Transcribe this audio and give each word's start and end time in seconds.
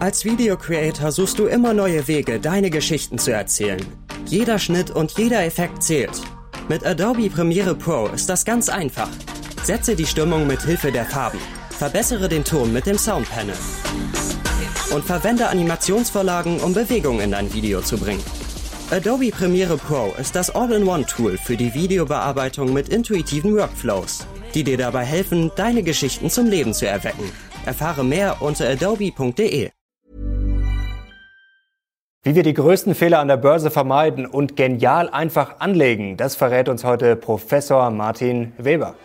Als 0.00 0.24
Video-Creator 0.24 1.10
suchst 1.10 1.40
du 1.40 1.46
immer 1.46 1.74
neue 1.74 2.06
Wege, 2.06 2.38
deine 2.38 2.70
Geschichten 2.70 3.18
zu 3.18 3.32
erzählen. 3.32 3.84
Jeder 4.26 4.60
Schnitt 4.60 4.92
und 4.92 5.18
jeder 5.18 5.44
Effekt 5.44 5.82
zählt. 5.82 6.22
Mit 6.68 6.86
Adobe 6.86 7.28
Premiere 7.28 7.74
Pro 7.74 8.06
ist 8.06 8.28
das 8.28 8.44
ganz 8.44 8.68
einfach. 8.68 9.08
Setze 9.64 9.96
die 9.96 10.06
Stimmung 10.06 10.46
mit 10.46 10.62
Hilfe 10.62 10.92
der 10.92 11.04
Farben. 11.04 11.40
Verbessere 11.70 12.28
den 12.28 12.44
Ton 12.44 12.72
mit 12.72 12.86
dem 12.86 12.96
Soundpanel. 12.96 13.56
Und 14.94 15.04
verwende 15.04 15.48
Animationsvorlagen, 15.48 16.60
um 16.60 16.74
Bewegung 16.74 17.18
in 17.20 17.32
dein 17.32 17.52
Video 17.52 17.80
zu 17.80 17.98
bringen. 17.98 18.22
Adobe 18.92 19.30
Premiere 19.30 19.78
Pro 19.78 20.14
ist 20.20 20.36
das 20.36 20.48
All-in-One-Tool 20.50 21.38
für 21.38 21.56
die 21.56 21.74
Videobearbeitung 21.74 22.72
mit 22.72 22.88
intuitiven 22.88 23.56
Workflows, 23.56 24.28
die 24.54 24.62
dir 24.62 24.78
dabei 24.78 25.04
helfen, 25.04 25.50
deine 25.56 25.82
Geschichten 25.82 26.30
zum 26.30 26.46
Leben 26.46 26.72
zu 26.72 26.86
erwecken. 26.86 27.32
Erfahre 27.66 28.04
mehr 28.04 28.40
unter 28.40 28.68
adobe.de. 28.68 29.70
Wie 32.28 32.34
wir 32.34 32.42
die 32.42 32.52
größten 32.52 32.94
Fehler 32.94 33.20
an 33.20 33.28
der 33.28 33.38
Börse 33.38 33.70
vermeiden 33.70 34.26
und 34.26 34.54
genial 34.54 35.08
einfach 35.08 35.60
anlegen, 35.60 36.18
das 36.18 36.36
verrät 36.36 36.68
uns 36.68 36.84
heute 36.84 37.16
Professor 37.16 37.90
Martin 37.90 38.52
Weber. 38.58 38.96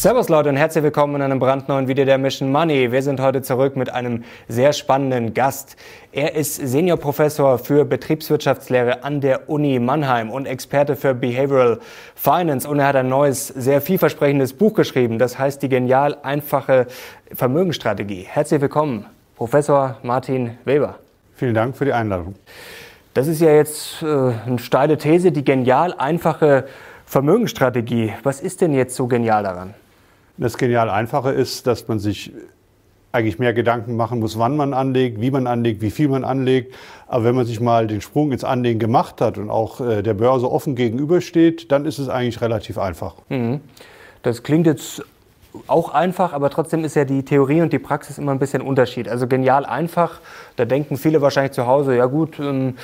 Servus 0.00 0.30
Leute 0.30 0.48
und 0.48 0.56
herzlich 0.56 0.82
willkommen 0.82 1.16
in 1.16 1.20
einem 1.20 1.38
brandneuen 1.38 1.86
Video 1.86 2.06
der 2.06 2.16
Mission 2.16 2.50
Money. 2.50 2.90
Wir 2.90 3.02
sind 3.02 3.20
heute 3.20 3.42
zurück 3.42 3.76
mit 3.76 3.92
einem 3.92 4.24
sehr 4.48 4.72
spannenden 4.72 5.34
Gast. 5.34 5.76
Er 6.10 6.34
ist 6.36 6.54
Seniorprofessor 6.54 7.58
für 7.58 7.84
Betriebswirtschaftslehre 7.84 9.04
an 9.04 9.20
der 9.20 9.50
Uni 9.50 9.78
Mannheim 9.78 10.30
und 10.30 10.46
Experte 10.46 10.96
für 10.96 11.12
Behavioral 11.12 11.80
Finance 12.14 12.66
und 12.66 12.78
er 12.78 12.86
hat 12.86 12.96
ein 12.96 13.10
neues, 13.10 13.48
sehr 13.48 13.82
vielversprechendes 13.82 14.54
Buch 14.54 14.72
geschrieben. 14.72 15.18
Das 15.18 15.38
heißt 15.38 15.62
die 15.62 15.68
genial 15.68 16.16
einfache 16.22 16.86
Vermögensstrategie. 17.34 18.26
Herzlich 18.26 18.62
willkommen, 18.62 19.04
Professor 19.36 19.98
Martin 20.02 20.56
Weber. 20.64 20.94
Vielen 21.34 21.52
Dank 21.52 21.76
für 21.76 21.84
die 21.84 21.92
Einladung. 21.92 22.36
Das 23.12 23.26
ist 23.26 23.42
ja 23.42 23.50
jetzt 23.50 24.02
äh, 24.02 24.06
eine 24.46 24.58
steile 24.60 24.96
These, 24.96 25.30
die 25.30 25.44
genial 25.44 25.92
einfache 25.92 26.64
Vermögensstrategie. 27.04 28.14
Was 28.22 28.40
ist 28.40 28.62
denn 28.62 28.72
jetzt 28.72 28.96
so 28.96 29.06
genial 29.06 29.42
daran? 29.42 29.74
Das 30.36 30.56
genial 30.56 30.88
Einfache 30.88 31.30
ist, 31.30 31.66
dass 31.66 31.88
man 31.88 31.98
sich 31.98 32.32
eigentlich 33.12 33.38
mehr 33.38 33.52
Gedanken 33.52 33.96
machen 33.96 34.20
muss, 34.20 34.38
wann 34.38 34.56
man 34.56 34.72
anlegt, 34.72 35.20
wie 35.20 35.30
man 35.30 35.46
anlegt, 35.46 35.82
wie 35.82 35.90
viel 35.90 36.08
man 36.08 36.24
anlegt. 36.24 36.74
Aber 37.08 37.24
wenn 37.24 37.34
man 37.34 37.44
sich 37.44 37.60
mal 37.60 37.86
den 37.86 38.00
Sprung 38.00 38.30
ins 38.30 38.44
Anlegen 38.44 38.78
gemacht 38.78 39.20
hat 39.20 39.36
und 39.36 39.50
auch 39.50 39.80
äh, 39.80 40.02
der 40.02 40.14
Börse 40.14 40.50
offen 40.50 40.76
gegenübersteht, 40.76 41.72
dann 41.72 41.86
ist 41.86 41.98
es 41.98 42.08
eigentlich 42.08 42.40
relativ 42.40 42.78
einfach. 42.78 43.14
Mhm. 43.28 43.60
Das 44.22 44.42
klingt 44.42 44.66
jetzt 44.66 45.02
auch 45.66 45.92
einfach, 45.92 46.32
aber 46.32 46.50
trotzdem 46.50 46.84
ist 46.84 46.94
ja 46.94 47.04
die 47.04 47.24
Theorie 47.24 47.62
und 47.62 47.72
die 47.72 47.80
Praxis 47.80 48.18
immer 48.18 48.30
ein 48.30 48.38
bisschen 48.38 48.62
Unterschied. 48.62 49.08
Also 49.08 49.26
genial 49.26 49.66
einfach, 49.66 50.20
da 50.54 50.64
denken 50.64 50.96
viele 50.96 51.20
wahrscheinlich 51.20 51.52
zu 51.52 51.66
Hause, 51.66 51.96
ja 51.96 52.06
gut, 52.06 52.38
ähm, 52.38 52.76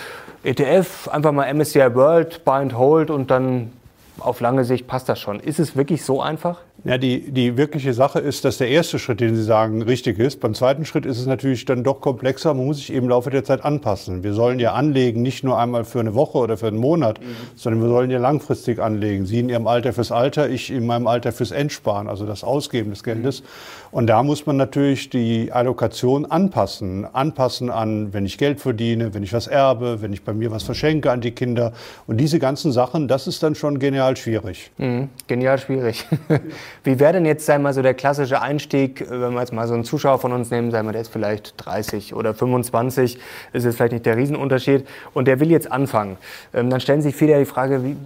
ETF, 0.42 1.08
einfach 1.08 1.30
mal 1.30 1.52
MSCI 1.52 1.94
World, 1.94 2.44
Buy 2.44 2.62
and 2.62 2.76
Hold 2.76 3.10
und 3.10 3.30
dann 3.30 3.72
auf 4.18 4.40
lange 4.40 4.64
Sicht 4.64 4.88
passt 4.88 5.08
das 5.08 5.20
schon. 5.20 5.38
Ist 5.38 5.60
es 5.60 5.76
wirklich 5.76 6.04
so 6.04 6.20
einfach? 6.20 6.58
Ja, 6.86 6.98
die, 6.98 7.32
die 7.32 7.56
wirkliche 7.56 7.92
Sache 7.92 8.20
ist, 8.20 8.44
dass 8.44 8.58
der 8.58 8.68
erste 8.68 9.00
Schritt, 9.00 9.20
den 9.20 9.34
Sie 9.34 9.42
sagen, 9.42 9.82
richtig 9.82 10.20
ist. 10.20 10.38
Beim 10.38 10.54
zweiten 10.54 10.84
Schritt 10.84 11.04
ist 11.04 11.18
es 11.18 11.26
natürlich 11.26 11.64
dann 11.64 11.82
doch 11.82 12.00
komplexer. 12.00 12.54
Man 12.54 12.66
muss 12.66 12.76
sich 12.76 12.92
eben 12.92 13.06
im 13.06 13.08
Laufe 13.08 13.28
der 13.30 13.42
Zeit 13.42 13.64
anpassen. 13.64 14.22
Wir 14.22 14.34
sollen 14.34 14.60
ja 14.60 14.72
anlegen, 14.72 15.20
nicht 15.20 15.42
nur 15.42 15.58
einmal 15.58 15.84
für 15.84 15.98
eine 15.98 16.14
Woche 16.14 16.38
oder 16.38 16.56
für 16.56 16.68
einen 16.68 16.78
Monat, 16.78 17.20
mhm. 17.20 17.24
sondern 17.56 17.82
wir 17.82 17.88
sollen 17.88 18.10
ja 18.12 18.20
langfristig 18.20 18.78
anlegen. 18.78 19.26
Sie 19.26 19.40
in 19.40 19.48
Ihrem 19.48 19.66
Alter 19.66 19.92
fürs 19.92 20.12
Alter, 20.12 20.48
ich 20.48 20.70
in 20.70 20.86
meinem 20.86 21.08
Alter 21.08 21.32
fürs 21.32 21.50
Endsparen, 21.50 22.08
also 22.08 22.24
das 22.24 22.44
Ausgeben 22.44 22.90
des 22.90 23.02
Geldes. 23.02 23.40
Mhm. 23.40 23.46
Und 23.90 24.06
da 24.06 24.22
muss 24.22 24.46
man 24.46 24.56
natürlich 24.56 25.10
die 25.10 25.50
Allokation 25.52 26.24
anpassen. 26.26 27.04
Anpassen 27.12 27.70
an, 27.70 28.12
wenn 28.12 28.26
ich 28.26 28.38
Geld 28.38 28.60
verdiene, 28.60 29.12
wenn 29.14 29.24
ich 29.24 29.32
was 29.32 29.48
erbe, 29.48 30.02
wenn 30.02 30.12
ich 30.12 30.22
bei 30.22 30.34
mir 30.34 30.50
was 30.52 30.62
verschenke 30.62 31.10
an 31.10 31.20
die 31.20 31.32
Kinder. 31.32 31.72
Und 32.06 32.18
diese 32.18 32.38
ganzen 32.38 32.70
Sachen, 32.70 33.08
das 33.08 33.26
ist 33.26 33.42
dann 33.42 33.56
schon 33.56 33.78
genial 33.80 34.16
schwierig. 34.16 34.70
Mhm. 34.78 35.08
Genial 35.26 35.58
schwierig. 35.58 36.06
Wie 36.84 36.98
wäre 36.98 37.14
denn 37.14 37.26
jetzt, 37.26 37.46
sei 37.46 37.58
mal, 37.58 37.72
so 37.72 37.82
der 37.82 37.94
klassische 37.94 38.40
Einstieg, 38.40 39.00
äh, 39.00 39.10
wenn 39.10 39.34
wir 39.34 39.40
jetzt 39.40 39.52
mal 39.52 39.66
so 39.66 39.74
einen 39.74 39.84
Zuschauer 39.84 40.18
von 40.18 40.32
uns 40.32 40.50
nehmen, 40.50 40.70
sei 40.70 40.82
mal, 40.82 40.92
der 40.92 41.02
ist 41.02 41.12
vielleicht 41.12 41.54
30 41.58 42.14
oder 42.14 42.34
25, 42.34 43.18
ist 43.52 43.64
jetzt 43.64 43.76
vielleicht 43.76 43.92
nicht 43.92 44.06
der 44.06 44.16
Riesenunterschied, 44.16 44.86
und 45.14 45.26
der 45.28 45.40
will 45.40 45.50
jetzt 45.50 45.70
anfangen. 45.70 46.16
Ähm, 46.54 46.70
dann 46.70 46.80
stellen 46.80 47.02
sich 47.02 47.14
viele 47.14 47.38
die 47.38 47.44
Frage, 47.44 47.84
wie, 47.84 47.96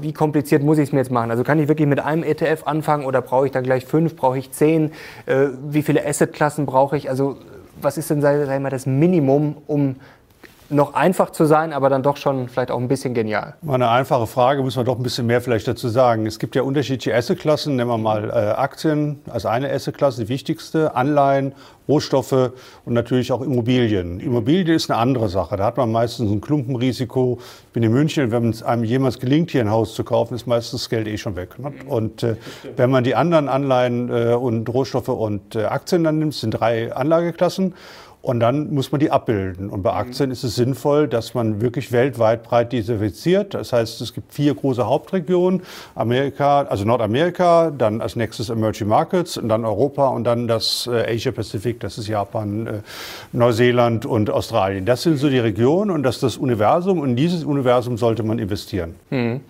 wie 0.00 0.12
kompliziert 0.12 0.62
muss 0.62 0.78
ich 0.78 0.88
es 0.88 0.92
mir 0.92 0.98
jetzt 0.98 1.10
machen? 1.10 1.30
Also 1.30 1.44
kann 1.44 1.58
ich 1.58 1.68
wirklich 1.68 1.88
mit 1.88 2.00
einem 2.00 2.22
ETF 2.22 2.62
anfangen 2.66 3.04
oder 3.04 3.22
brauche 3.22 3.46
ich 3.46 3.52
dann 3.52 3.64
gleich 3.64 3.84
fünf, 3.86 4.16
brauche 4.16 4.38
ich 4.38 4.50
zehn? 4.52 4.92
Äh, 5.26 5.48
wie 5.68 5.82
viele 5.82 6.06
Assetklassen 6.06 6.66
brauche 6.66 6.96
ich? 6.96 7.08
Also 7.08 7.38
was 7.80 7.98
ist 7.98 8.10
denn, 8.10 8.20
sei, 8.20 8.58
mal, 8.58 8.70
das 8.70 8.86
Minimum, 8.86 9.56
um 9.66 9.96
noch 10.70 10.94
einfach 10.94 11.30
zu 11.30 11.44
sein, 11.44 11.72
aber 11.72 11.90
dann 11.90 12.02
doch 12.02 12.16
schon 12.16 12.48
vielleicht 12.48 12.70
auch 12.70 12.78
ein 12.78 12.88
bisschen 12.88 13.14
genial? 13.14 13.54
Mal 13.62 13.74
eine 13.74 13.90
einfache 13.90 14.26
Frage, 14.26 14.62
muss 14.62 14.76
man 14.76 14.84
doch 14.84 14.96
ein 14.96 15.02
bisschen 15.02 15.26
mehr 15.26 15.40
vielleicht 15.40 15.68
dazu 15.68 15.88
sagen. 15.88 16.26
Es 16.26 16.38
gibt 16.38 16.56
ja 16.56 16.62
unterschiedliche 16.62 17.14
Assetklassen, 17.14 17.76
nehmen 17.76 17.90
wir 17.90 17.98
mal 17.98 18.30
äh, 18.30 18.32
Aktien 18.32 19.20
als 19.30 19.46
eine 19.46 19.70
Assetklasse, 19.70 20.22
die 20.22 20.28
wichtigste, 20.28 20.94
Anleihen, 20.94 21.54
Rohstoffe 21.86 22.52
und 22.84 22.94
natürlich 22.94 23.30
auch 23.30 23.42
Immobilien. 23.42 24.20
Immobilie 24.20 24.74
ist 24.74 24.90
eine 24.90 24.98
andere 24.98 25.28
Sache. 25.28 25.56
Da 25.56 25.66
hat 25.66 25.76
man 25.76 25.92
meistens 25.92 26.30
ein 26.30 26.40
Klumpenrisiko. 26.40 27.38
Ich 27.66 27.72
bin 27.72 27.82
in 27.82 27.92
München, 27.92 28.30
wenn 28.30 28.48
es 28.48 28.62
einem 28.62 28.84
jemals 28.84 29.18
gelingt, 29.18 29.50
hier 29.50 29.60
ein 29.60 29.70
Haus 29.70 29.94
zu 29.94 30.02
kaufen, 30.02 30.34
ist 30.34 30.46
meistens 30.46 30.82
das 30.82 30.90
Geld 30.90 31.06
eh 31.06 31.18
schon 31.18 31.36
weg. 31.36 31.58
Ne? 31.58 31.72
Und 31.86 32.22
äh, 32.22 32.36
wenn 32.76 32.90
man 32.90 33.04
die 33.04 33.14
anderen 33.14 33.48
Anleihen 33.48 34.08
äh, 34.08 34.34
und 34.34 34.68
Rohstoffe 34.72 35.08
und 35.08 35.56
äh, 35.56 35.64
Aktien 35.64 36.04
dann 36.04 36.18
nimmt, 36.18 36.34
sind 36.34 36.52
drei 36.52 36.94
Anlageklassen. 36.94 37.74
Und 38.24 38.40
dann 38.40 38.72
muss 38.72 38.90
man 38.90 39.00
die 39.00 39.10
abbilden. 39.10 39.68
Und 39.68 39.82
bei 39.82 39.92
mhm. 39.92 39.98
Aktien 39.98 40.30
ist 40.30 40.44
es 40.44 40.54
sinnvoll, 40.54 41.08
dass 41.08 41.34
man 41.34 41.60
wirklich 41.60 41.92
weltweit 41.92 42.42
breit 42.42 42.72
diversifiziert. 42.72 43.52
Das 43.52 43.74
heißt, 43.74 44.00
es 44.00 44.14
gibt 44.14 44.32
vier 44.32 44.54
große 44.54 44.86
Hauptregionen. 44.86 45.60
Amerika, 45.94 46.62
also 46.62 46.86
Nordamerika, 46.86 47.70
dann 47.70 48.00
als 48.00 48.16
nächstes 48.16 48.48
Emerging 48.48 48.88
Markets 48.88 49.36
und 49.36 49.50
dann 49.50 49.66
Europa 49.66 50.08
und 50.08 50.24
dann 50.24 50.48
das 50.48 50.88
äh, 50.90 51.14
Asia 51.14 51.32
Pacific, 51.32 51.80
das 51.80 51.98
ist 51.98 52.08
Japan, 52.08 52.66
äh, 52.66 52.72
Neuseeland 53.32 54.06
und 54.06 54.30
Australien. 54.30 54.86
Das 54.86 55.02
sind 55.02 55.18
so 55.18 55.28
die 55.28 55.38
Regionen 55.38 55.90
und 55.90 56.02
das 56.02 56.14
ist 56.14 56.22
das 56.22 56.36
Universum. 56.38 57.00
Und 57.00 57.10
in 57.10 57.16
dieses 57.16 57.44
Universum 57.44 57.98
sollte 57.98 58.22
man 58.22 58.38
investieren. 58.38 58.94
Mhm. 59.10 59.42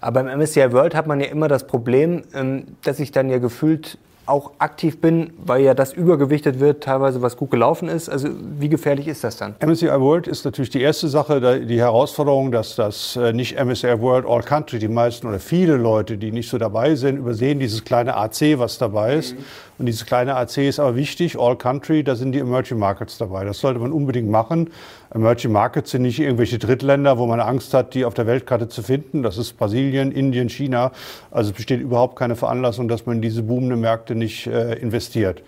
Aber 0.00 0.20
im 0.22 0.40
MSCI 0.40 0.72
World 0.72 0.94
hat 0.94 1.06
man 1.06 1.20
ja 1.20 1.26
immer 1.26 1.48
das 1.48 1.66
Problem, 1.66 2.22
ähm, 2.32 2.64
dass 2.82 2.96
sich 2.96 3.12
dann 3.12 3.28
ja 3.28 3.36
gefühlt 3.36 3.98
auch 4.26 4.52
aktiv 4.58 5.00
bin, 5.00 5.32
weil 5.44 5.62
ja 5.62 5.74
das 5.74 5.92
übergewichtet 5.92 6.60
wird, 6.60 6.84
teilweise 6.84 7.22
was 7.22 7.36
gut 7.36 7.50
gelaufen 7.50 7.88
ist. 7.88 8.08
Also 8.08 8.28
wie 8.58 8.68
gefährlich 8.68 9.08
ist 9.08 9.24
das 9.24 9.36
dann? 9.36 9.56
MSCI 9.60 9.88
World 9.88 10.28
ist 10.28 10.44
natürlich 10.44 10.70
die 10.70 10.80
erste 10.80 11.08
Sache, 11.08 11.64
die 11.64 11.78
Herausforderung, 11.80 12.52
dass 12.52 12.76
das 12.76 13.16
äh, 13.16 13.32
nicht 13.32 13.62
MSCI 13.62 14.00
World 14.00 14.24
All 14.26 14.42
Country, 14.42 14.78
die 14.78 14.88
meisten 14.88 15.26
oder 15.26 15.40
viele 15.40 15.76
Leute, 15.76 16.18
die 16.18 16.30
nicht 16.30 16.48
so 16.48 16.58
dabei 16.58 16.94
sind, 16.94 17.16
übersehen 17.16 17.58
dieses 17.58 17.84
kleine 17.84 18.16
AC, 18.16 18.58
was 18.58 18.78
dabei 18.78 19.16
ist. 19.16 19.34
Mhm. 19.34 19.44
Und 19.78 19.86
dieses 19.86 20.06
kleine 20.06 20.36
AC 20.36 20.58
ist 20.58 20.78
aber 20.78 20.94
wichtig, 20.94 21.38
All 21.38 21.56
Country, 21.56 22.04
da 22.04 22.14
sind 22.14 22.32
die 22.32 22.38
Emerging 22.38 22.78
Markets 22.78 23.18
dabei. 23.18 23.44
Das 23.44 23.58
sollte 23.58 23.80
man 23.80 23.90
unbedingt 23.90 24.30
machen. 24.30 24.70
Emerging 25.14 25.52
Markets 25.52 25.90
sind 25.90 26.02
nicht 26.02 26.18
irgendwelche 26.18 26.58
Drittländer, 26.58 27.18
wo 27.18 27.26
man 27.26 27.40
Angst 27.40 27.74
hat, 27.74 27.94
die 27.94 28.04
auf 28.04 28.14
der 28.14 28.26
Weltkarte 28.26 28.68
zu 28.68 28.82
finden. 28.82 29.22
Das 29.22 29.36
ist 29.36 29.58
Brasilien, 29.58 30.10
Indien, 30.10 30.48
China. 30.48 30.92
Also 31.30 31.50
es 31.50 31.56
besteht 31.56 31.80
überhaupt 31.80 32.16
keine 32.16 32.34
Veranlassung, 32.34 32.88
dass 32.88 33.04
man 33.04 33.16
in 33.16 33.22
diese 33.22 33.42
boomenden 33.42 33.80
Märkte 33.80 34.14
nicht 34.14 34.46
äh, 34.46 34.74
investiert. 34.74 35.42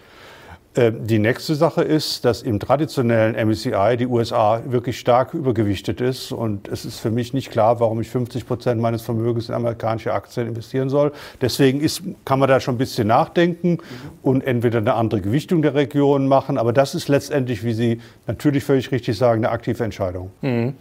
Äh, 0.75 0.93
die 0.93 1.19
nächste 1.19 1.55
Sache 1.55 1.83
ist, 1.83 2.25
dass 2.25 2.43
im 2.43 2.59
traditionellen 2.59 3.35
MSCI 3.35 3.97
die 3.97 4.07
USA 4.07 4.61
wirklich 4.67 4.99
stark 4.99 5.35
übergewichtet 5.35 6.01
ist. 6.01 6.33
Und 6.33 6.69
es 6.69 6.85
ist 6.85 6.99
für 6.99 7.11
mich 7.11 7.33
nicht 7.33 7.51
klar, 7.51 7.81
warum 7.81 8.01
ich 8.01 8.09
50 8.11 8.47
Prozent 8.47 8.81
meines 8.81 9.03
Vermögens 9.03 9.49
in 9.49 9.55
amerikanische 9.55 10.13
Aktien 10.13 10.49
investieren 10.49 10.89
soll. 10.89 11.13
Deswegen 11.41 11.81
ist, 11.81 12.03
kann 12.25 12.39
man 12.39 12.49
da 12.49 12.59
schon 12.61 12.75
ein 12.75 12.79
bisschen 12.79 13.09
nachdenken 13.09 13.79
und 14.23 14.45
entweder 14.45 14.79
eine 14.79 14.95
andere 14.95 15.21
Gewichtung 15.21 15.63
der 15.63 15.75
Region 15.75 16.27
machen. 16.27 16.59
Aber 16.59 16.73
das 16.73 16.95
ist 16.95 17.09
letztendlich, 17.09 17.63
wie 17.65 17.75
Sie 17.75 18.01
natürlich 18.27 18.65
völlig 18.65 18.91
richtig 18.91 19.17
sagen, 19.17 19.45
eine 19.45 19.53
aktive 19.53 19.85
Entscheidung. 19.85 20.31
Mhm. 20.43 20.75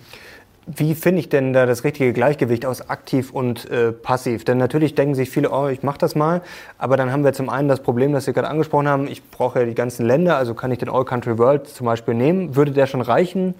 Wie 0.65 0.95
finde 0.95 1.19
ich 1.19 1.27
denn 1.27 1.51
da 1.51 1.65
das 1.65 1.83
richtige 1.83 2.13
Gleichgewicht 2.13 2.65
aus 2.65 2.89
aktiv 2.89 3.31
und 3.31 3.69
äh, 3.69 3.91
passiv? 3.91 4.45
Denn 4.45 4.57
natürlich 4.57 4.95
denken 4.95 5.13
sich 5.13 5.29
viele, 5.29 5.51
oh, 5.51 5.67
ich 5.67 5.83
mache 5.83 5.97
das 5.97 6.15
mal, 6.15 6.41
aber 6.77 6.95
dann 6.95 7.11
haben 7.11 7.25
wir 7.25 7.33
zum 7.33 7.49
einen 7.49 7.67
das 7.67 7.81
Problem, 7.81 8.13
das 8.13 8.25
Sie 8.25 8.33
gerade 8.33 8.47
angesprochen 8.47 8.87
haben, 8.87 9.07
ich 9.07 9.29
brauche 9.29 9.59
ja 9.59 9.65
die 9.65 9.75
ganzen 9.75 10.05
Länder, 10.05 10.37
also 10.37 10.53
kann 10.53 10.71
ich 10.71 10.77
den 10.79 10.89
All 10.89 11.03
Country 11.03 11.37
World 11.37 11.67
zum 11.67 11.85
Beispiel 11.85 12.13
nehmen. 12.13 12.55
Würde 12.55 12.71
der 12.71 12.87
schon 12.87 13.01
reichen 13.01 13.55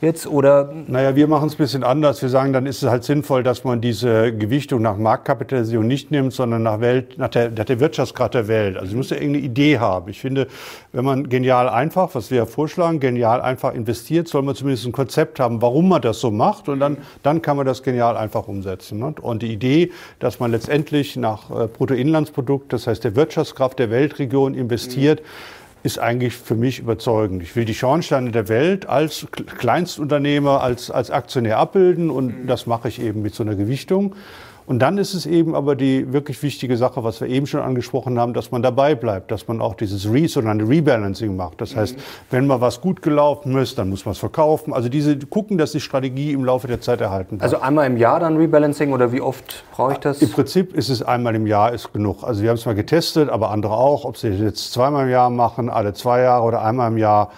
jetzt 0.00 0.26
oder? 0.26 0.72
Naja, 0.86 1.14
wir 1.14 1.26
machen 1.26 1.48
es 1.48 1.54
ein 1.54 1.58
bisschen 1.58 1.84
anders. 1.84 2.22
Wir 2.22 2.30
sagen, 2.30 2.54
dann 2.54 2.64
ist 2.64 2.82
es 2.82 2.88
halt 2.88 3.04
sinnvoll, 3.04 3.42
dass 3.42 3.64
man 3.64 3.82
diese 3.82 4.34
Gewichtung 4.34 4.80
nach 4.80 4.96
Marktkapitalisierung 4.96 5.86
nicht 5.86 6.10
nimmt, 6.10 6.32
sondern 6.32 6.62
nach, 6.62 6.80
Welt, 6.80 7.18
nach, 7.18 7.28
der, 7.28 7.50
nach 7.50 7.64
der 7.64 7.80
Wirtschaftsgrad 7.80 8.32
der 8.32 8.48
Welt. 8.48 8.76
Also 8.76 8.90
ich 8.90 8.96
muss 8.96 9.10
ja 9.10 9.16
irgendeine 9.16 9.44
Idee 9.44 9.78
haben. 9.78 10.08
Ich 10.08 10.20
finde, 10.20 10.46
wenn 10.92 11.04
man 11.04 11.28
genial 11.28 11.68
einfach, 11.68 12.14
was 12.14 12.30
wir 12.30 12.38
ja 12.38 12.46
vorschlagen, 12.46 12.98
genial 12.98 13.42
einfach 13.42 13.74
investiert, 13.74 14.28
soll 14.28 14.40
man 14.40 14.54
zumindest 14.54 14.86
ein 14.86 14.92
Konzept 14.92 15.38
haben, 15.38 15.60
warum 15.60 15.88
man 15.88 16.00
das 16.00 16.20
so 16.20 16.30
macht 16.30 16.45
macht 16.46 16.68
und 16.68 16.80
dann, 16.80 16.98
dann 17.22 17.42
kann 17.42 17.56
man 17.56 17.66
das 17.66 17.82
genial 17.82 18.16
einfach 18.16 18.48
umsetzen. 18.48 18.98
Ne? 18.98 19.14
Und 19.20 19.42
die 19.42 19.52
Idee, 19.52 19.90
dass 20.18 20.40
man 20.40 20.50
letztendlich 20.50 21.16
nach 21.16 21.50
äh, 21.50 21.66
Bruttoinlandsprodukt, 21.66 22.72
das 22.72 22.86
heißt 22.86 23.04
der 23.04 23.16
Wirtschaftskraft 23.16 23.78
der 23.78 23.90
Weltregion 23.90 24.54
investiert, 24.54 25.20
mhm 25.20 25.26
ist 25.86 26.00
eigentlich 26.00 26.34
für 26.34 26.56
mich 26.56 26.80
überzeugend. 26.80 27.44
Ich 27.44 27.54
will 27.54 27.64
die 27.64 27.74
Schornsteine 27.74 28.32
der 28.32 28.48
Welt 28.48 28.88
als 28.88 29.28
Kleinstunternehmer, 29.58 30.60
als, 30.60 30.90
als 30.90 31.12
Aktionär 31.12 31.58
abbilden 31.58 32.10
und 32.10 32.42
mhm. 32.42 32.46
das 32.48 32.66
mache 32.66 32.88
ich 32.88 33.00
eben 33.00 33.22
mit 33.22 33.36
so 33.36 33.44
einer 33.44 33.54
Gewichtung. 33.54 34.16
Und 34.66 34.80
dann 34.80 34.98
ist 34.98 35.14
es 35.14 35.26
eben 35.26 35.54
aber 35.54 35.76
die 35.76 36.12
wirklich 36.12 36.42
wichtige 36.42 36.76
Sache, 36.76 37.04
was 37.04 37.20
wir 37.20 37.28
eben 37.28 37.46
schon 37.46 37.60
angesprochen 37.60 38.18
haben, 38.18 38.34
dass 38.34 38.50
man 38.50 38.62
dabei 38.62 38.94
bleibt, 38.94 39.30
dass 39.30 39.46
man 39.46 39.60
auch 39.60 39.74
dieses 39.74 40.12
Re, 40.12 40.26
sogenannte 40.26 40.68
Rebalancing 40.68 41.36
macht. 41.36 41.60
Das 41.60 41.76
heißt, 41.76 41.96
mhm. 41.96 42.00
wenn 42.30 42.46
mal 42.46 42.60
was 42.60 42.80
gut 42.80 43.00
gelaufen 43.00 43.56
ist, 43.58 43.78
dann 43.78 43.88
muss 43.88 44.04
man 44.04 44.12
es 44.12 44.18
verkaufen. 44.18 44.72
Also 44.72 44.88
diese 44.88 45.16
gucken, 45.18 45.56
dass 45.56 45.72
die 45.72 45.80
Strategie 45.80 46.32
im 46.32 46.44
Laufe 46.44 46.66
der 46.66 46.80
Zeit 46.80 47.00
erhalten 47.00 47.38
bleibt. 47.38 47.42
Also 47.44 47.60
einmal 47.64 47.86
im 47.86 47.96
Jahr 47.96 48.18
dann 48.18 48.36
Rebalancing 48.36 48.92
oder 48.92 49.12
wie 49.12 49.20
oft 49.20 49.64
brauche 49.70 49.92
ich 49.92 49.98
das? 49.98 50.20
Im 50.20 50.30
Prinzip 50.30 50.74
ist 50.74 50.88
es 50.88 51.02
einmal 51.02 51.36
im 51.36 51.46
Jahr 51.46 51.72
ist 51.72 51.92
genug. 51.92 52.24
Also 52.24 52.42
wir 52.42 52.50
haben 52.50 52.56
es 52.56 52.66
mal 52.66 52.74
getestet, 52.74 53.30
aber 53.30 53.50
andere 53.50 53.74
auch, 53.74 54.04
ob 54.04 54.16
sie 54.16 54.28
jetzt 54.28 54.72
zweimal 54.72 55.04
im 55.04 55.10
Jahr 55.10 55.30
machen, 55.30 55.70
alle 55.70 55.94
zwei 55.94 56.22
Jahre 56.22 56.44
oder 56.44 56.62
einmal 56.62 56.90
im 56.90 56.98
Jahr 56.98 57.30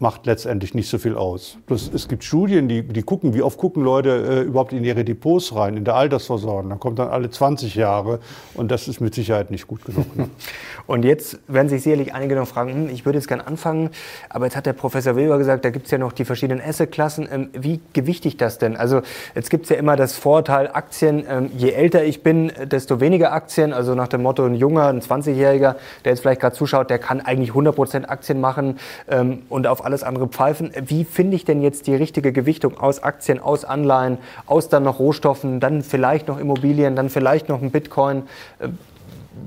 macht 0.00 0.26
letztendlich 0.26 0.74
nicht 0.74 0.88
so 0.88 0.98
viel 0.98 1.14
aus. 1.16 1.58
Das, 1.66 1.88
es 1.92 2.08
gibt 2.08 2.24
Studien, 2.24 2.68
die, 2.68 2.82
die 2.82 3.02
gucken, 3.02 3.32
wie 3.34 3.42
oft 3.42 3.58
gucken 3.58 3.82
Leute 3.82 4.10
äh, 4.10 4.42
überhaupt 4.42 4.72
in 4.72 4.84
ihre 4.84 5.04
Depots 5.04 5.54
rein, 5.54 5.76
in 5.76 5.84
der 5.84 5.94
Altersversorgung. 5.94 6.68
Dann 6.68 6.80
kommt 6.80 6.98
dann 6.98 7.08
alle 7.08 7.30
20 7.30 7.74
Jahre 7.74 8.20
und 8.54 8.70
das 8.70 8.88
ist 8.88 9.00
mit 9.00 9.14
Sicherheit 9.14 9.50
nicht 9.50 9.66
gut 9.66 9.84
genug. 9.84 10.16
Ne? 10.16 10.28
und 10.86 11.04
jetzt 11.04 11.38
werden 11.48 11.68
sich 11.68 11.82
sicherlich 11.82 12.14
einige 12.14 12.34
noch 12.34 12.46
fragen, 12.46 12.72
hm, 12.72 12.88
ich 12.90 13.04
würde 13.04 13.18
jetzt 13.18 13.28
gerne 13.28 13.46
anfangen, 13.46 13.90
aber 14.28 14.44
jetzt 14.44 14.56
hat 14.56 14.66
der 14.66 14.72
Professor 14.72 15.16
Wilber 15.16 15.38
gesagt, 15.38 15.64
da 15.64 15.70
gibt 15.70 15.86
es 15.86 15.90
ja 15.90 15.98
noch 15.98 16.12
die 16.12 16.24
verschiedenen 16.24 16.62
Assetklassen. 16.62 17.28
Ähm, 17.30 17.50
wie 17.52 17.80
gewichtig 17.92 18.36
das 18.36 18.58
denn? 18.58 18.76
Also 18.76 19.02
jetzt 19.34 19.50
gibt 19.50 19.64
es 19.64 19.70
ja 19.70 19.76
immer 19.76 19.96
das 19.96 20.16
Vorteil 20.16 20.70
Aktien, 20.72 21.24
ähm, 21.28 21.50
je 21.56 21.70
älter 21.70 22.04
ich 22.04 22.22
bin, 22.22 22.52
desto 22.66 23.00
weniger 23.00 23.32
Aktien. 23.32 23.72
Also 23.72 23.94
nach 23.94 24.08
dem 24.08 24.22
Motto, 24.22 24.44
ein 24.44 24.54
junger, 24.54 24.88
ein 24.88 25.00
20-Jähriger, 25.00 25.76
der 26.04 26.12
jetzt 26.12 26.20
vielleicht 26.20 26.40
gerade 26.40 26.54
zuschaut, 26.54 26.90
der 26.90 26.98
kann 26.98 27.20
eigentlich 27.20 27.50
100% 27.50 28.06
Aktien 28.06 28.40
machen 28.40 28.78
ähm, 29.08 29.42
und 29.48 29.66
auf 29.66 29.84
alles 29.84 30.02
andere 30.02 30.28
pfeifen. 30.28 30.72
Wie 30.84 31.04
finde 31.04 31.36
ich 31.36 31.44
denn 31.44 31.62
jetzt 31.62 31.86
die 31.86 31.94
richtige 31.94 32.32
Gewichtung 32.32 32.78
aus 32.78 33.02
Aktien, 33.02 33.40
aus 33.40 33.64
Anleihen, 33.64 34.18
aus 34.46 34.68
dann 34.68 34.82
noch 34.82 34.98
Rohstoffen, 34.98 35.60
dann 35.60 35.82
vielleicht 35.82 36.28
noch 36.28 36.38
Immobilien, 36.38 36.96
dann 36.96 37.08
vielleicht 37.08 37.48
noch 37.48 37.62
ein 37.62 37.70
Bitcoin? 37.70 38.24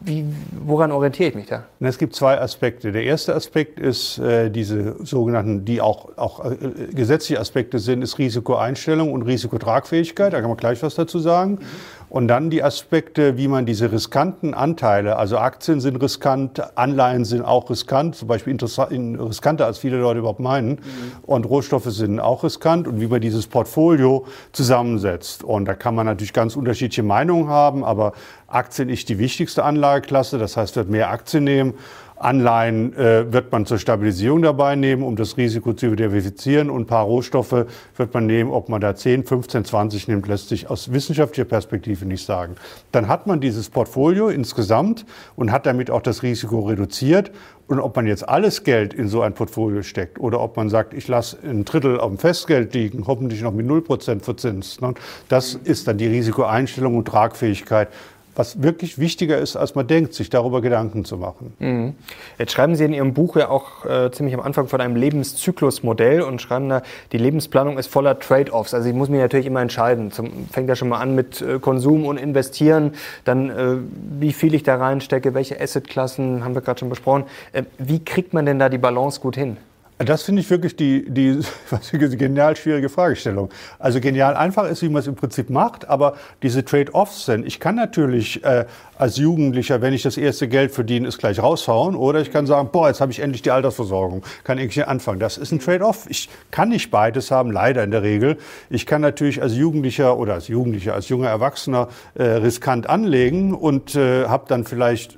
Wie, 0.04 0.26
woran 0.66 0.92
orientiere 0.92 1.30
ich 1.30 1.36
mich 1.36 1.48
da? 1.48 1.64
Es 1.80 1.98
gibt 1.98 2.16
zwei 2.16 2.40
Aspekte. 2.40 2.92
Der 2.92 3.04
erste 3.04 3.36
Aspekt 3.36 3.80
ist 3.80 4.18
äh, 4.20 4.50
diese 4.50 4.96
sogenannten, 5.06 5.66
die 5.66 5.82
auch, 5.82 6.18
auch 6.18 6.44
äh, 6.46 6.58
gesetzliche 6.94 7.40
Aspekte 7.40 7.80
sind, 7.80 8.02
ist 8.02 8.18
Risikoeinstellung 8.18 9.12
und 9.12 9.24
Risikotragfähigkeit. 9.24 10.34
Da 10.34 10.42
kann 10.42 10.50
man 10.50 10.58
gleich 10.58 10.82
was 10.84 10.96
dazu 10.96 11.20
sagen. 11.20 11.54
Mhm. 11.54 11.97
Und 12.10 12.30
dann 12.30 12.50
die 12.50 12.64
Aspekte, 12.64 13.38
wie 13.38 13.50
man 13.50 13.66
diese 13.66 13.92
riskanten 13.92 14.54
Anteile, 14.54 15.18
also 15.18 15.38
Aktien 15.38 15.82
sind 15.82 15.98
riskant, 15.98 16.78
Anleihen 16.78 17.26
sind 17.26 17.44
auch 17.44 17.70
riskant, 17.70 18.16
zum 18.16 18.30
Beispiel 18.30 18.56
riskanter 18.56 19.66
als 19.66 19.78
viele 19.78 19.98
Leute 19.98 20.20
überhaupt 20.20 20.40
meinen. 20.40 20.70
Mhm. 20.70 20.80
Und 21.24 21.46
Rohstoffe 21.46 21.86
sind 21.86 22.22
auch 22.22 22.44
riskant 22.46 22.88
und 22.88 23.02
wie 23.02 23.08
man 23.08 23.20
dieses 23.20 23.48
Portfolio 23.48 24.26
zusammensetzt. 24.54 25.44
Und 25.44 25.66
da 25.66 25.74
kann 25.74 25.96
man 25.96 26.06
natürlich 26.06 26.34
ganz 26.34 26.56
unterschiedliche 26.56 27.04
Meinungen 27.04 27.50
haben, 27.50 27.84
aber 27.84 28.14
Aktien 28.48 28.88
ist 28.88 29.10
die 29.10 29.20
wichtigste 29.20 29.66
Anlageklasse, 29.66 30.38
das 30.38 30.56
heißt, 30.56 30.78
wird 30.78 30.90
mehr 30.90 31.10
Aktien 31.10 31.44
nehmen. 31.44 31.74
Anleihen 32.20 32.96
äh, 32.96 33.32
wird 33.32 33.52
man 33.52 33.66
zur 33.66 33.78
Stabilisierung 33.78 34.42
dabei 34.42 34.76
nehmen, 34.76 35.04
um 35.04 35.16
das 35.16 35.38
Risiko 35.38 35.74
zu 35.74 35.96
diversifizieren. 35.96 36.70
Und 36.70 36.84
ein 36.84 36.88
paar 36.88 37.06
Rohstoffe 37.06 37.66
wird 37.96 38.14
man 38.14 38.26
nehmen. 38.26 38.52
Ob 38.52 38.70
man 38.70 38.82
da 38.82 38.96
10, 38.96 39.26
15, 39.26 39.66
20 39.66 40.08
nimmt, 40.08 40.28
lässt 40.28 40.50
sich 40.50 40.70
aus 40.70 40.92
wissenschaftlicher 40.92 41.46
Perspektive 41.46 42.06
nicht 42.06 42.26
sagen. 42.26 42.56
Dann 42.92 43.08
hat 43.08 43.28
man 43.28 43.40
dieses 43.40 43.70
Portfolio 43.70 44.30
insgesamt 44.30 45.06
und 45.36 45.52
hat 45.52 45.66
damit 45.66 45.92
auch 45.92 46.02
das 46.02 46.24
Risiko 46.24 46.62
reduziert. 46.62 47.32
Und 47.68 47.82
ob 47.82 47.96
man 47.98 48.08
jetzt 48.08 48.28
alles 48.28 48.64
Geld 48.64 48.94
in 48.94 49.10
so 49.10 49.22
ein 49.22 49.34
Portfolio 49.34 49.84
steckt 49.84 50.20
oder 50.20 50.40
ob 50.40 50.56
man 50.56 50.70
sagt, 50.70 50.94
ich 50.94 51.08
lasse 51.10 51.38
ein 51.44 51.66
Drittel 51.66 52.00
auf 52.00 52.10
dem 52.10 52.18
Festgeld 52.18 52.74
liegen, 52.74 53.06
hoffentlich 53.08 53.42
noch 53.42 53.52
mit 53.52 53.68
0% 53.68 54.22
verzinst, 54.22 54.82
ne, 54.82 54.94
das 55.28 55.54
ist 55.54 55.86
dann 55.86 55.98
die 55.98 56.08
Risikoeinstellung 56.08 56.98
und 56.98 57.06
Tragfähigkeit 57.06 57.90
was 58.38 58.62
wirklich 58.62 59.00
wichtiger 59.00 59.38
ist, 59.38 59.56
als 59.56 59.76
man 59.76 59.88
denkt, 59.88 60.14
sich 60.14 60.30
darüber 60.30 60.62
Gedanken 60.62 61.06
zu 61.06 61.18
machen. 61.18 61.54
Mhm. 61.60 61.96
Jetzt 62.38 62.52
schreiben 62.52 62.76
Sie 62.76 62.86
in 62.86 62.94
Ihrem 62.94 63.14
Buch 63.14 63.36
ja 63.36 63.50
auch 63.50 63.86
äh, 63.86 64.12
ziemlich 64.12 64.36
am 64.36 64.42
Anfang 64.42 64.68
von 64.68 64.80
einem 64.80 64.96
Lebenszyklusmodell 64.96 66.22
und 66.22 66.42
schreiben 66.42 66.70
da, 66.70 66.84
die 67.12 67.18
Lebensplanung 67.18 67.78
ist 67.78 67.88
voller 67.88 68.20
Trade-offs. 68.20 68.74
Also 68.74 68.90
ich 68.90 68.96
muss 68.96 69.10
mich 69.10 69.20
natürlich 69.20 69.48
immer 69.48 69.62
entscheiden. 69.62 70.12
Zum, 70.12 70.48
fängt 70.52 70.70
ja 70.70 70.76
schon 70.76 70.90
mal 70.90 71.00
an 71.00 71.16
mit 71.16 71.42
äh, 71.42 71.60
Konsum 71.60 72.06
und 72.06 72.18
Investieren, 72.18 72.94
dann 73.26 73.50
äh, 73.50 73.78
wie 74.20 74.34
viel 74.34 74.54
ich 74.54 74.64
da 74.64 74.76
reinstecke, 74.76 75.34
welche 75.34 75.60
Assetklassen 75.60 76.44
haben 76.44 76.54
wir 76.54 76.62
gerade 76.62 76.80
schon 76.80 76.90
besprochen. 76.90 77.24
Äh, 77.54 77.64
wie 77.80 78.04
kriegt 78.04 78.34
man 78.34 78.46
denn 78.46 78.60
da 78.60 78.70
die 78.70 78.78
Balance 78.78 79.20
gut 79.20 79.36
hin? 79.36 79.58
Das 80.00 80.22
finde 80.22 80.42
ich 80.42 80.50
wirklich 80.52 80.76
die, 80.76 81.10
die, 81.10 81.40
die 81.92 82.18
genial 82.18 82.56
schwierige 82.56 82.88
Fragestellung. 82.88 83.50
Also 83.80 84.00
genial 84.00 84.36
einfach 84.36 84.70
ist, 84.70 84.84
wie 84.84 84.90
man 84.90 85.00
es 85.00 85.08
im 85.08 85.16
Prinzip 85.16 85.50
macht, 85.50 85.90
aber 85.90 86.16
diese 86.44 86.64
Trade-offs 86.64 87.26
sind. 87.26 87.48
Ich 87.48 87.60
kann 87.60 87.76
natürlich 87.76 88.44
äh, 88.44 88.66
als 89.00 89.18
Jugendlicher, 89.18 89.82
wenn 89.82 89.94
ich 89.94 90.04
das 90.04 90.18
erste 90.18 90.48
Geld 90.48 90.72
verdiene, 90.72 91.08
es 91.08 91.18
gleich 91.18 91.42
raushauen, 91.42 91.96
oder 91.96 92.22
ich 92.22 92.32
kann 92.32 92.46
sagen, 92.46 92.70
boah, 92.72 92.90
jetzt 92.90 93.02
habe 93.02 93.12
ich 93.12 93.20
endlich 93.20 93.42
die 93.42 93.50
Altersversorgung, 93.50 94.24
kann 94.44 94.60
irgendwie 94.60 94.84
anfangen. 94.84 95.20
Das 95.20 95.40
ist 95.40 95.52
ein 95.52 95.60
Trade-off. 95.60 96.06
Ich 96.10 96.30
kann 96.52 96.70
nicht 96.70 96.92
beides 96.92 97.32
haben, 97.32 97.52
leider 97.52 97.84
in 97.84 97.90
der 97.90 98.04
Regel. 98.04 98.38
Ich 98.70 98.86
kann 98.86 99.02
natürlich 99.02 99.42
als 99.42 99.56
Jugendlicher 99.56 100.18
oder 100.18 100.36
als 100.36 100.48
Jugendlicher, 100.48 100.94
als 100.94 101.10
junger 101.10 101.30
Erwachsener 101.30 101.88
äh, 102.14 102.24
riskant 102.24 102.88
anlegen 102.88 103.56
und 103.56 103.96
äh, 103.96 104.26
habe 104.26 104.46
dann 104.48 104.64
vielleicht 104.64 105.18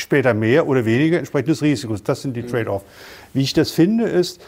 später 0.00 0.34
mehr 0.34 0.66
oder 0.66 0.84
weniger 0.84 1.18
entsprechendes 1.18 1.62
Risikos. 1.62 2.02
Das 2.02 2.22
sind 2.22 2.34
die 2.34 2.42
Trade-off. 2.42 2.82
Wie 3.32 3.42
ich 3.42 3.52
das 3.52 3.70
finde, 3.70 4.04
ist, 4.06 4.40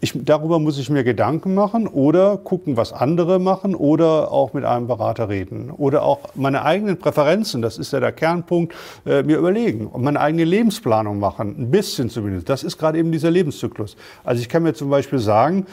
ich, 0.00 0.12
darüber 0.14 0.60
muss 0.60 0.78
ich 0.78 0.90
mir 0.90 1.02
Gedanken 1.02 1.54
machen 1.54 1.88
oder 1.88 2.36
gucken, 2.36 2.76
was 2.76 2.92
andere 2.92 3.40
machen 3.40 3.74
oder 3.74 4.30
auch 4.30 4.52
mit 4.52 4.64
einem 4.64 4.86
Berater 4.86 5.28
reden 5.28 5.70
oder 5.70 6.04
auch 6.04 6.20
meine 6.36 6.64
eigenen 6.64 6.98
Präferenzen, 6.98 7.62
das 7.62 7.78
ist 7.78 7.92
ja 7.92 7.98
der 7.98 8.12
Kernpunkt, 8.12 8.74
äh, 9.04 9.24
mir 9.24 9.38
überlegen 9.38 9.88
und 9.88 10.04
meine 10.04 10.20
eigene 10.20 10.44
Lebensplanung 10.44 11.18
machen, 11.18 11.56
ein 11.58 11.70
bisschen 11.72 12.10
zumindest. 12.10 12.48
Das 12.48 12.62
ist 12.62 12.78
gerade 12.78 12.98
eben 12.98 13.10
dieser 13.10 13.32
Lebenszyklus. 13.32 13.96
Also 14.22 14.40
ich 14.40 14.48
kann 14.48 14.62
mir 14.62 14.72
zum 14.72 14.88
Beispiel 14.88 15.18
sagen, 15.18 15.66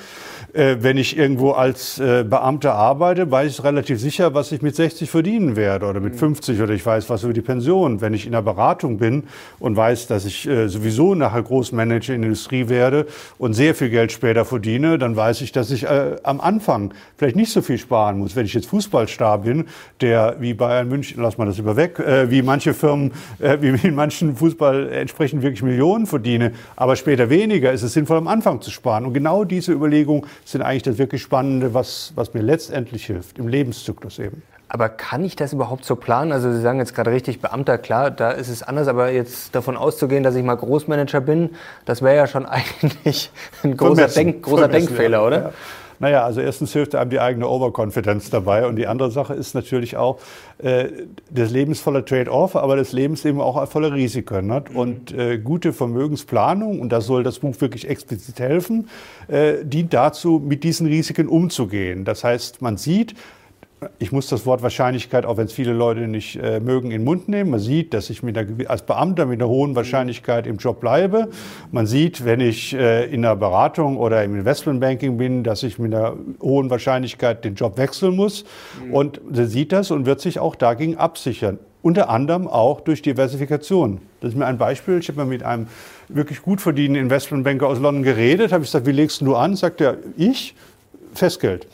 äh, 0.54 0.78
wenn 0.80 0.98
ich 0.98 1.16
irgendwo 1.16 1.52
als 1.52 2.00
äh, 2.00 2.24
Beamter 2.28 2.74
arbeite, 2.74 3.30
weiß 3.30 3.52
ich 3.52 3.64
relativ 3.64 4.00
sicher, 4.00 4.34
was 4.34 4.52
ich 4.52 4.64
mit 4.64 4.76
60 4.76 5.08
verdienen 5.08 5.56
werde 5.56 5.86
oder 5.86 6.00
mit 6.00 6.16
50 6.16 6.58
mhm. 6.58 6.64
oder 6.64 6.74
ich 6.74 6.84
weiß 6.84 7.12
was 7.12 7.24
über 7.24 7.34
die 7.34 7.42
Pension. 7.42 8.02
Wenn 8.02 8.16
ich 8.16 8.26
in 8.26 8.32
der 8.32 8.42
Beratung 8.42 8.98
bin 8.98 9.26
und 9.60 9.76
weiß, 9.76 10.08
dass 10.08 10.26
ich 10.26 10.48
äh, 10.48 10.68
sowieso 10.68 11.14
nachher 11.14 11.44
Großmanager 11.44 12.16
in 12.16 12.22
der 12.22 12.30
Industrie 12.30 12.70
werde 12.70 13.06
und 13.38 13.54
sehr 13.54 13.76
viel 13.76 13.90
Geld 13.92 14.15
später 14.16 14.46
verdiene, 14.46 14.98
dann 14.98 15.16
weiß 15.16 15.42
ich, 15.42 15.52
dass 15.52 15.70
ich 15.70 15.84
äh, 15.84 16.16
am 16.24 16.42
Anfang 16.42 16.94
vielleicht 17.18 17.36
nicht 17.36 17.52
so 17.52 17.62
viel 17.62 17.78
sparen 17.78 18.18
muss. 18.18 18.36
Wenn 18.36 18.46
ich 18.46 18.54
jetzt 18.54 18.68
Fußballstar 18.68 19.40
bin, 19.40 19.66
der 20.02 20.38
wie 20.40 20.54
Bayern 20.54 20.90
München, 20.90 21.22
lass 21.22 21.38
mal 21.38 21.46
das 21.46 21.60
überweg, 21.60 22.00
äh, 22.00 22.32
wie 22.32 22.42
manche 22.42 22.74
Firmen, 22.74 23.12
äh, 23.40 23.58
wie 23.62 23.68
in 23.88 23.96
manchen 23.96 24.36
Fußball 24.36 24.90
entsprechend 24.90 25.44
wirklich 25.44 25.62
Millionen 25.62 26.08
verdiene, 26.08 26.54
aber 26.76 26.96
später 26.96 27.30
weniger, 27.30 27.72
ist 27.72 27.84
es 27.84 27.94
sinnvoll 27.94 28.18
am 28.18 28.28
Anfang 28.28 28.62
zu 28.62 28.72
sparen. 28.72 29.06
Und 29.06 29.14
genau 29.14 29.44
diese 29.44 29.72
Überlegung 29.72 30.26
sind 30.44 30.62
eigentlich 30.62 30.84
das 30.84 30.98
wirklich 30.98 31.22
Spannende, 31.22 31.74
was, 31.74 32.14
was 32.16 32.34
mir 32.34 32.42
letztendlich 32.42 33.06
hilft, 33.06 33.38
im 33.38 33.48
Lebenszyklus 33.48 34.20
eben. 34.20 34.42
Aber 34.68 34.90
kann 34.90 35.24
ich 35.24 35.36
das 35.36 35.54
überhaupt 35.54 35.86
so 35.86 35.96
planen? 35.96 36.32
Also 36.32 36.52
Sie 36.52 36.62
sagen 36.62 36.80
jetzt 36.80 36.96
gerade 36.96 37.12
richtig, 37.12 37.40
Beamter, 37.40 37.78
klar, 37.78 38.12
da 38.12 38.32
ist 38.32 38.50
es 38.50 38.64
anders, 38.64 38.88
aber 38.88 39.12
jetzt 39.12 39.54
davon 39.56 39.78
auszugehen, 39.78 40.24
dass 40.24 40.36
ich 40.36 40.44
mal 40.44 40.56
Großmanager 40.56 41.22
bin, 41.22 41.52
das 41.86 42.02
wäre 42.02 42.16
ja 42.16 42.28
schon 42.28 42.46
eigentlich 42.48 43.32
ein 43.64 43.78
großer, 43.78 44.08
Denk, 44.08 44.44
großer 44.44 44.68
Denkfehler, 44.68 45.26
oder? 45.26 45.38
Ja. 45.38 45.52
Naja, 46.00 46.26
also 46.26 46.42
erstens 46.42 46.74
hilft 46.74 46.96
einem 46.96 47.10
die 47.10 47.20
eigene 47.20 47.48
Overconfidence 47.48 48.30
dabei 48.30 48.68
und 48.68 48.76
die 48.76 48.88
andere 48.88 49.12
Sache 49.12 49.34
ist 49.34 49.56
natürlich 49.56 49.96
auch, 49.96 50.20
äh, 50.58 50.90
das 51.30 51.52
Leben 51.52 51.72
ist 51.72 51.82
voller 51.82 52.04
Trade-off, 52.04 52.56
aber 52.56 52.76
das 52.76 52.92
Leben 52.92 53.14
ist 53.14 53.26
eben 53.26 53.40
auch 53.40 53.66
voller 53.70 53.94
Risiken. 53.94 54.48
Ne? 54.48 54.64
Mhm. 54.70 54.76
Und 54.76 55.14
äh, 55.14 55.38
gute 55.38 55.74
Vermögensplanung, 55.74 56.80
und 56.82 56.90
da 56.90 57.02
soll 57.02 57.24
das 57.24 57.40
Buch 57.40 57.56
wirklich 57.60 57.88
explizit 57.88 58.40
helfen, 58.40 58.90
äh, 59.28 59.64
dient 59.64 59.94
dazu, 59.94 60.42
mit 60.46 60.64
diesen 60.64 60.88
Risiken 60.88 61.28
umzugehen. 61.28 62.04
Das 62.04 62.24
heißt, 62.24 62.62
man 62.62 62.78
sieht, 62.78 63.16
ich 64.00 64.12
muss 64.12 64.28
das 64.28 64.46
Wort 64.46 64.64
Wahrscheinlichkeit, 64.64 65.26
auch 65.26 65.38
wenn 65.38 65.46
es 65.46 65.54
viele 65.54 65.74
Leute 65.74 66.08
nicht 66.08 66.38
äh, 66.38 66.60
mögen, 66.60 66.92
in 66.92 67.00
den 67.00 67.04
Mund 67.04 67.28
nehmen. 67.28 67.52
Man 67.52 67.60
sieht, 67.60 67.94
dass 67.94 68.10
ich 68.10 68.24
mit 68.24 68.38
einer, 68.38 68.70
als 68.70 68.84
Beamter 68.84 69.26
mit 69.26 69.42
einer 69.42 69.50
hohen 69.50 69.76
Wahrscheinlichkeit 69.76 70.48
im 70.48 70.58
Job 70.58 70.80
bleibe. 70.80 71.30
Man 71.72 71.86
sieht, 71.86 72.26
wenn 72.26 72.40
ich 72.40 72.74
äh, 72.74 73.06
in 73.06 73.22
der 73.22 73.36
Beratung 73.36 73.98
oder 73.98 74.24
im 74.24 74.36
Investmentbanking 74.36 75.18
bin, 75.18 75.44
dass 75.44 75.64
ich 75.64 75.78
mit 75.78 75.94
einer 75.94 76.16
hohen 76.42 76.70
Wahrscheinlichkeit 76.70 77.44
den 77.44 77.56
Job 77.56 77.78
wechseln 77.78 78.16
muss. 78.16 78.46
Mhm. 78.86 78.94
Und 78.94 79.36
man 79.36 79.48
sieht 79.48 79.72
das 79.72 79.92
und 79.92 80.06
wird 80.06 80.22
sich 80.22 80.40
auch 80.40 80.56
dagegen 80.56 80.98
absichern. 80.98 81.60
Unter 81.82 82.10
anderem 82.10 82.48
auch 82.48 82.82
durch 82.82 83.02
Diversifikation. 83.02 84.00
Das 84.22 84.32
ist 84.32 84.38
mir 84.38 84.48
ein 84.48 84.58
Beispiel. 84.58 84.98
Ich 85.00 85.08
habe 85.10 85.20
mal 85.20 85.26
mit 85.26 85.44
einem 85.44 85.68
wirklich 86.08 86.42
gut 86.42 86.62
verdienenden 86.62 87.04
Investmentbanker 87.04 87.68
aus 87.68 87.80
London 87.80 88.04
geredet. 88.04 88.52
Habe 88.54 88.64
ich 88.64 88.70
gesagt, 88.70 88.88
wie 88.88 88.92
legst 88.92 89.22
du 89.22 89.36
an? 89.36 89.56
Sagt 89.56 89.82
er, 89.82 89.98
ich? 90.18 90.56
Festgeld. 91.14 91.68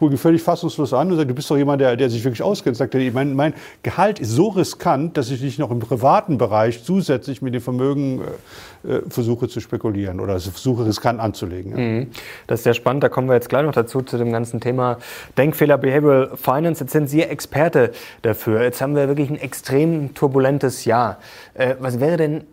Gucke 0.00 0.14
ihn 0.14 0.18
völlig 0.18 0.42
fassungslos 0.42 0.94
an 0.94 1.10
und 1.10 1.16
sage, 1.16 1.28
du 1.28 1.34
bist 1.34 1.50
doch 1.50 1.58
jemand, 1.58 1.82
der, 1.82 1.94
der 1.94 2.08
sich 2.08 2.24
wirklich 2.24 2.42
auskennt. 2.42 2.76
Sagt 2.76 2.94
er, 2.94 3.12
mein, 3.12 3.34
mein 3.34 3.52
Gehalt 3.82 4.18
ist 4.18 4.30
so 4.30 4.48
riskant, 4.48 5.18
dass 5.18 5.30
ich 5.30 5.42
nicht 5.42 5.58
noch 5.58 5.70
im 5.70 5.78
privaten 5.78 6.38
Bereich 6.38 6.82
zusätzlich 6.82 7.42
mit 7.42 7.52
dem 7.52 7.60
Vermögen 7.60 8.22
äh, 8.82 8.92
äh 8.96 9.02
versuche 9.10 9.48
zu 9.48 9.60
spekulieren 9.60 10.18
oder 10.18 10.40
versuche 10.40 10.86
riskant 10.86 11.20
anzulegen. 11.20 11.72
Ja. 11.72 11.78
Mhm. 11.78 12.06
Das 12.46 12.60
ist 12.60 12.64
sehr 12.64 12.74
spannend, 12.74 13.04
da 13.04 13.10
kommen 13.10 13.28
wir 13.28 13.34
jetzt 13.34 13.50
gleich 13.50 13.64
noch 13.64 13.72
dazu, 13.72 14.00
zu 14.00 14.16
dem 14.16 14.32
ganzen 14.32 14.60
Thema 14.60 14.96
Denkfehler, 15.36 15.76
Behavioral 15.76 16.30
Finance. 16.34 16.82
Jetzt 16.82 16.92
sind 16.92 17.08
Sie 17.10 17.22
Experte 17.22 17.92
dafür. 18.22 18.62
Jetzt 18.62 18.80
haben 18.80 18.96
wir 18.96 19.06
wirklich 19.06 19.28
ein 19.28 19.36
extrem 19.36 20.14
turbulentes 20.14 20.86
Jahr. 20.86 21.18
Äh, 21.52 21.74
was 21.78 22.00
wäre 22.00 22.16
denn 22.16 22.44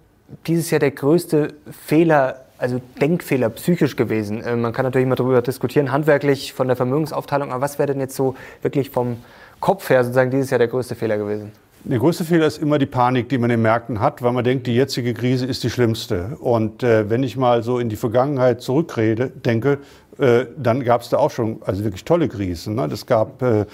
dieses 0.46 0.70
Jahr 0.70 0.80
der 0.80 0.92
größte 0.92 1.54
Fehler, 1.86 2.47
also 2.58 2.82
Denkfehler 3.02 3.50
psychisch 3.50 3.96
gewesen? 3.96 4.42
Äh, 4.42 4.56
man 4.56 4.74
kann 4.74 4.86
natürlich 4.86 5.06
immer 5.06 5.16
darüber 5.16 5.42
diskutieren, 5.42 5.92
handwerklich 5.92 6.54
von 6.54 6.68
der 6.68 6.76
Vermögensaufteilung, 6.76 7.52
aber 7.52 7.62
was 7.62 7.80
wäre 7.80 7.88
denn 7.88 8.00
jetzt 8.00 8.16
so 8.16 8.36
wirklich 8.62 8.90
vom 8.90 9.18
Kopf 9.60 9.90
her 9.90 10.04
sozusagen 10.04 10.32
dieses 10.32 10.50
Jahr 10.50 10.60
der 10.60 10.68
größte 10.68 10.96
Fehler 10.96 11.18
gewesen? 11.18 11.52
Der 11.84 12.00
größte 12.00 12.26
Fehler 12.26 12.48
ist 12.48 12.62
immer 12.62 12.80
die 12.80 12.86
Panik, 12.86 13.30
die 13.30 13.38
man 13.38 13.50
in 13.50 13.58
den 13.58 13.62
Märkten 13.62 14.02
hat, 14.02 14.22
weil 14.22 14.34
man 14.34 14.44
denkt, 14.44 14.68
die 14.68 14.76
jetzige 14.76 15.14
Krise 15.14 15.46
ist 15.46 15.64
die 15.64 15.70
schlimmste. 15.70 16.36
Und 16.40 16.84
äh, 16.84 17.10
wenn 17.10 17.24
ich 17.24 17.38
mal 17.38 17.64
so 17.64 17.80
in 17.80 17.88
die 17.88 17.96
Vergangenheit 17.96 18.62
zurückrede, 18.62 19.30
denke, 19.30 19.78
äh, 20.18 20.48
dann 20.58 20.84
gab 20.84 21.02
es 21.02 21.10
da 21.10 21.18
auch 21.18 21.32
schon 21.32 21.62
also 21.64 21.84
wirklich 21.84 22.04
tolle 22.04 22.28
Krisen. 22.28 22.76
Ne? 22.76 22.90
Es 22.92 23.06
gab 23.06 23.42
äh, 23.42 23.66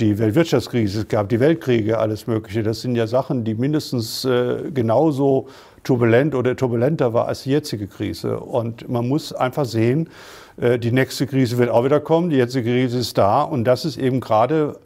die 0.00 0.18
Weltwirtschaftskrise, 0.18 1.00
es 1.00 1.08
gab 1.08 1.28
die 1.28 1.38
Weltkriege, 1.38 1.98
alles 1.98 2.26
Mögliche. 2.26 2.62
Das 2.62 2.80
sind 2.80 2.96
ja 2.96 3.06
Sachen, 3.06 3.44
die 3.44 3.54
mindestens 3.54 4.24
äh, 4.24 4.70
genauso 4.72 5.48
turbulent 5.84 6.34
oder 6.34 6.56
turbulenter 6.56 7.12
war 7.12 7.28
als 7.28 7.44
die 7.44 7.50
jetzige 7.50 7.86
Krise. 7.86 8.40
Und 8.40 8.88
man 8.88 9.08
muss 9.08 9.32
einfach 9.32 9.64
sehen, 9.64 10.08
äh, 10.56 10.78
die 10.78 10.92
nächste 10.92 11.26
Krise 11.26 11.58
wird 11.58 11.70
auch 11.70 11.84
wieder 11.84 12.00
kommen, 12.00 12.30
die 12.30 12.36
jetzige 12.36 12.70
Krise 12.70 12.98
ist 12.98 13.16
da 13.18 13.42
und 13.42 13.64
das 13.64 13.84
ist 13.84 13.96
eben 13.96 14.20
gerade 14.20 14.78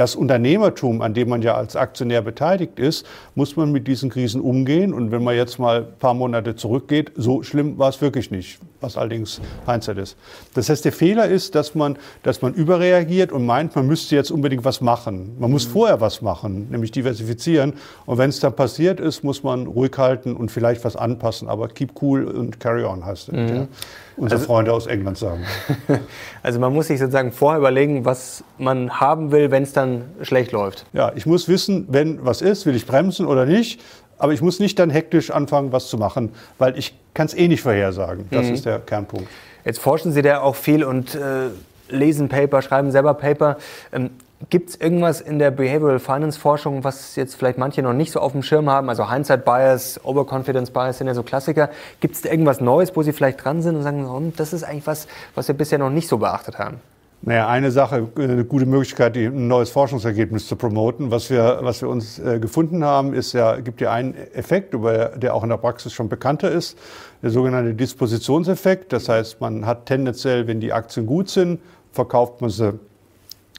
das 0.00 0.16
Unternehmertum, 0.16 1.02
an 1.02 1.12
dem 1.12 1.28
man 1.28 1.42
ja 1.42 1.56
als 1.56 1.76
Aktionär 1.76 2.22
beteiligt 2.22 2.78
ist, 2.78 3.04
muss 3.34 3.54
man 3.56 3.70
mit 3.70 3.86
diesen 3.86 4.08
Krisen 4.08 4.40
umgehen. 4.40 4.94
Und 4.94 5.10
wenn 5.10 5.22
man 5.22 5.36
jetzt 5.36 5.58
mal 5.58 5.80
ein 5.80 5.98
paar 5.98 6.14
Monate 6.14 6.56
zurückgeht, 6.56 7.12
so 7.16 7.42
schlimm 7.42 7.76
war 7.76 7.90
es 7.90 8.00
wirklich 8.00 8.30
nicht, 8.30 8.60
was 8.80 8.96
allerdings 8.96 9.42
Hindsight 9.66 9.98
ist. 9.98 10.16
Das 10.54 10.70
heißt, 10.70 10.86
der 10.86 10.92
Fehler 10.92 11.26
ist, 11.26 11.54
dass 11.54 11.74
man, 11.74 11.98
dass 12.22 12.40
man 12.40 12.54
überreagiert 12.54 13.30
und 13.30 13.44
meint, 13.44 13.76
man 13.76 13.86
müsste 13.86 14.16
jetzt 14.16 14.30
unbedingt 14.30 14.64
was 14.64 14.80
machen. 14.80 15.36
Man 15.38 15.50
muss 15.50 15.68
mhm. 15.68 15.72
vorher 15.72 16.00
was 16.00 16.22
machen, 16.22 16.68
nämlich 16.70 16.92
diversifizieren. 16.92 17.74
Und 18.06 18.16
wenn 18.16 18.30
es 18.30 18.40
dann 18.40 18.56
passiert 18.56 19.00
ist, 19.00 19.22
muss 19.22 19.42
man 19.42 19.66
ruhig 19.66 19.92
halten 19.98 20.34
und 20.34 20.50
vielleicht 20.50 20.82
was 20.82 20.96
anpassen. 20.96 21.46
Aber 21.46 21.68
keep 21.68 22.00
cool 22.00 22.24
und 22.24 22.58
carry 22.58 22.84
on 22.84 23.04
heißt 23.04 23.28
es. 23.28 23.34
Mhm. 23.34 23.48
Ja 23.54 23.68
unsere 24.16 24.38
also, 24.40 24.46
Freunde 24.46 24.72
aus 24.72 24.86
England 24.86 25.18
sagen. 25.18 25.44
Also 26.42 26.58
man 26.58 26.72
muss 26.72 26.86
sich 26.86 26.98
sozusagen 26.98 27.32
vorher 27.32 27.58
überlegen, 27.58 28.06
was 28.06 28.42
man 28.56 28.98
haben 28.98 29.30
will, 29.30 29.50
wenn 29.50 29.62
es 29.62 29.74
dann 29.74 30.04
schlecht 30.22 30.52
läuft. 30.52 30.86
Ja, 30.94 31.12
ich 31.14 31.26
muss 31.26 31.48
wissen, 31.48 31.86
wenn 31.90 32.24
was 32.24 32.40
ist, 32.40 32.64
will 32.64 32.74
ich 32.74 32.86
bremsen 32.86 33.26
oder 33.26 33.44
nicht. 33.44 33.82
Aber 34.16 34.32
ich 34.32 34.40
muss 34.40 34.58
nicht 34.58 34.78
dann 34.78 34.88
hektisch 34.88 35.30
anfangen, 35.30 35.72
was 35.72 35.88
zu 35.88 35.98
machen, 35.98 36.32
weil 36.58 36.78
ich 36.78 36.94
kann 37.12 37.26
es 37.26 37.34
eh 37.34 37.46
nicht 37.48 37.62
vorhersagen. 37.62 38.26
Das 38.30 38.46
mhm. 38.46 38.54
ist 38.54 38.64
der 38.64 38.78
Kernpunkt. 38.78 39.28
Jetzt 39.64 39.80
forschen 39.80 40.12
Sie 40.12 40.22
da 40.22 40.40
auch 40.40 40.56
viel 40.56 40.84
und 40.84 41.14
äh, 41.14 41.48
lesen 41.88 42.28
Paper, 42.28 42.62
schreiben 42.62 42.90
selber 42.90 43.14
Paper. 43.14 43.58
Ähm, 43.92 44.10
Gibt 44.48 44.70
es 44.70 44.76
irgendwas 44.76 45.20
in 45.20 45.38
der 45.38 45.50
Behavioral 45.50 45.98
Finance 45.98 46.40
Forschung, 46.40 46.82
was 46.82 47.14
jetzt 47.14 47.34
vielleicht 47.34 47.58
manche 47.58 47.82
noch 47.82 47.92
nicht 47.92 48.10
so 48.10 48.20
auf 48.20 48.32
dem 48.32 48.42
Schirm 48.42 48.70
haben? 48.70 48.88
Also 48.88 49.12
Hindsight 49.12 49.44
Bias, 49.44 50.00
Overconfidence 50.02 50.70
Bias 50.70 50.96
sind 50.96 51.08
ja 51.08 51.14
so 51.14 51.22
Klassiker. 51.22 51.68
Gibt 52.00 52.16
es 52.16 52.24
irgendwas 52.24 52.60
Neues, 52.60 52.96
wo 52.96 53.02
Sie 53.02 53.12
vielleicht 53.12 53.44
dran 53.44 53.60
sind 53.60 53.76
und 53.76 53.82
sagen, 53.82 54.06
oh, 54.06 54.32
das 54.34 54.54
ist 54.54 54.64
eigentlich 54.64 54.86
was, 54.86 55.08
was 55.34 55.46
wir 55.46 55.54
bisher 55.54 55.78
noch 55.78 55.90
nicht 55.90 56.08
so 56.08 56.16
beachtet 56.16 56.58
haben? 56.58 56.80
Naja, 57.22 57.48
eine 57.48 57.70
Sache, 57.70 58.08
eine 58.16 58.46
gute 58.46 58.64
Möglichkeit, 58.64 59.14
ein 59.14 59.46
neues 59.46 59.68
Forschungsergebnis 59.68 60.48
zu 60.48 60.56
promoten. 60.56 61.10
Was 61.10 61.28
wir, 61.28 61.58
was 61.60 61.82
wir 61.82 61.90
uns 61.90 62.18
äh, 62.18 62.40
gefunden 62.40 62.82
haben, 62.82 63.12
ist 63.12 63.34
ja, 63.34 63.60
gibt 63.60 63.82
ja 63.82 63.92
einen 63.92 64.14
Effekt, 64.32 64.72
der 64.72 65.34
auch 65.34 65.42
in 65.42 65.50
der 65.50 65.58
Praxis 65.58 65.92
schon 65.92 66.08
bekannter 66.08 66.50
ist, 66.50 66.78
der 67.22 67.28
sogenannte 67.28 67.74
Dispositionseffekt. 67.74 68.94
Das 68.94 69.10
heißt, 69.10 69.38
man 69.42 69.66
hat 69.66 69.84
tendenziell, 69.84 70.46
wenn 70.46 70.60
die 70.60 70.72
Aktien 70.72 71.04
gut 71.04 71.28
sind, 71.28 71.60
verkauft 71.92 72.40
man 72.40 72.48
sie 72.48 72.78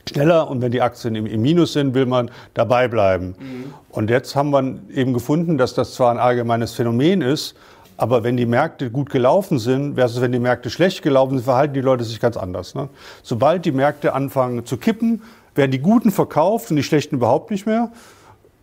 schneller 0.09 0.49
und 0.49 0.61
wenn 0.61 0.71
die 0.71 0.81
Aktien 0.81 1.15
im, 1.15 1.25
im 1.25 1.41
Minus 1.41 1.73
sind, 1.73 1.93
will 1.93 2.05
man 2.05 2.31
dabei 2.53 2.87
bleiben. 2.87 3.35
Mhm. 3.39 3.73
Und 3.89 4.09
jetzt 4.09 4.35
haben 4.35 4.51
wir 4.51 4.79
eben 4.93 5.13
gefunden, 5.13 5.57
dass 5.57 5.73
das 5.73 5.93
zwar 5.93 6.11
ein 6.11 6.17
allgemeines 6.17 6.73
Phänomen 6.73 7.21
ist, 7.21 7.55
aber 7.97 8.23
wenn 8.23 8.35
die 8.35 8.45
Märkte 8.45 8.89
gut 8.89 9.09
gelaufen 9.11 9.59
sind, 9.59 9.95
versus 9.95 10.21
wenn 10.21 10.31
die 10.31 10.39
Märkte 10.39 10.69
schlecht 10.69 11.03
gelaufen 11.03 11.37
sind, 11.37 11.43
verhalten 11.43 11.75
die 11.75 11.81
Leute 11.81 12.03
sich 12.03 12.19
ganz 12.19 12.35
anders. 12.35 12.73
Ne? 12.73 12.89
Sobald 13.21 13.63
die 13.65 13.71
Märkte 13.71 14.13
anfangen 14.13 14.65
zu 14.65 14.77
kippen, 14.77 15.21
werden 15.53 15.71
die 15.71 15.79
Guten 15.79 16.11
verkauft 16.11 16.71
und 16.71 16.77
die 16.77 16.83
Schlechten 16.83 17.15
überhaupt 17.15 17.51
nicht 17.51 17.65
mehr. 17.65 17.91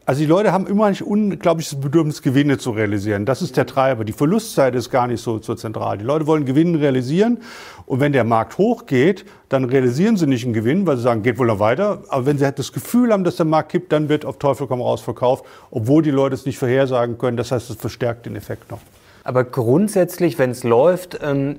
Also 0.08 0.20
die 0.20 0.26
Leute 0.26 0.52
haben 0.52 0.66
immer 0.66 0.86
ein 0.86 0.96
unglaubliches 1.02 1.78
Bedürfnis, 1.78 2.22
Gewinne 2.22 2.56
zu 2.56 2.70
realisieren. 2.70 3.26
Das 3.26 3.42
ist 3.42 3.58
der 3.58 3.66
Treiber. 3.66 4.06
Die 4.06 4.14
Verlustseite 4.14 4.78
ist 4.78 4.88
gar 4.88 5.06
nicht 5.06 5.22
so, 5.22 5.38
so 5.38 5.54
zentral. 5.54 5.98
Die 5.98 6.04
Leute 6.04 6.26
wollen 6.26 6.46
Gewinne 6.46 6.80
realisieren. 6.80 7.40
Und 7.84 8.00
wenn 8.00 8.14
der 8.14 8.24
Markt 8.24 8.56
hochgeht, 8.56 9.26
dann 9.50 9.66
realisieren 9.66 10.16
sie 10.16 10.26
nicht 10.26 10.46
einen 10.46 10.54
Gewinn, 10.54 10.86
weil 10.86 10.96
sie 10.96 11.02
sagen, 11.02 11.22
geht 11.22 11.38
wohl 11.38 11.48
noch 11.48 11.58
weiter. 11.58 12.04
Aber 12.08 12.24
wenn 12.24 12.38
sie 12.38 12.46
halt 12.46 12.58
das 12.58 12.72
Gefühl 12.72 13.12
haben, 13.12 13.22
dass 13.22 13.36
der 13.36 13.44
Markt 13.44 13.70
kippt, 13.70 13.92
dann 13.92 14.08
wird 14.08 14.24
auf 14.24 14.38
Teufel 14.38 14.66
komm 14.66 14.80
raus 14.80 15.02
verkauft, 15.02 15.44
obwohl 15.70 16.02
die 16.02 16.10
Leute 16.10 16.34
es 16.34 16.46
nicht 16.46 16.56
vorhersagen 16.56 17.18
können. 17.18 17.36
Das 17.36 17.52
heißt, 17.52 17.68
es 17.68 17.76
verstärkt 17.76 18.24
den 18.24 18.34
Effekt 18.34 18.70
noch. 18.70 18.80
Aber 19.24 19.44
grundsätzlich, 19.44 20.38
wenn 20.38 20.52
es 20.52 20.64
läuft, 20.64 21.18
ähm, 21.22 21.56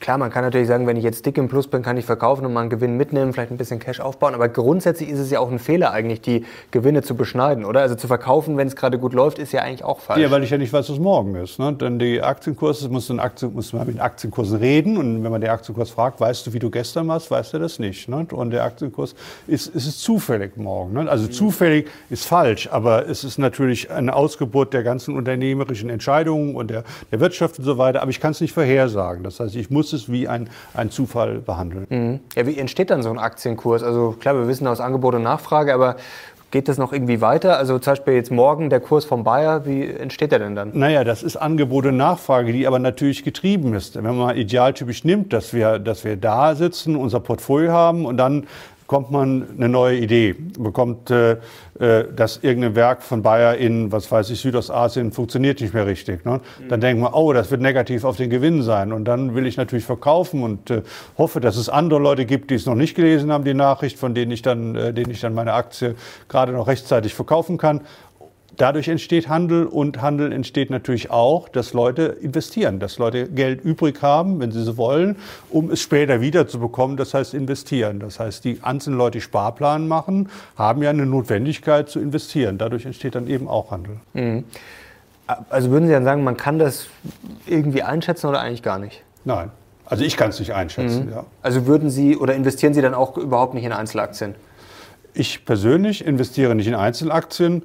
Klar, 0.00 0.16
man 0.16 0.30
kann 0.30 0.42
natürlich 0.42 0.66
sagen, 0.66 0.86
wenn 0.86 0.96
ich 0.96 1.04
jetzt 1.04 1.26
dick 1.26 1.36
im 1.36 1.48
Plus 1.48 1.66
bin, 1.66 1.82
kann 1.82 1.98
ich 1.98 2.06
verkaufen 2.06 2.46
und 2.46 2.54
mal 2.54 2.62
einen 2.62 2.70
Gewinn 2.70 2.96
mitnehmen, 2.96 3.34
vielleicht 3.34 3.50
ein 3.50 3.58
bisschen 3.58 3.78
Cash 3.78 4.00
aufbauen. 4.00 4.34
Aber 4.34 4.48
grundsätzlich 4.48 5.10
ist 5.10 5.18
es 5.18 5.30
ja 5.30 5.40
auch 5.40 5.50
ein 5.50 5.58
Fehler 5.58 5.92
eigentlich, 5.92 6.22
die 6.22 6.46
Gewinne 6.70 7.02
zu 7.02 7.14
beschneiden, 7.14 7.66
oder? 7.66 7.80
Also 7.80 7.96
zu 7.96 8.06
verkaufen, 8.06 8.56
wenn 8.56 8.66
es 8.66 8.76
gerade 8.76 8.98
gut 8.98 9.12
läuft, 9.12 9.38
ist 9.38 9.52
ja 9.52 9.60
eigentlich 9.60 9.84
auch 9.84 10.00
falsch. 10.00 10.22
Ja, 10.22 10.30
weil 10.30 10.42
ich 10.42 10.48
ja 10.48 10.56
nicht 10.56 10.72
weiß, 10.72 10.88
was 10.88 10.98
morgen 10.98 11.34
ist. 11.34 11.58
Ne? 11.58 11.74
Denn 11.74 11.98
die 11.98 12.22
Aktienkurse, 12.22 12.88
muss, 12.88 13.10
Aktien, 13.10 13.52
muss 13.52 13.74
man 13.74 13.86
mit 13.86 14.00
Aktienkursen 14.00 14.56
reden. 14.56 14.96
Und 14.96 15.22
wenn 15.22 15.30
man 15.30 15.42
den 15.42 15.50
Aktienkurs 15.50 15.90
fragt, 15.90 16.18
weißt 16.18 16.46
du, 16.46 16.54
wie 16.54 16.58
du 16.58 16.70
gestern 16.70 17.06
warst, 17.08 17.30
weißt 17.30 17.52
du 17.52 17.58
das 17.58 17.78
nicht. 17.78 18.08
Ne? 18.08 18.26
Und 18.32 18.52
der 18.52 18.64
Aktienkurs 18.64 19.14
ist, 19.46 19.66
ist 19.66 19.86
es 19.86 19.98
zufällig 19.98 20.56
morgen. 20.56 20.94
Ne? 20.94 21.10
Also 21.10 21.26
mhm. 21.26 21.32
zufällig 21.32 21.88
ist 22.08 22.26
falsch, 22.26 22.70
aber 22.72 23.06
es 23.06 23.22
ist 23.22 23.36
natürlich 23.36 23.90
eine 23.90 24.16
Ausgeburt 24.16 24.72
der 24.72 24.82
ganzen 24.82 25.14
unternehmerischen 25.14 25.90
Entscheidungen 25.90 26.54
und 26.54 26.70
der, 26.70 26.84
der 27.12 27.20
Wirtschaft 27.20 27.58
und 27.58 27.66
so 27.66 27.76
weiter. 27.76 28.00
Aber 28.00 28.10
ich 28.10 28.18
kann 28.18 28.30
es 28.30 28.40
nicht 28.40 28.54
vorhersagen. 28.54 29.24
Das 29.24 29.40
heißt, 29.40 29.54
ich 29.56 29.68
muss 29.68 29.89
muss 29.90 30.02
es 30.02 30.10
wie 30.10 30.28
ein, 30.28 30.48
ein 30.74 30.90
Zufall 30.90 31.38
behandeln. 31.38 31.86
Mhm. 31.88 32.20
Ja, 32.36 32.46
wie 32.46 32.58
entsteht 32.58 32.90
dann 32.90 33.02
so 33.02 33.10
ein 33.10 33.18
Aktienkurs? 33.18 33.82
Also 33.82 34.16
klar, 34.18 34.34
wir 34.36 34.46
wissen 34.46 34.66
aus 34.66 34.80
Angebot 34.80 35.14
und 35.14 35.22
Nachfrage, 35.22 35.74
aber 35.74 35.96
Geht 36.52 36.66
das 36.66 36.78
noch 36.78 36.92
irgendwie 36.92 37.20
weiter? 37.20 37.58
Also 37.58 37.78
zum 37.78 37.92
Beispiel 37.92 38.14
jetzt 38.14 38.32
morgen 38.32 38.70
der 38.70 38.80
Kurs 38.80 39.04
vom 39.04 39.22
Bayer, 39.22 39.66
wie 39.66 39.84
entsteht 39.84 40.32
der 40.32 40.40
denn 40.40 40.56
dann? 40.56 40.72
Naja, 40.74 41.04
das 41.04 41.22
ist 41.22 41.36
Angebot 41.36 41.86
und 41.86 41.96
Nachfrage, 41.96 42.52
die 42.52 42.66
aber 42.66 42.80
natürlich 42.80 43.22
getrieben 43.22 43.72
ist. 43.72 43.94
Wenn 43.94 44.16
man 44.16 44.36
idealtypisch 44.36 45.04
nimmt, 45.04 45.32
dass 45.32 45.54
wir, 45.54 45.78
dass 45.78 46.02
wir 46.02 46.16
da 46.16 46.56
sitzen, 46.56 46.96
unser 46.96 47.20
Portfolio 47.20 47.70
haben 47.70 48.04
und 48.04 48.16
dann 48.16 48.48
bekommt 48.90 49.12
man 49.12 49.46
eine 49.56 49.68
neue 49.68 49.98
Idee, 49.98 50.34
bekommt, 50.58 51.12
äh, 51.12 51.36
äh, 51.78 52.12
dass 52.12 52.38
irgendein 52.38 52.74
Werk 52.74 53.04
von 53.04 53.22
Bayer 53.22 53.56
in, 53.56 53.92
was 53.92 54.10
weiß 54.10 54.30
ich, 54.30 54.40
Südostasien 54.40 55.12
funktioniert 55.12 55.60
nicht 55.60 55.72
mehr 55.72 55.86
richtig. 55.86 56.24
Ne? 56.24 56.40
Dann 56.68 56.80
denkt 56.80 57.00
man, 57.00 57.12
oh, 57.12 57.32
das 57.32 57.52
wird 57.52 57.60
negativ 57.60 58.02
auf 58.02 58.16
den 58.16 58.30
Gewinn 58.30 58.64
sein. 58.64 58.92
Und 58.92 59.04
dann 59.04 59.36
will 59.36 59.46
ich 59.46 59.56
natürlich 59.56 59.84
verkaufen 59.84 60.42
und 60.42 60.70
äh, 60.70 60.82
hoffe, 61.16 61.38
dass 61.38 61.56
es 61.56 61.68
andere 61.68 62.00
Leute 62.00 62.26
gibt, 62.26 62.50
die 62.50 62.56
es 62.56 62.66
noch 62.66 62.74
nicht 62.74 62.96
gelesen 62.96 63.30
haben, 63.30 63.44
die 63.44 63.54
Nachricht, 63.54 63.96
von 63.96 64.12
denen 64.12 64.32
ich 64.32 64.42
dann, 64.42 64.74
äh, 64.74 64.92
denen 64.92 65.12
ich 65.12 65.20
dann 65.20 65.34
meine 65.34 65.52
Aktie 65.52 65.94
gerade 66.28 66.50
noch 66.50 66.66
rechtzeitig 66.66 67.14
verkaufen 67.14 67.58
kann. 67.58 67.82
Dadurch 68.60 68.88
entsteht 68.88 69.30
Handel 69.30 69.64
und 69.64 70.02
Handel 70.02 70.32
entsteht 70.32 70.68
natürlich 70.68 71.10
auch, 71.10 71.48
dass 71.48 71.72
Leute 71.72 72.02
investieren, 72.20 72.78
dass 72.78 72.98
Leute 72.98 73.26
Geld 73.26 73.64
übrig 73.64 74.02
haben, 74.02 74.38
wenn 74.38 74.52
sie 74.52 74.62
so 74.62 74.76
wollen, 74.76 75.16
um 75.48 75.70
es 75.70 75.80
später 75.80 76.20
wieder 76.20 76.46
zu 76.46 76.60
bekommen. 76.60 76.98
Das 76.98 77.14
heißt 77.14 77.32
investieren. 77.32 78.00
Das 78.00 78.20
heißt, 78.20 78.44
die 78.44 78.58
einzelnen 78.60 78.98
Leute, 78.98 79.16
die 79.16 79.22
Sparplan 79.22 79.88
machen, 79.88 80.28
haben 80.56 80.82
ja 80.82 80.90
eine 80.90 81.06
Notwendigkeit 81.06 81.88
zu 81.88 82.00
investieren. 82.00 82.58
Dadurch 82.58 82.84
entsteht 82.84 83.14
dann 83.14 83.28
eben 83.28 83.48
auch 83.48 83.70
Handel. 83.70 83.96
Mhm. 84.12 84.44
Also 85.48 85.70
würden 85.70 85.86
Sie 85.86 85.94
dann 85.94 86.04
sagen, 86.04 86.22
man 86.22 86.36
kann 86.36 86.58
das 86.58 86.88
irgendwie 87.46 87.82
einschätzen 87.82 88.26
oder 88.26 88.40
eigentlich 88.40 88.62
gar 88.62 88.78
nicht? 88.78 89.02
Nein. 89.24 89.50
Also 89.86 90.04
ich 90.04 90.18
kann 90.18 90.28
es 90.28 90.38
nicht 90.38 90.52
einschätzen. 90.52 91.06
Mhm. 91.06 91.12
Ja. 91.12 91.24
Also 91.40 91.66
würden 91.66 91.88
Sie 91.88 92.14
oder 92.14 92.34
investieren 92.34 92.74
Sie 92.74 92.82
dann 92.82 92.92
auch 92.92 93.16
überhaupt 93.16 93.54
nicht 93.54 93.64
in 93.64 93.72
Einzelaktien? 93.72 94.34
Ich 95.14 95.46
persönlich 95.46 96.04
investiere 96.04 96.54
nicht 96.54 96.66
in 96.66 96.74
Einzelaktien. 96.74 97.62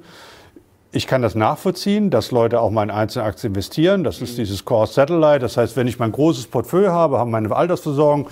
Ich 0.92 1.06
kann 1.06 1.20
das 1.20 1.34
nachvollziehen, 1.34 2.10
dass 2.10 2.30
Leute 2.30 2.60
auch 2.60 2.70
mal 2.70 2.84
in 2.84 2.90
Einzelaktien 2.90 3.52
investieren. 3.52 4.04
Das 4.04 4.22
ist 4.22 4.38
dieses 4.38 4.64
Core 4.64 4.86
Satellite. 4.86 5.40
Das 5.40 5.56
heißt, 5.56 5.76
wenn 5.76 5.88
ich 5.88 5.98
mein 5.98 6.12
großes 6.12 6.46
Portfolio 6.46 6.92
habe, 6.92 7.18
habe 7.18 7.30
meine 7.30 7.54
Altersversorgung 7.54 8.28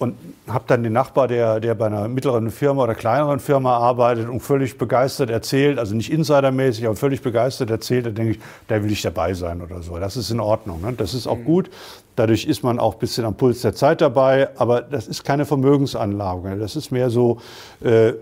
und 0.00 0.14
habe 0.48 0.64
dann 0.66 0.82
den 0.82 0.94
Nachbar, 0.94 1.28
der, 1.28 1.60
der 1.60 1.74
bei 1.74 1.86
einer 1.86 2.08
mittleren 2.08 2.50
Firma 2.50 2.84
oder 2.84 2.94
kleineren 2.94 3.38
Firma 3.38 3.76
arbeitet 3.76 4.30
und 4.30 4.40
völlig 4.40 4.78
begeistert 4.78 5.28
erzählt, 5.28 5.78
also 5.78 5.94
nicht 5.94 6.10
insidermäßig, 6.10 6.86
aber 6.86 6.96
völlig 6.96 7.20
begeistert 7.20 7.68
erzählt, 7.68 8.06
da 8.06 8.10
denke 8.10 8.32
ich, 8.32 8.38
da 8.66 8.82
will 8.82 8.90
ich 8.90 9.02
dabei 9.02 9.34
sein 9.34 9.60
oder 9.60 9.82
so. 9.82 9.98
Das 9.98 10.16
ist 10.16 10.30
in 10.30 10.40
Ordnung. 10.40 10.80
Ne? 10.80 10.94
Das 10.94 11.12
ist 11.12 11.26
auch 11.26 11.36
mhm. 11.36 11.44
gut. 11.44 11.70
Dadurch 12.16 12.46
ist 12.46 12.62
man 12.62 12.78
auch 12.78 12.94
ein 12.94 12.98
bisschen 12.98 13.26
am 13.26 13.34
Puls 13.34 13.60
der 13.60 13.74
Zeit 13.74 14.00
dabei, 14.00 14.48
aber 14.56 14.80
das 14.80 15.06
ist 15.06 15.22
keine 15.22 15.44
Vermögensanlage. 15.44 16.56
Das 16.56 16.76
ist 16.76 16.90
mehr 16.90 17.10
so 17.10 17.38
äh, 17.84 18.14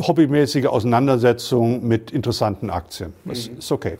hobbymäßige 0.00 0.66
Auseinandersetzung 0.66 1.86
mit 1.86 2.10
interessanten 2.10 2.70
Aktien. 2.70 3.12
Das 3.24 3.48
mhm. 3.48 3.58
ist 3.58 3.72
okay. 3.72 3.98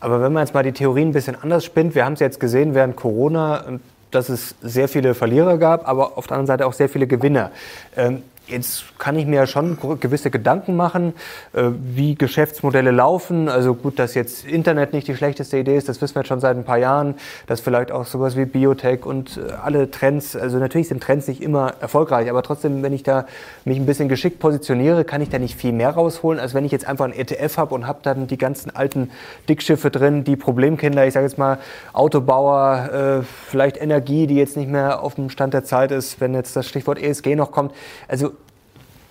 Aber 0.00 0.22
wenn 0.22 0.32
man 0.32 0.44
jetzt 0.44 0.54
mal 0.54 0.62
die 0.62 0.72
Theorien 0.72 1.10
ein 1.10 1.12
bisschen 1.12 1.36
anders 1.40 1.64
spinnt, 1.64 1.94
wir 1.94 2.04
haben 2.04 2.14
es 2.14 2.20
jetzt 2.20 2.40
gesehen 2.40 2.74
während 2.74 2.96
Corona, 2.96 3.64
dass 4.10 4.28
es 4.28 4.54
sehr 4.62 4.88
viele 4.88 5.14
Verlierer 5.14 5.58
gab, 5.58 5.86
aber 5.86 6.16
auf 6.16 6.26
der 6.26 6.36
anderen 6.36 6.46
Seite 6.46 6.66
auch 6.66 6.72
sehr 6.72 6.88
viele 6.88 7.06
Gewinner. 7.06 7.50
Ähm, 7.96 8.22
Jetzt 8.50 8.98
kann 8.98 9.16
ich 9.16 9.26
mir 9.26 9.46
schon 9.46 9.78
gewisse 10.00 10.30
Gedanken 10.30 10.74
machen, 10.74 11.14
äh, 11.52 11.70
wie 11.94 12.16
Geschäftsmodelle 12.16 12.90
laufen. 12.90 13.48
Also 13.48 13.74
gut, 13.74 13.98
dass 13.98 14.14
jetzt 14.14 14.44
Internet 14.44 14.92
nicht 14.92 15.06
die 15.06 15.14
schlechteste 15.14 15.58
Idee 15.58 15.76
ist, 15.76 15.88
das 15.88 16.02
wissen 16.02 16.16
wir 16.16 16.22
jetzt 16.22 16.28
schon 16.28 16.40
seit 16.40 16.56
ein 16.56 16.64
paar 16.64 16.78
Jahren. 16.78 17.14
Dass 17.46 17.60
vielleicht 17.60 17.92
auch 17.92 18.04
sowas 18.06 18.36
wie 18.36 18.44
Biotech 18.44 19.06
und 19.06 19.36
äh, 19.36 19.52
alle 19.52 19.90
Trends, 19.90 20.34
also 20.34 20.58
natürlich 20.58 20.88
sind 20.88 21.02
Trends 21.02 21.28
nicht 21.28 21.42
immer 21.42 21.74
erfolgreich, 21.80 22.28
aber 22.28 22.42
trotzdem, 22.42 22.82
wenn 22.82 22.92
ich 22.92 23.04
da 23.04 23.26
mich 23.64 23.78
ein 23.78 23.86
bisschen 23.86 24.08
geschickt 24.08 24.40
positioniere, 24.40 25.04
kann 25.04 25.22
ich 25.22 25.28
da 25.28 25.38
nicht 25.38 25.56
viel 25.56 25.72
mehr 25.72 25.90
rausholen, 25.90 26.40
als 26.40 26.52
wenn 26.52 26.64
ich 26.64 26.72
jetzt 26.72 26.86
einfach 26.86 27.04
ein 27.04 27.12
ETF 27.12 27.56
habe 27.56 27.74
und 27.74 27.86
habe 27.86 28.00
dann 28.02 28.26
die 28.26 28.38
ganzen 28.38 28.74
alten 28.74 29.10
Dickschiffe 29.48 29.90
drin, 29.90 30.24
die 30.24 30.36
Problemkinder, 30.36 31.06
ich 31.06 31.14
sage 31.14 31.26
jetzt 31.26 31.38
mal 31.38 31.58
Autobauer, 31.92 33.20
äh, 33.20 33.24
vielleicht 33.48 33.80
Energie, 33.80 34.26
die 34.26 34.36
jetzt 34.36 34.56
nicht 34.56 34.70
mehr 34.70 35.02
auf 35.02 35.14
dem 35.14 35.30
Stand 35.30 35.54
der 35.54 35.64
Zeit 35.64 35.92
ist, 35.92 36.20
wenn 36.20 36.34
jetzt 36.34 36.56
das 36.56 36.66
Stichwort 36.66 37.00
ESG 37.00 37.36
noch 37.36 37.52
kommt. 37.52 37.72
Also 38.08 38.32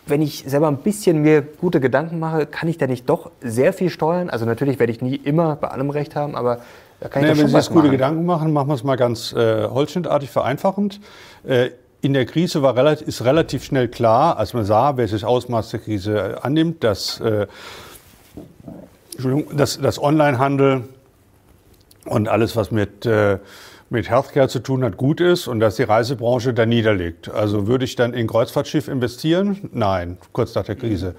wenn 0.09 0.21
ich 0.21 0.43
selber 0.47 0.67
ein 0.67 0.77
bisschen 0.77 1.21
mir 1.21 1.41
gute 1.41 1.79
Gedanken 1.79 2.19
mache, 2.19 2.45
kann 2.45 2.69
ich 2.69 2.77
da 2.77 2.87
nicht 2.87 3.09
doch 3.09 3.31
sehr 3.41 3.73
viel 3.73 3.89
steuern? 3.89 4.29
Also 4.29 4.45
natürlich 4.45 4.79
werde 4.79 4.91
ich 4.91 5.01
nie 5.01 5.15
immer 5.15 5.55
bei 5.55 5.69
allem 5.69 5.89
recht 5.89 6.15
haben, 6.15 6.35
aber 6.35 6.59
da 6.99 7.07
kann 7.07 7.23
ich 7.23 7.29
nee, 7.29 7.35
schon 7.35 7.43
Wenn 7.45 7.61
Sie 7.61 7.61
sich 7.61 7.69
gute 7.69 7.89
Gedanken 7.89 8.25
machen, 8.25 8.51
machen 8.51 8.67
wir 8.67 8.75
es 8.75 8.83
mal 8.83 8.95
ganz 8.95 9.33
äh, 9.33 9.67
holzschnittartig 9.67 10.29
vereinfachend. 10.29 10.99
Äh, 11.45 11.69
in 12.01 12.13
der 12.13 12.25
Krise 12.25 12.61
war 12.61 12.75
relativ, 12.75 13.07
ist 13.07 13.25
relativ 13.25 13.63
schnell 13.63 13.87
klar, 13.87 14.37
als 14.37 14.53
man 14.53 14.65
sah, 14.65 14.97
welches 14.97 15.23
Ausmaß 15.23 15.71
der 15.71 15.79
Krise 15.79 16.17
äh, 16.17 16.35
annimmt, 16.41 16.83
dass, 16.83 17.19
äh, 17.19 17.47
dass, 19.53 19.79
dass 19.79 20.01
Onlinehandel 20.01 20.83
und 22.05 22.27
alles, 22.29 22.55
was 22.55 22.71
mit 22.71 23.05
äh, 23.05 23.37
mit 23.89 24.09
Healthcare 24.09 24.47
zu 24.47 24.59
tun 24.59 24.83
hat, 24.83 24.97
gut 24.97 25.19
ist 25.21 25.47
und 25.47 25.59
dass 25.59 25.75
die 25.75 25.83
Reisebranche 25.83 26.53
da 26.53 26.65
niederliegt. 26.65 27.29
Also 27.29 27.67
würde 27.67 27.85
ich 27.85 27.95
dann 27.95 28.13
in 28.13 28.27
Kreuzfahrtschiff 28.27 28.87
investieren? 28.87 29.69
Nein, 29.71 30.17
kurz 30.31 30.53
nach 30.55 30.63
der 30.63 30.75
Krise. 30.75 31.15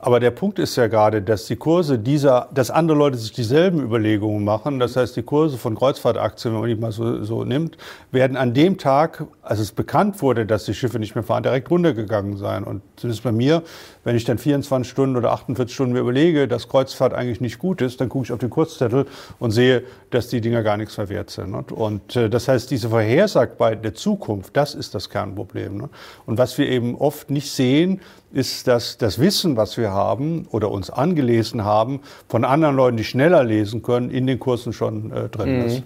Aber 0.00 0.20
der 0.20 0.30
Punkt 0.30 0.60
ist 0.60 0.76
ja 0.76 0.86
gerade, 0.86 1.22
dass 1.22 1.46
die 1.46 1.56
Kurse 1.56 1.98
dieser, 1.98 2.48
dass 2.54 2.70
andere 2.70 2.96
Leute 2.96 3.16
sich 3.16 3.32
dieselben 3.32 3.82
Überlegungen 3.82 4.44
machen. 4.44 4.78
Das 4.78 4.94
heißt, 4.94 5.16
die 5.16 5.24
Kurse 5.24 5.58
von 5.58 5.74
Kreuzfahrtaktien, 5.74 6.54
wenn 6.54 6.60
man 6.60 6.68
die 6.68 6.76
mal 6.76 6.92
so, 6.92 7.24
so 7.24 7.42
nimmt, 7.42 7.76
werden 8.12 8.36
an 8.36 8.54
dem 8.54 8.78
Tag, 8.78 9.24
als 9.42 9.58
es 9.58 9.72
bekannt 9.72 10.22
wurde, 10.22 10.46
dass 10.46 10.66
die 10.66 10.74
Schiffe 10.74 11.00
nicht 11.00 11.16
mehr 11.16 11.24
fahren, 11.24 11.42
direkt 11.42 11.68
runtergegangen 11.68 12.36
sein. 12.36 12.62
Und 12.62 12.82
zumindest 12.94 13.24
bei 13.24 13.32
mir, 13.32 13.64
wenn 14.08 14.16
ich 14.16 14.24
dann 14.24 14.38
24 14.38 14.90
Stunden 14.90 15.18
oder 15.18 15.32
48 15.32 15.74
Stunden 15.74 15.92
mir 15.92 16.00
überlege, 16.00 16.48
dass 16.48 16.66
Kreuzfahrt 16.66 17.12
eigentlich 17.12 17.42
nicht 17.42 17.58
gut 17.58 17.82
ist, 17.82 18.00
dann 18.00 18.08
gucke 18.08 18.24
ich 18.24 18.32
auf 18.32 18.38
den 18.38 18.48
Kurzzettel 18.48 19.04
und 19.38 19.50
sehe, 19.50 19.82
dass 20.08 20.28
die 20.28 20.40
Dinger 20.40 20.62
gar 20.62 20.78
nichts 20.78 20.96
mehr 20.96 21.10
wert 21.10 21.28
sind. 21.28 21.72
Und 21.72 22.16
äh, 22.16 22.30
das 22.30 22.48
heißt, 22.48 22.70
diese 22.70 22.88
Vorhersagbarkeit 22.88 23.84
der 23.84 23.92
Zukunft, 23.92 24.56
das 24.56 24.74
ist 24.74 24.94
das 24.94 25.10
Kernproblem. 25.10 25.90
Und 26.24 26.38
was 26.38 26.56
wir 26.56 26.70
eben 26.70 26.94
oft 26.96 27.28
nicht 27.28 27.52
sehen, 27.52 28.00
ist, 28.32 28.66
dass 28.66 28.96
das 28.96 29.18
Wissen, 29.18 29.58
was 29.58 29.76
wir 29.76 29.90
haben 29.90 30.48
oder 30.52 30.70
uns 30.70 30.88
angelesen 30.88 31.64
haben, 31.64 32.00
von 32.28 32.46
anderen 32.46 32.76
Leuten, 32.76 32.96
die 32.96 33.04
schneller 33.04 33.44
lesen 33.44 33.82
können, 33.82 34.08
in 34.08 34.26
den 34.26 34.38
Kursen 34.38 34.72
schon 34.72 35.12
äh, 35.12 35.28
drin 35.28 35.58
mhm. 35.58 35.66
ist. 35.66 35.82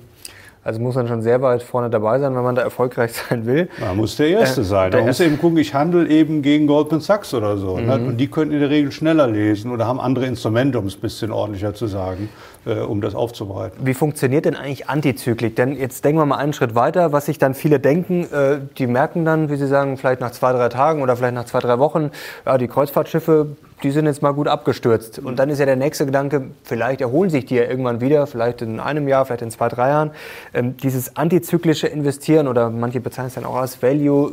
Also 0.64 0.80
muss 0.80 0.94
man 0.94 1.08
schon 1.08 1.22
sehr 1.22 1.42
weit 1.42 1.62
vorne 1.62 1.90
dabei 1.90 2.20
sein, 2.20 2.36
wenn 2.36 2.42
man 2.42 2.54
da 2.54 2.62
erfolgreich 2.62 3.12
sein 3.28 3.46
will. 3.46 3.68
Man 3.80 3.96
muss 3.96 4.16
der 4.16 4.28
Erste 4.28 4.60
äh, 4.60 4.64
sein. 4.64 4.92
Man 4.92 5.06
muss 5.06 5.18
eben 5.20 5.38
gucken, 5.38 5.58
ich 5.58 5.74
handle 5.74 6.08
eben 6.08 6.42
gegen 6.42 6.66
Goldman 6.66 7.00
Sachs 7.00 7.34
oder 7.34 7.56
so. 7.56 7.78
Ne? 7.78 7.98
Mhm. 7.98 8.06
Und 8.06 8.16
die 8.18 8.28
können 8.28 8.52
in 8.52 8.60
der 8.60 8.70
Regel 8.70 8.92
schneller 8.92 9.26
lesen 9.26 9.72
oder 9.72 9.86
haben 9.86 10.00
andere 10.00 10.26
Instrumente, 10.26 10.78
um 10.78 10.86
es 10.86 10.96
ein 10.96 11.00
bisschen 11.00 11.32
ordentlicher 11.32 11.74
zu 11.74 11.86
sagen, 11.88 12.28
äh, 12.66 12.80
um 12.80 13.00
das 13.00 13.14
aufzubereiten. 13.14 13.78
Wie 13.84 13.94
funktioniert 13.94 14.44
denn 14.44 14.56
eigentlich 14.56 14.88
Antizyklik? 14.88 15.56
Denn 15.56 15.76
jetzt 15.76 16.04
denken 16.04 16.20
wir 16.20 16.26
mal 16.26 16.36
einen 16.36 16.52
Schritt 16.52 16.74
weiter, 16.74 17.12
was 17.12 17.26
sich 17.26 17.38
dann 17.38 17.54
viele 17.54 17.80
denken, 17.80 18.24
äh, 18.32 18.58
die 18.78 18.86
merken 18.86 19.24
dann, 19.24 19.50
wie 19.50 19.56
Sie 19.56 19.66
sagen, 19.66 19.96
vielleicht 19.96 20.20
nach 20.20 20.32
zwei, 20.32 20.52
drei 20.52 20.68
Tagen 20.68 21.02
oder 21.02 21.16
vielleicht 21.16 21.34
nach 21.34 21.44
zwei, 21.46 21.60
drei 21.60 21.78
Wochen, 21.78 22.10
ja, 22.46 22.58
die 22.58 22.68
Kreuzfahrtschiffe 22.68 23.56
die 23.82 23.90
sind 23.90 24.06
jetzt 24.06 24.22
mal 24.22 24.32
gut 24.32 24.48
abgestürzt. 24.48 25.18
Und 25.18 25.38
dann 25.38 25.50
ist 25.50 25.58
ja 25.58 25.66
der 25.66 25.76
nächste 25.76 26.06
Gedanke, 26.06 26.50
vielleicht 26.62 27.00
erholen 27.00 27.30
sich 27.30 27.46
die 27.46 27.56
ja 27.56 27.64
irgendwann 27.64 28.00
wieder, 28.00 28.26
vielleicht 28.26 28.62
in 28.62 28.80
einem 28.80 29.08
Jahr, 29.08 29.26
vielleicht 29.26 29.42
in 29.42 29.50
zwei, 29.50 29.68
drei 29.68 29.88
Jahren. 29.88 30.10
Ähm, 30.54 30.76
dieses 30.76 31.16
antizyklische 31.16 31.88
Investieren 31.88 32.48
oder 32.48 32.70
manche 32.70 33.00
bezeichnen 33.00 33.28
es 33.28 33.34
dann 33.34 33.44
auch 33.44 33.56
als 33.56 33.82
Value 33.82 34.32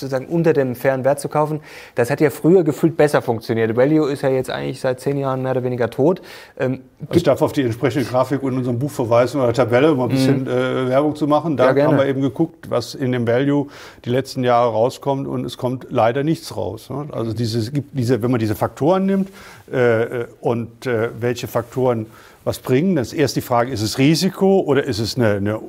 sozusagen 0.00 0.26
unter 0.26 0.52
dem 0.52 0.74
fairen 0.74 1.04
Wert 1.04 1.20
zu 1.20 1.28
kaufen. 1.28 1.60
Das 1.94 2.10
hat 2.10 2.20
ja 2.20 2.30
früher 2.30 2.64
gefühlt 2.64 2.96
besser 2.96 3.22
funktioniert. 3.22 3.76
Value 3.76 4.10
ist 4.10 4.22
ja 4.22 4.28
jetzt 4.28 4.50
eigentlich 4.50 4.80
seit 4.80 5.00
zehn 5.00 5.16
Jahren 5.16 5.42
mehr 5.42 5.52
oder 5.52 5.62
weniger 5.62 5.90
tot. 5.90 6.20
Ähm, 6.58 6.80
also 7.00 7.14
ich 7.14 7.22
darf 7.22 7.42
auf 7.42 7.52
die 7.52 7.62
entsprechende 7.62 8.06
Grafik 8.08 8.42
in 8.42 8.56
unserem 8.56 8.78
Buch 8.78 8.90
verweisen 8.90 9.40
oder 9.40 9.52
Tabelle, 9.52 9.92
um 9.92 10.00
ein 10.00 10.08
bisschen 10.08 10.42
mhm. 10.42 10.48
äh, 10.48 10.88
Werbung 10.88 11.16
zu 11.16 11.26
machen. 11.26 11.56
Da 11.56 11.74
ja, 11.74 11.86
haben 11.86 11.96
wir 11.96 12.06
eben 12.06 12.20
geguckt, 12.20 12.70
was 12.70 12.94
in 12.94 13.12
dem 13.12 13.26
Value 13.26 13.68
die 14.04 14.10
letzten 14.10 14.44
Jahre 14.44 14.70
rauskommt 14.72 15.28
und 15.28 15.44
es 15.44 15.56
kommt 15.56 15.86
leider 15.90 16.24
nichts 16.24 16.56
raus. 16.56 16.90
Ne? 16.90 17.06
Also 17.12 17.32
diese, 17.32 17.70
diese, 17.92 18.22
wenn 18.22 18.30
man 18.30 18.40
diese 18.40 18.54
Faktoren 18.54 19.06
nimmt 19.06 19.28
äh, 19.72 20.02
äh 20.02 20.26
und 20.40 20.86
äh, 20.86 21.10
welche 21.18 21.46
Faktoren 21.46 22.06
was 22.44 22.58
bringen, 22.58 22.96
dann 22.96 23.02
ist 23.02 23.12
erst 23.12 23.36
die 23.36 23.40
Frage, 23.40 23.70
ist 23.70 23.82
es 23.82 23.98
Risiko 23.98 24.60
oder 24.60 24.84
ist 24.84 24.98
es 24.98 25.16
eine, 25.16 25.34
eine 25.34 25.60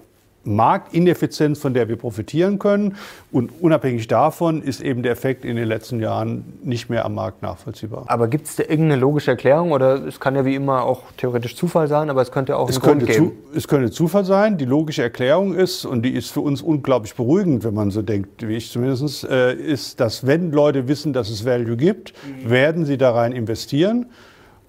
Marktineffizienz, 0.43 1.59
von 1.59 1.73
der 1.73 1.87
wir 1.87 1.95
profitieren 1.95 2.57
können. 2.57 2.95
Und 3.31 3.51
unabhängig 3.61 4.07
davon 4.07 4.61
ist 4.61 4.81
eben 4.81 5.03
der 5.03 5.11
Effekt 5.11 5.45
in 5.45 5.55
den 5.55 5.67
letzten 5.67 5.99
Jahren 5.99 6.59
nicht 6.63 6.89
mehr 6.89 7.05
am 7.05 7.13
Markt 7.13 7.41
nachvollziehbar. 7.41 8.05
Aber 8.07 8.27
gibt 8.27 8.47
es 8.47 8.55
da 8.55 8.63
irgendeine 8.63 8.95
logische 8.95 9.31
Erklärung? 9.31 9.71
Oder 9.71 10.05
es 10.05 10.19
kann 10.19 10.35
ja 10.35 10.43
wie 10.43 10.55
immer 10.55 10.83
auch 10.83 11.03
theoretisch 11.17 11.55
Zufall 11.55 11.87
sein, 11.87 12.09
aber 12.09 12.21
es 12.21 12.31
könnte 12.31 12.57
auch 12.57 12.69
es 12.69 12.81
könnte 12.81 13.05
geben. 13.05 13.33
Zu, 13.51 13.57
es 13.57 13.67
könnte 13.67 13.91
Zufall 13.91 14.25
sein. 14.25 14.57
Die 14.57 14.65
logische 14.65 15.03
Erklärung 15.03 15.53
ist, 15.53 15.85
und 15.85 16.03
die 16.03 16.11
ist 16.11 16.31
für 16.31 16.41
uns 16.41 16.61
unglaublich 16.61 17.15
beruhigend, 17.15 17.63
wenn 17.63 17.73
man 17.73 17.91
so 17.91 18.01
denkt, 18.01 18.47
wie 18.47 18.55
ich 18.55 18.71
zumindest, 18.71 19.23
äh, 19.25 19.53
ist, 19.53 19.99
dass 19.99 20.25
wenn 20.25 20.51
Leute 20.51 20.87
wissen, 20.87 21.13
dass 21.13 21.29
es 21.29 21.45
Value 21.45 21.77
gibt, 21.77 22.13
mhm. 22.13 22.49
werden 22.49 22.85
sie 22.85 22.97
da 22.97 23.11
rein 23.11 23.31
investieren 23.31 24.07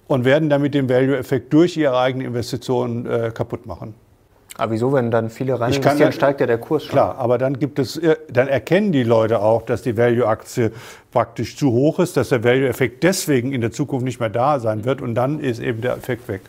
und 0.07 0.25
werden 0.25 0.49
damit 0.49 0.73
den 0.75 0.89
Value-Effekt 0.89 1.51
durch 1.53 1.77
ihre 1.77 1.97
eigene 1.97 2.25
Investition 2.25 3.05
äh, 3.05 3.31
kaputt 3.33 3.65
machen. 3.65 3.95
Aber 4.57 4.71
wieso, 4.71 4.93
wenn 4.93 5.09
dann 5.09 5.29
viele 5.29 5.59
rein 5.59 5.73
investieren, 5.73 6.11
steigt 6.11 6.39
ja 6.39 6.45
der 6.45 6.59
Kurs 6.59 6.83
schon? 6.83 6.91
Klar, 6.91 7.17
aber 7.17 7.37
dann 7.37 7.57
gibt 7.57 7.79
es, 7.79 7.99
dann 8.31 8.47
erkennen 8.47 8.91
die 8.91 9.03
Leute 9.03 9.39
auch, 9.39 9.63
dass 9.63 9.81
die 9.81 9.97
Value-Aktie 9.97 10.71
praktisch 11.11 11.57
zu 11.57 11.71
hoch 11.71 11.99
ist, 11.99 12.17
dass 12.17 12.29
der 12.29 12.43
Value-Effekt 12.43 13.03
deswegen 13.03 13.51
in 13.51 13.61
der 13.61 13.71
Zukunft 13.71 14.05
nicht 14.05 14.19
mehr 14.19 14.29
da 14.29 14.59
sein 14.59 14.85
wird 14.85 15.01
und 15.01 15.15
dann 15.15 15.39
ist 15.39 15.59
eben 15.59 15.81
der 15.81 15.97
Effekt 15.97 16.27
weg. 16.27 16.41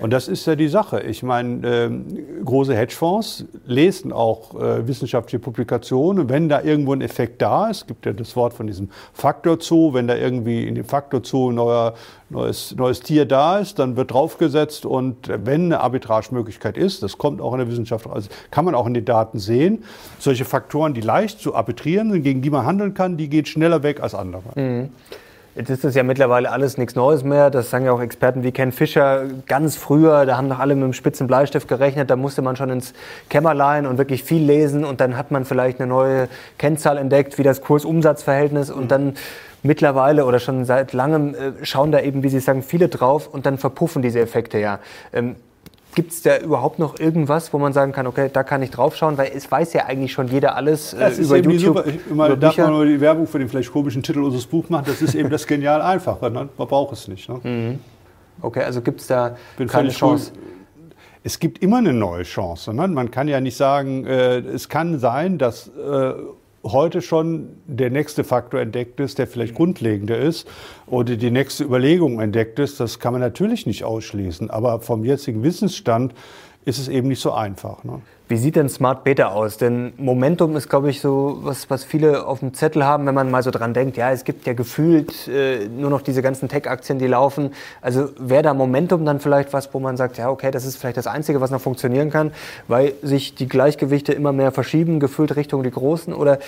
Und 0.00 0.12
das 0.12 0.28
ist 0.28 0.46
ja 0.46 0.56
die 0.56 0.68
Sache. 0.68 1.00
Ich 1.00 1.22
meine, 1.22 1.66
äh, 1.66 2.44
große 2.44 2.74
Hedgefonds 2.74 3.44
lesen 3.66 4.12
auch 4.12 4.54
äh, 4.54 4.86
wissenschaftliche 4.86 5.38
Publikationen. 5.38 6.28
Wenn 6.28 6.48
da 6.48 6.62
irgendwo 6.62 6.92
ein 6.92 7.02
Effekt 7.02 7.42
da 7.42 7.68
ist, 7.68 7.86
gibt 7.86 8.06
ja 8.06 8.12
das 8.12 8.34
Wort 8.36 8.54
von 8.54 8.66
diesem 8.66 8.90
Faktor 9.12 9.58
Zoo, 9.60 9.92
wenn 9.92 10.06
da 10.06 10.16
irgendwie 10.16 10.66
in 10.66 10.74
dem 10.74 10.84
Faktor 10.84 11.20
Zoo 11.24 11.50
ein 11.50 11.56
neuer, 11.56 11.94
neues, 12.30 12.74
neues 12.76 13.00
Tier 13.00 13.26
da 13.26 13.58
ist, 13.58 13.78
dann 13.78 13.96
wird 13.96 14.12
draufgesetzt 14.12 14.86
und 14.86 15.28
wenn 15.28 15.66
eine 15.66 15.80
Arbitragemöglichkeit 15.80 16.76
ist, 16.76 17.02
das 17.02 17.18
kommt 17.18 17.40
auch 17.40 17.52
in 17.52 17.58
der 17.58 17.68
Wissenschaft, 17.68 18.06
also 18.06 18.28
kann 18.50 18.64
man 18.64 18.74
auch 18.74 18.86
in 18.86 18.94
den 18.94 19.04
Daten 19.04 19.38
sehen, 19.38 19.84
solche 20.18 20.44
Faktoren, 20.44 20.94
die 20.94 21.00
leicht 21.00 21.40
zu 21.40 21.54
arbitrieren 21.54 22.10
sind, 22.10 22.22
gegen 22.22 22.40
die 22.42 22.50
man 22.50 22.64
handeln 22.64 22.94
kann, 22.94 23.16
die 23.16 23.28
geht 23.28 23.48
schneller 23.48 23.82
weg 23.82 24.00
als 24.00 24.14
andere. 24.14 24.42
Mhm. 24.54 24.90
Jetzt 25.56 25.68
ist 25.68 25.82
das 25.82 25.96
ja 25.96 26.04
mittlerweile 26.04 26.52
alles 26.52 26.78
nichts 26.78 26.94
Neues 26.94 27.24
mehr. 27.24 27.50
Das 27.50 27.70
sagen 27.70 27.84
ja 27.84 27.90
auch 27.90 28.00
Experten 28.00 28.44
wie 28.44 28.52
Ken 28.52 28.70
Fischer. 28.70 29.24
Ganz 29.46 29.76
früher, 29.76 30.24
da 30.24 30.36
haben 30.36 30.48
doch 30.48 30.60
alle 30.60 30.76
mit 30.76 30.84
einem 30.84 30.92
spitzen 30.92 31.26
Bleistift 31.26 31.66
gerechnet. 31.66 32.08
Da 32.08 32.14
musste 32.14 32.40
man 32.40 32.54
schon 32.54 32.70
ins 32.70 32.94
Kämmerlein 33.28 33.84
und 33.86 33.98
wirklich 33.98 34.22
viel 34.22 34.44
lesen. 34.44 34.84
Und 34.84 35.00
dann 35.00 35.16
hat 35.16 35.32
man 35.32 35.44
vielleicht 35.44 35.80
eine 35.80 35.88
neue 35.88 36.28
Kennzahl 36.56 36.98
entdeckt, 36.98 37.36
wie 37.36 37.42
das 37.42 37.62
Kurs-Umsatz-Verhältnis. 37.62 38.70
Und 38.70 38.92
dann 38.92 39.14
mittlerweile 39.64 40.24
oder 40.24 40.38
schon 40.38 40.64
seit 40.64 40.92
langem 40.92 41.34
äh, 41.34 41.52
schauen 41.64 41.90
da 41.90 42.00
eben, 42.00 42.22
wie 42.22 42.28
Sie 42.28 42.38
sagen, 42.38 42.62
viele 42.62 42.88
drauf. 42.88 43.26
Und 43.26 43.44
dann 43.44 43.58
verpuffen 43.58 44.02
diese 44.02 44.20
Effekte 44.20 44.58
ja. 44.58 44.78
Gibt 45.94 46.12
es 46.12 46.22
da 46.22 46.38
überhaupt 46.38 46.78
noch 46.78 47.00
irgendwas, 47.00 47.52
wo 47.52 47.58
man 47.58 47.72
sagen 47.72 47.92
kann, 47.92 48.06
okay, 48.06 48.30
da 48.32 48.44
kann 48.44 48.62
ich 48.62 48.70
draufschauen, 48.70 49.18
weil 49.18 49.32
es 49.34 49.50
weiß 49.50 49.72
ja 49.72 49.86
eigentlich 49.86 50.12
schon 50.12 50.28
jeder 50.28 50.54
alles 50.54 50.92
äh, 50.92 51.10
über 51.18 51.36
YouTube. 51.38 51.78
Super, 51.78 51.86
ich, 51.86 52.06
über 52.06 52.36
darf 52.36 52.56
man 52.58 52.70
nur 52.70 52.86
die 52.86 53.00
Werbung 53.00 53.26
für 53.26 53.40
den 53.40 53.48
vielleicht 53.48 53.72
komischen 53.72 54.02
Titel 54.02 54.22
unseres 54.22 54.46
Buchs 54.46 54.70
machen, 54.70 54.84
das 54.86 55.02
ist 55.02 55.14
eben 55.14 55.30
das 55.30 55.46
genial 55.46 55.82
einfach, 55.82 56.20
ne? 56.20 56.30
man 56.30 56.48
braucht 56.68 56.92
es 56.92 57.08
nicht. 57.08 57.28
Ne? 57.28 57.40
Mhm. 57.42 57.78
Okay, 58.40 58.62
also 58.62 58.82
gibt 58.82 59.00
es 59.00 59.08
da 59.08 59.36
Bin 59.56 59.68
keine 59.68 59.90
Chance. 59.90 60.32
Cool. 60.34 60.84
es 61.24 61.38
gibt 61.38 61.62
immer 61.62 61.78
eine 61.78 61.92
neue 61.92 62.22
Chance. 62.22 62.72
Ne? 62.72 62.86
Man 62.88 63.10
kann 63.10 63.28
ja 63.28 63.40
nicht 63.40 63.56
sagen, 63.56 64.06
äh, 64.06 64.38
es 64.38 64.68
kann 64.68 64.98
sein, 64.98 65.38
dass 65.38 65.68
äh, 65.68 66.12
heute 66.72 67.02
schon 67.02 67.48
der 67.66 67.90
nächste 67.90 68.24
Faktor 68.24 68.60
entdeckt 68.60 69.00
ist, 69.00 69.18
der 69.18 69.26
vielleicht 69.26 69.54
grundlegender 69.54 70.18
ist 70.18 70.48
oder 70.86 71.16
die 71.16 71.30
nächste 71.30 71.64
Überlegung 71.64 72.20
entdeckt 72.20 72.58
ist. 72.58 72.80
Das 72.80 72.98
kann 72.98 73.12
man 73.12 73.20
natürlich 73.20 73.66
nicht 73.66 73.84
ausschließen. 73.84 74.50
Aber 74.50 74.80
vom 74.80 75.04
jetzigen 75.04 75.42
Wissensstand 75.42 76.14
ist 76.64 76.78
es 76.78 76.88
eben 76.88 77.08
nicht 77.08 77.20
so 77.20 77.32
einfach. 77.32 77.84
Ne? 77.84 78.00
Wie 78.28 78.36
sieht 78.36 78.54
denn 78.54 78.68
Smart 78.68 79.02
Beta 79.02 79.28
aus? 79.28 79.56
Denn 79.56 79.92
Momentum 79.96 80.54
ist, 80.54 80.68
glaube 80.68 80.90
ich, 80.90 81.00
so 81.00 81.38
was, 81.42 81.68
was 81.70 81.84
viele 81.84 82.26
auf 82.26 82.40
dem 82.40 82.54
Zettel 82.54 82.84
haben, 82.84 83.06
wenn 83.06 83.14
man 83.14 83.30
mal 83.30 83.42
so 83.42 83.50
dran 83.50 83.74
denkt, 83.74 83.96
ja, 83.96 84.12
es 84.12 84.24
gibt 84.24 84.46
ja 84.46 84.52
gefühlt 84.52 85.26
äh, 85.26 85.68
nur 85.68 85.90
noch 85.90 86.02
diese 86.02 86.22
ganzen 86.22 86.48
Tech-Aktien, 86.48 86.98
die 86.98 87.06
laufen. 87.06 87.52
Also 87.80 88.10
wäre 88.18 88.42
da 88.42 88.54
Momentum 88.54 89.04
dann 89.04 89.20
vielleicht 89.20 89.52
was, 89.52 89.72
wo 89.74 89.80
man 89.80 89.96
sagt, 89.96 90.18
ja, 90.18 90.30
okay, 90.30 90.50
das 90.50 90.64
ist 90.64 90.76
vielleicht 90.76 90.98
das 90.98 91.06
Einzige, 91.06 91.40
was 91.40 91.50
noch 91.50 91.60
funktionieren 91.60 92.10
kann, 92.10 92.30
weil 92.68 92.92
sich 93.02 93.34
die 93.34 93.48
Gleichgewichte 93.48 94.12
immer 94.12 94.32
mehr 94.32 94.52
verschieben, 94.52 95.00
gefühlt 95.00 95.34
Richtung 95.36 95.62
die 95.62 95.70
Großen? 95.70 96.12
Oder 96.12 96.38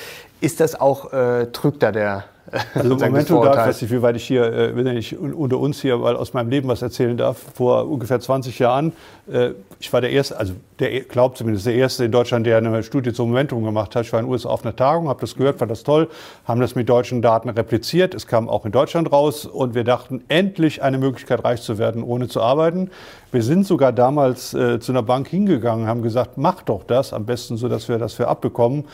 ist 0.41 0.61
das 0.61 0.79
auch, 0.79 1.13
äh, 1.13 1.47
trügt 1.47 1.83
da 1.83 1.91
der, 1.91 2.25
also 2.75 2.97
Momentum 2.97 3.43
darf, 3.45 3.55
ich 3.55 3.67
weiß 3.67 3.83
nicht, 3.83 3.93
wie 3.93 4.03
weit 4.03 4.17
ich 4.17 4.25
hier, 4.25 4.45
äh, 4.45 4.77
wenn 4.77 4.87
ich 4.97 5.19
unter 5.19 5.59
uns 5.59 5.81
hier 5.81 5.97
mal 5.97 6.17
aus 6.17 6.35
meinem 6.35 6.51
Leben 6.51 6.69
was 6.69 6.83
erzählen 6.83 7.17
darf, 7.17 7.39
vor 7.55 7.89
ungefähr 7.89 8.21
20 8.21 8.59
Jahren, 8.59 8.93
äh, 9.33 9.51
ich 9.81 9.93
war 9.93 10.01
der 10.01 10.11
Erste, 10.11 10.39
also 10.39 10.55
der 10.79 11.01
glaubt 11.01 11.39
zumindest 11.39 11.67
der 11.67 11.75
Erste 11.75 12.05
in 12.05 12.13
Deutschland, 12.13 12.47
der 12.47 12.59
eine 12.59 12.83
Studie 12.83 13.13
zum 13.13 13.31
Momentum 13.31 13.65
gemacht 13.65 13.97
hat. 13.97 14.05
Ich 14.05 14.13
war 14.13 14.21
in 14.21 14.27
den 14.27 14.33
USA 14.33 14.51
auf 14.51 14.65
einer 14.65 14.77
Tagung, 14.77 15.09
habe 15.09 15.21
das 15.21 15.35
gehört, 15.35 15.59
fand 15.59 15.71
das 15.71 15.83
toll, 15.83 16.09
haben 16.45 16.61
das 16.61 16.75
mit 16.75 16.89
deutschen 16.89 17.23
Daten 17.23 17.49
repliziert. 17.49 18.15
Es 18.15 18.27
kam 18.27 18.49
auch 18.49 18.67
in 18.67 18.73
Deutschland 18.73 19.11
raus 19.11 19.47
und 19.47 19.75
wir 19.75 19.85
dachten, 19.85 20.23
endlich 20.29 20.83
eine 20.83 20.99
Möglichkeit, 20.99 21.45
reich 21.45 21.63
zu 21.63 21.79
werden, 21.79 22.03
ohne 22.03 22.29
zu 22.29 22.43
arbeiten. 22.43 22.91
Wir 23.33 23.43
sind 23.43 23.67
sogar 23.67 23.93
damals 23.93 24.53
äh, 24.53 24.79
zu 24.79 24.93
einer 24.93 25.03
Bank 25.03 25.27
hingegangen, 25.27 25.87
haben 25.87 26.03
gesagt, 26.03 26.37
mach 26.37 26.63
doch 26.63 26.85
das, 26.85 27.15
am 27.15 27.25
besten 27.25 27.57
so, 27.57 27.67
dass 27.69 27.89
wir 27.89 27.99
das 27.99 28.13
für 28.13 28.29
abbekommen. 28.29 28.85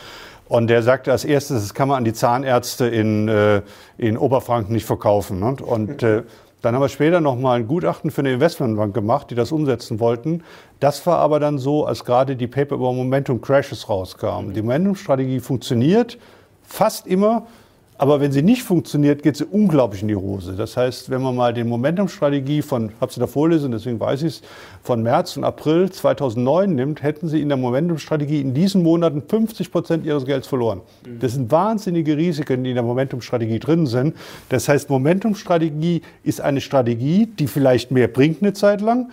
Und 0.47 0.67
der 0.67 0.81
sagte 0.81 1.11
als 1.11 1.25
erstes, 1.25 1.61
das 1.61 1.73
kann 1.73 1.89
man 1.89 1.97
an 1.97 2.05
die 2.05 2.13
Zahnärzte 2.13 2.87
in, 2.87 3.27
äh, 3.27 3.61
in 3.97 4.17
Oberfranken 4.17 4.73
nicht 4.73 4.85
verkaufen. 4.85 5.41
Ne? 5.41 5.57
Und 5.61 6.01
äh, 6.03 6.23
dann 6.61 6.73
haben 6.73 6.81
wir 6.81 6.89
später 6.89 7.19
nochmal 7.19 7.59
ein 7.59 7.67
Gutachten 7.67 8.11
für 8.11 8.21
eine 8.21 8.31
Investmentbank 8.31 8.93
gemacht, 8.93 9.29
die 9.29 9.35
das 9.35 9.51
umsetzen 9.51 9.99
wollten. 9.99 10.43
Das 10.79 11.05
war 11.05 11.19
aber 11.19 11.39
dann 11.41 11.57
so, 11.57 11.85
als 11.85 12.05
gerade 12.05 12.37
die 12.37 12.47
Paper 12.47 12.75
über 12.75 12.93
Momentum 12.93 13.41
Crashes 13.41 13.89
rauskamen. 13.89 14.53
Die 14.53 14.61
Momentum-Strategie 14.61 15.41
funktioniert 15.41 16.17
fast 16.63 17.07
immer, 17.07 17.47
aber 17.99 18.21
wenn 18.21 18.31
sie 18.31 18.41
nicht 18.41 18.63
funktioniert, 18.63 19.23
geht 19.23 19.35
sie 19.35 19.43
unglaublich 19.43 20.01
in 20.01 20.07
die 20.07 20.15
Hose. 20.15 20.53
Das 20.53 20.77
heißt, 20.77 21.09
wenn 21.09 21.21
man 21.21 21.35
mal 21.35 21.53
die 21.53 21.65
Momentum-Strategie 21.65 22.61
von, 22.61 22.93
habe 23.01 23.11
sie 23.11 23.19
da 23.19 23.27
vorlesen, 23.27 23.73
deswegen 23.73 23.99
weiß 23.99 24.21
ich 24.21 24.35
es, 24.35 24.41
von 24.81 25.03
März 25.03 25.35
und 25.35 25.43
April 25.43 25.91
2009 25.91 26.73
nimmt, 26.73 27.03
hätten 27.03 27.27
sie 27.27 27.41
in 27.41 27.49
der 27.49 27.57
Momentum-Strategie 27.57 28.39
in 28.39 28.53
diesen 28.53 28.83
Monaten 28.83 29.21
50 29.21 29.69
Prozent 29.69 30.05
ihres 30.05 30.25
Gelds 30.25 30.47
verloren. 30.47 30.79
Das 31.19 31.33
sind 31.33 31.51
wahnsinnige 31.51 32.15
Risiken, 32.15 32.63
die 32.63 32.69
in 32.69 32.75
der 32.75 32.85
Momentum-Strategie 32.85 33.59
drin 33.59 33.85
sind. 33.85 34.15
Das 34.47 34.69
heißt, 34.69 34.89
Momentum-Strategie 34.89 36.01
ist 36.23 36.39
eine 36.39 36.61
Strategie, 36.61 37.25
die 37.25 37.47
vielleicht 37.47 37.91
mehr 37.91 38.07
bringt 38.07 38.41
eine 38.41 38.53
Zeit 38.53 38.79
lang, 38.79 39.11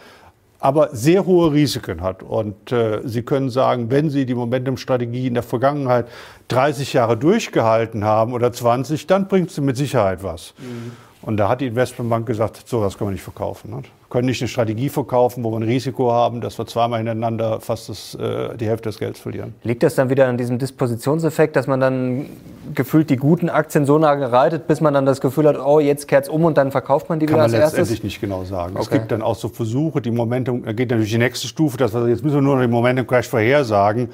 aber 0.59 0.91
sehr 0.93 1.27
hohe 1.27 1.53
Risiken 1.53 2.01
hat. 2.01 2.23
Und 2.23 2.73
äh, 2.73 3.01
Sie 3.05 3.23
können 3.23 3.51
sagen, 3.51 3.91
wenn 3.91 4.11
Sie 4.11 4.27
die 4.27 4.35
Momentum-Strategie 4.35 5.27
in 5.27 5.35
der 5.35 5.43
Vergangenheit 5.43 6.07
30 6.49 6.93
Jahre 6.93 7.17
durchgehalten 7.17 8.05
haben 8.05 8.33
oder 8.33 8.53
20, 8.53 9.07
dann 9.07 9.29
bringt 9.29 9.51
sie 9.51 9.61
mit 9.61 9.77
Sicherheit 9.77 10.23
was. 10.23 10.55
Mhm. 10.59 10.93
Und 11.23 11.39
da 11.39 11.49
hat 11.49 11.61
die 11.61 11.67
Investmentbank 11.67 12.27
gesagt, 12.27 12.69
sowas 12.69 12.97
können 12.97 13.11
wir 13.11 13.13
nicht 13.13 13.23
verkaufen. 13.23 13.71
Ne? 13.71 13.83
Können 14.17 14.29
nicht 14.29 14.41
eine 14.41 14.49
Strategie 14.49 14.89
verkaufen, 14.89 15.45
wo 15.45 15.51
wir 15.51 15.59
ein 15.59 15.63
Risiko 15.63 16.11
haben, 16.11 16.41
dass 16.41 16.57
wir 16.57 16.67
zweimal 16.67 17.01
hintereinander 17.01 17.61
fast 17.61 17.91
das, 17.91 18.15
äh, 18.15 18.57
die 18.57 18.67
Hälfte 18.67 18.89
des 18.89 18.99
Geldes 18.99 19.21
verlieren. 19.21 19.53
Liegt 19.63 19.83
das 19.83 19.95
dann 19.95 20.09
wieder 20.09 20.27
an 20.27 20.39
diesem 20.39 20.59
Dispositionseffekt, 20.59 21.55
dass 21.55 21.67
man 21.67 21.81
dann 21.81 22.25
gefühlt 22.75 23.11
die 23.11 23.19
guten 23.19 23.51
Aktien 23.51 23.85
so 23.85 23.99
lange 23.99 24.33
reitet, 24.33 24.69
bis 24.69 24.81
man 24.81 24.95
dann 24.95 25.05
das 25.05 25.21
Gefühl 25.21 25.47
hat, 25.47 25.59
oh, 25.59 25.81
jetzt 25.81 26.09
kehrt 26.09 26.25
es 26.25 26.31
um 26.31 26.47
und 26.47 26.57
dann 26.57 26.71
verkauft 26.71 27.11
man 27.11 27.21
die 27.21 27.27
Kann 27.27 27.35
wieder 27.35 27.43
als 27.43 27.53
erstes? 27.53 27.73
Kann 27.73 27.77
man 27.77 27.91
letztendlich 27.91 28.05
nicht 28.05 28.21
genau 28.23 28.45
sagen. 28.45 28.73
Okay. 28.77 28.85
Es 28.85 28.91
gibt 28.91 29.13
dann 29.13 29.21
auch 29.21 29.37
so 29.37 29.51
Versuche, 29.51 30.01
die 30.01 30.11
Momentum, 30.11 30.65
da 30.65 30.73
geht 30.73 30.89
natürlich 30.89 31.13
die 31.13 31.19
nächste 31.19 31.47
Stufe, 31.47 31.77
dass 31.77 31.93
wir, 31.93 32.09
jetzt 32.09 32.25
müssen 32.25 32.37
wir 32.37 32.43
nur 32.43 32.55
noch 32.55 32.63
den 32.63 32.71
Momentum-Crash 32.71 33.29
vorhersagen. 33.29 34.09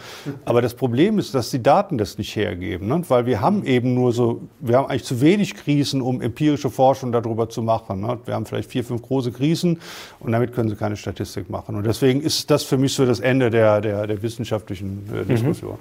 Aber 0.44 0.62
das 0.62 0.74
Problem 0.74 1.20
ist, 1.20 1.32
dass 1.32 1.50
die 1.50 1.62
Daten 1.62 1.96
das 1.96 2.18
nicht 2.18 2.34
hergeben. 2.34 2.88
Ne? 2.88 3.02
Weil 3.06 3.26
wir 3.26 3.40
haben 3.40 3.64
eben 3.64 3.94
nur 3.94 4.10
so, 4.10 4.40
wir 4.58 4.78
haben 4.78 4.86
eigentlich 4.86 5.04
zu 5.04 5.20
wenig 5.20 5.54
Krisen, 5.54 6.02
um 6.02 6.20
empirische 6.20 6.70
Forschung 6.70 7.12
darüber 7.12 7.48
zu 7.48 7.62
machen. 7.62 8.00
Ne? 8.00 8.18
Wir 8.24 8.34
haben 8.34 8.46
vielleicht 8.46 8.68
vier, 8.68 8.82
fünf 8.82 9.02
große 9.02 9.30
Krisen 9.30 9.78
und 10.20 10.32
damit 10.32 10.54
können 10.54 10.68
Sie 10.68 10.76
keine 10.76 10.96
Statistik 10.96 11.50
machen. 11.50 11.76
Und 11.76 11.84
deswegen 11.84 12.20
ist 12.20 12.50
das 12.50 12.62
für 12.62 12.78
mich 12.78 12.94
so 12.94 13.06
das 13.06 13.20
Ende 13.20 13.50
der, 13.50 13.80
der, 13.80 14.06
der 14.06 14.22
wissenschaftlichen 14.22 15.08
äh, 15.12 15.22
mhm. 15.22 15.28
Diskussion. 15.28 15.78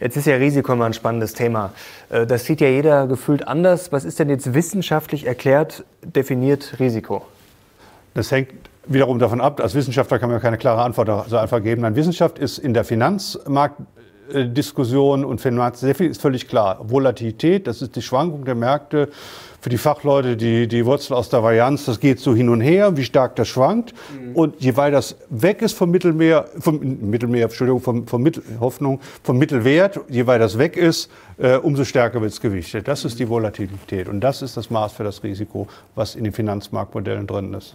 Jetzt 0.00 0.16
ist 0.16 0.26
ja 0.26 0.36
Risiko 0.36 0.72
immer 0.72 0.86
ein 0.86 0.92
spannendes 0.92 1.34
Thema. 1.34 1.72
Äh, 2.10 2.26
das 2.26 2.44
sieht 2.44 2.60
ja 2.60 2.68
jeder 2.68 3.06
gefühlt 3.06 3.46
anders. 3.46 3.92
Was 3.92 4.04
ist 4.04 4.18
denn 4.18 4.28
jetzt 4.28 4.54
wissenschaftlich 4.54 5.26
erklärt 5.26 5.84
definiert 6.02 6.76
Risiko? 6.78 7.24
Das 8.14 8.30
hängt 8.30 8.50
wiederum 8.86 9.18
davon 9.18 9.40
ab, 9.40 9.60
als 9.60 9.74
Wissenschaftler 9.74 10.18
kann 10.18 10.28
man 10.28 10.36
ja 10.36 10.40
keine 10.40 10.58
klare 10.58 10.82
Antwort 10.82 11.28
so 11.28 11.36
einfach 11.36 11.62
geben. 11.62 11.82
Nein, 11.82 11.96
Wissenschaft 11.96 12.38
ist 12.38 12.58
in 12.58 12.74
der 12.74 12.84
Finanzmarktdiskussion 12.84 15.24
und 15.24 15.40
Finanz 15.40 15.80
sehr 15.80 15.94
viel 15.94 16.10
ist 16.10 16.20
völlig 16.20 16.48
klar. 16.48 16.78
Volatilität, 16.82 17.66
das 17.66 17.80
ist 17.82 17.96
die 17.96 18.02
Schwankung 18.02 18.44
der 18.44 18.54
Märkte 18.54 19.08
für 19.64 19.70
die 19.70 19.78
Fachleute 19.78 20.36
die, 20.36 20.68
die 20.68 20.84
Wurzel 20.84 21.14
aus 21.14 21.30
der 21.30 21.42
Varianz, 21.42 21.86
das 21.86 21.98
geht 21.98 22.20
so 22.20 22.34
hin 22.34 22.50
und 22.50 22.60
her, 22.60 22.98
wie 22.98 23.02
stark 23.02 23.34
das 23.36 23.48
schwankt. 23.48 23.94
Mhm. 24.12 24.36
Und 24.36 24.60
je 24.60 24.76
weiter 24.76 24.96
das 24.96 25.16
weg 25.30 25.62
ist 25.62 25.72
vom 25.72 25.90
Mittelmeer, 25.90 26.44
vom 26.58 26.78
Mittelmeer, 27.00 27.44
Entschuldigung, 27.44 27.80
vom, 27.80 28.06
vom 28.06 28.22
Mittel, 28.22 28.42
Hoffnung, 28.60 29.00
vom 29.22 29.38
Mittelwert, 29.38 30.00
je 30.10 30.26
weiter 30.26 30.40
das 30.40 30.58
weg 30.58 30.76
ist, 30.76 31.10
äh, 31.38 31.56
umso 31.56 31.84
stärker 31.84 32.20
wird 32.20 32.32
es 32.32 32.42
gewichtet. 32.42 32.86
Das 32.86 33.06
ist 33.06 33.18
die 33.18 33.26
Volatilität. 33.26 34.10
Und 34.10 34.20
das 34.20 34.42
ist 34.42 34.54
das 34.58 34.68
Maß 34.68 34.92
für 34.92 35.02
das 35.02 35.22
Risiko, 35.22 35.66
was 35.94 36.14
in 36.14 36.24
den 36.24 36.34
Finanzmarktmodellen 36.34 37.26
drin 37.26 37.54
ist. 37.54 37.74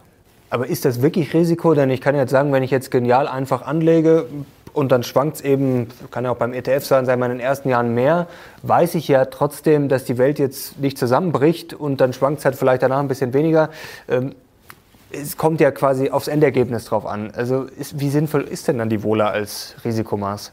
Aber 0.51 0.67
ist 0.67 0.85
das 0.85 1.01
wirklich 1.01 1.33
Risiko? 1.33 1.73
Denn 1.73 1.89
ich 1.89 2.01
kann 2.01 2.15
jetzt 2.15 2.29
sagen, 2.29 2.51
wenn 2.51 2.61
ich 2.61 2.69
jetzt 2.69 2.91
genial 2.91 3.27
einfach 3.27 3.63
anlege, 3.63 4.27
und 4.73 4.91
dann 4.91 5.03
schwankt 5.03 5.37
es 5.37 5.41
eben, 5.41 5.87
kann 6.11 6.25
ja 6.25 6.31
auch 6.31 6.37
beim 6.37 6.53
ETF 6.53 6.85
sein, 6.85 7.05
sei 7.05 7.15
mal 7.15 7.27
in 7.27 7.37
den 7.37 7.39
ersten 7.39 7.69
Jahren 7.69 7.93
mehr, 7.93 8.27
weiß 8.63 8.95
ich 8.95 9.07
ja 9.07 9.25
trotzdem, 9.25 9.89
dass 9.89 10.05
die 10.05 10.17
Welt 10.17 10.39
jetzt 10.39 10.79
nicht 10.79 10.97
zusammenbricht 10.97 11.73
und 11.73 12.01
dann 12.01 12.13
schwankt 12.13 12.39
es 12.39 12.45
halt 12.45 12.55
vielleicht 12.55 12.83
danach 12.83 12.99
ein 12.99 13.07
bisschen 13.07 13.33
weniger. 13.33 13.69
Ähm, 14.07 14.35
es 15.11 15.37
kommt 15.37 15.59
ja 15.59 15.71
quasi 15.71 16.09
aufs 16.09 16.27
Endergebnis 16.27 16.85
drauf 16.85 17.05
an. 17.05 17.31
Also 17.35 17.63
ist, 17.63 17.99
wie 17.99 18.09
sinnvoll 18.09 18.43
ist 18.43 18.67
denn 18.67 18.77
dann 18.77 18.89
die 18.89 19.01
Wohler 19.03 19.31
als 19.31 19.75
Risikomaß? 19.83 20.51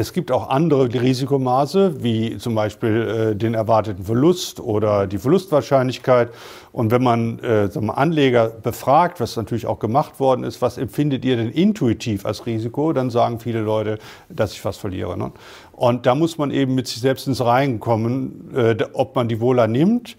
Es 0.00 0.12
gibt 0.12 0.30
auch 0.30 0.48
andere 0.48 0.84
Risikomaße, 0.84 2.04
wie 2.04 2.38
zum 2.38 2.54
Beispiel 2.54 3.32
äh, 3.32 3.34
den 3.34 3.54
erwarteten 3.54 4.04
Verlust 4.04 4.60
oder 4.60 5.08
die 5.08 5.18
Verlustwahrscheinlichkeit. 5.18 6.30
Und 6.70 6.92
wenn 6.92 7.02
man 7.02 7.40
äh, 7.40 7.68
Anleger 7.88 8.48
befragt, 8.48 9.18
was 9.18 9.34
natürlich 9.34 9.66
auch 9.66 9.80
gemacht 9.80 10.20
worden 10.20 10.44
ist, 10.44 10.62
was 10.62 10.78
empfindet 10.78 11.24
ihr 11.24 11.34
denn 11.34 11.50
intuitiv 11.50 12.26
als 12.26 12.46
Risiko, 12.46 12.92
dann 12.92 13.10
sagen 13.10 13.40
viele 13.40 13.60
Leute, 13.60 13.98
dass 14.28 14.52
ich 14.52 14.64
was 14.64 14.76
verliere. 14.76 15.18
Ne? 15.18 15.32
Und 15.72 16.06
da 16.06 16.14
muss 16.14 16.38
man 16.38 16.52
eben 16.52 16.76
mit 16.76 16.86
sich 16.86 17.00
selbst 17.00 17.26
ins 17.26 17.44
Reinen 17.44 17.80
kommen, 17.80 18.52
äh, 18.54 18.76
ob 18.92 19.16
man 19.16 19.26
die 19.26 19.40
Wohler 19.40 19.66
nimmt 19.66 20.16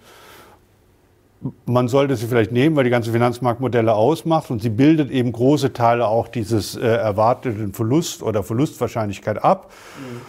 man 1.66 1.88
sollte 1.88 2.16
sie 2.16 2.28
vielleicht 2.28 2.52
nehmen, 2.52 2.76
weil 2.76 2.84
die 2.84 2.90
ganze 2.90 3.12
Finanzmarktmodelle 3.12 3.94
ausmacht 3.94 4.52
und 4.52 4.62
sie 4.62 4.70
bildet 4.70 5.10
eben 5.10 5.32
große 5.32 5.72
Teile 5.74 6.08
auch 6.08 6.28
dieses 6.28 6.76
äh, 6.76 6.86
erwarteten 6.86 7.74
Verlust 7.74 8.24
oder 8.24 8.44
Verlustwahrscheinlichkeit 8.44 9.44
ab. 9.44 9.72
Mhm. 9.98 10.22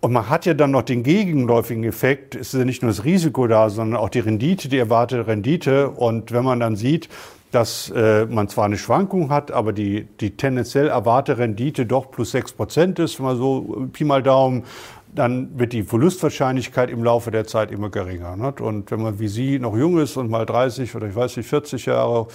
Und 0.00 0.12
man 0.12 0.30
hat 0.30 0.46
ja 0.46 0.54
dann 0.54 0.70
noch 0.70 0.82
den 0.82 1.02
gegenläufigen 1.02 1.84
Effekt. 1.84 2.34
Es 2.34 2.54
ist 2.54 2.58
ja 2.58 2.64
nicht 2.64 2.82
nur 2.82 2.90
das 2.90 3.04
Risiko 3.04 3.46
da, 3.46 3.68
sondern 3.68 4.00
auch 4.00 4.08
die 4.08 4.20
Rendite, 4.20 4.68
die 4.68 4.78
erwartete 4.78 5.26
Rendite. 5.26 5.90
Und 5.90 6.32
wenn 6.32 6.42
man 6.42 6.58
dann 6.58 6.74
sieht, 6.74 7.10
dass 7.50 7.90
äh, 7.94 8.26
man 8.26 8.48
zwar 8.48 8.64
eine 8.64 8.78
Schwankung 8.78 9.30
hat, 9.30 9.50
aber 9.50 9.72
die, 9.72 10.06
die 10.20 10.36
tendenziell 10.36 10.88
erwartete 10.88 11.38
Rendite 11.38 11.84
doch 11.84 12.10
plus 12.10 12.30
sechs 12.30 12.52
Prozent 12.52 12.98
ist, 12.98 13.18
wenn 13.18 13.26
man 13.26 13.36
so 13.36 13.88
Pi 13.92 14.04
mal 14.04 14.22
Daumen, 14.22 14.64
dann 15.14 15.58
wird 15.58 15.72
die 15.72 15.82
Verlustwahrscheinlichkeit 15.82 16.90
im 16.90 17.02
Laufe 17.02 17.30
der 17.30 17.46
Zeit 17.46 17.70
immer 17.70 17.90
geringer. 17.90 18.36
Nicht? 18.36 18.60
Und 18.60 18.90
wenn 18.90 19.02
man 19.02 19.18
wie 19.18 19.28
Sie 19.28 19.58
noch 19.58 19.76
jung 19.76 19.98
ist 19.98 20.16
und 20.16 20.30
mal 20.30 20.46
30 20.46 20.94
oder 20.94 21.06
ich 21.08 21.14
weiß 21.14 21.36
nicht 21.36 21.48
40 21.48 21.86
Jahre 21.86 22.28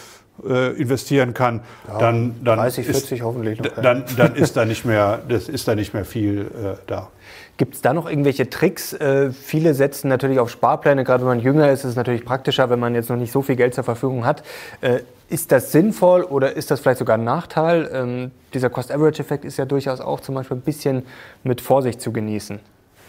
äh, 0.45 0.73
investieren 0.73 1.33
kann, 1.33 1.61
ja, 1.87 1.97
dann, 1.97 2.35
dann 2.43 2.59
30, 2.59 2.85
40 2.85 3.11
ist, 3.11 3.23
hoffentlich 3.23 3.59
noch, 3.59 3.69
dann, 3.81 4.03
dann 4.17 4.35
ist 4.35 4.57
da 4.57 4.65
nicht 4.65 4.85
mehr, 4.85 5.21
das 5.27 5.47
ist 5.47 5.67
da 5.67 5.75
nicht 5.75 5.93
mehr 5.93 6.05
viel 6.05 6.41
äh, 6.41 6.77
da. 6.87 7.09
Gibt 7.57 7.75
es 7.75 7.81
da 7.81 7.93
noch 7.93 8.09
irgendwelche 8.09 8.49
Tricks? 8.49 8.91
Äh, 8.91 9.31
viele 9.31 9.73
setzen 9.73 10.09
natürlich 10.09 10.39
auf 10.39 10.49
Sparpläne, 10.49 11.05
gerade 11.05 11.23
wenn 11.23 11.37
man 11.37 11.39
jünger 11.39 11.71
ist, 11.71 11.79
ist 11.79 11.91
es 11.91 11.95
natürlich 11.95 12.25
praktischer, 12.25 12.69
wenn 12.69 12.79
man 12.79 12.95
jetzt 12.95 13.09
noch 13.09 13.15
nicht 13.15 13.31
so 13.31 13.41
viel 13.41 13.55
Geld 13.55 13.73
zur 13.73 13.85
Verfügung 13.85 14.25
hat. 14.25 14.43
Ist 15.27 15.51
das 15.51 15.71
sinnvoll 15.71 16.23
oder 16.23 16.53
ist 16.53 16.69
das 16.69 16.79
vielleicht 16.79 16.99
sogar 16.99 17.17
ein 17.17 17.23
Nachteil? 17.23 17.89
Ähm, 17.91 18.31
dieser 18.53 18.69
Cost-Average-Effekt 18.69 19.43
ist 19.43 19.57
ja 19.57 19.65
durchaus 19.65 19.99
auch 19.99 20.19
zum 20.19 20.35
Beispiel 20.35 20.57
ein 20.57 20.61
bisschen 20.61 21.03
mit 21.43 21.61
Vorsicht 21.61 21.99
zu 21.99 22.11
genießen. 22.11 22.59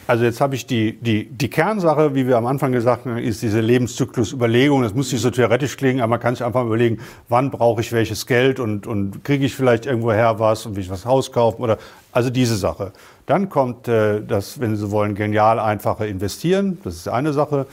Also 0.08 0.24
jetzt 0.24 0.40
habe 0.40 0.54
ich 0.54 0.66
die, 0.66 0.92
die, 1.00 1.24
die 1.28 1.50
Kernsache, 1.50 2.14
wie 2.14 2.28
wir 2.28 2.36
am 2.36 2.46
Anfang 2.46 2.70
gesagt 2.70 3.06
haben, 3.06 3.18
ist 3.18 3.42
diese 3.42 3.60
Lebenszyklusüberlegung. 3.60 4.82
Das 4.82 4.94
muss 4.94 5.10
nicht 5.10 5.20
so 5.20 5.30
theoretisch 5.30 5.76
klingen, 5.76 6.00
aber 6.00 6.10
man 6.10 6.20
kann 6.20 6.36
sich 6.36 6.44
einfach 6.44 6.64
überlegen, 6.64 7.00
wann 7.28 7.50
brauche 7.50 7.80
ich 7.80 7.92
welches 7.92 8.26
Geld 8.26 8.60
und, 8.60 8.86
und 8.86 9.24
kriege 9.24 9.44
ich 9.44 9.56
vielleicht 9.56 9.84
irgendwoher 9.84 10.38
was 10.38 10.64
und 10.64 10.76
will 10.76 10.84
ich 10.84 10.90
was 10.90 11.04
Haus 11.04 11.32
kaufen 11.32 11.60
oder 11.60 11.78
also 12.12 12.30
diese 12.30 12.56
Sache. 12.56 12.92
Dann 13.26 13.48
kommt 13.48 13.88
äh, 13.88 14.22
das, 14.22 14.60
wenn 14.60 14.76
Sie 14.76 14.90
wollen, 14.92 15.16
genial 15.16 15.58
einfache 15.58 16.06
Investieren. 16.06 16.78
Das 16.84 16.94
ist 16.94 17.08
eine 17.08 17.32
Sache. 17.32 17.66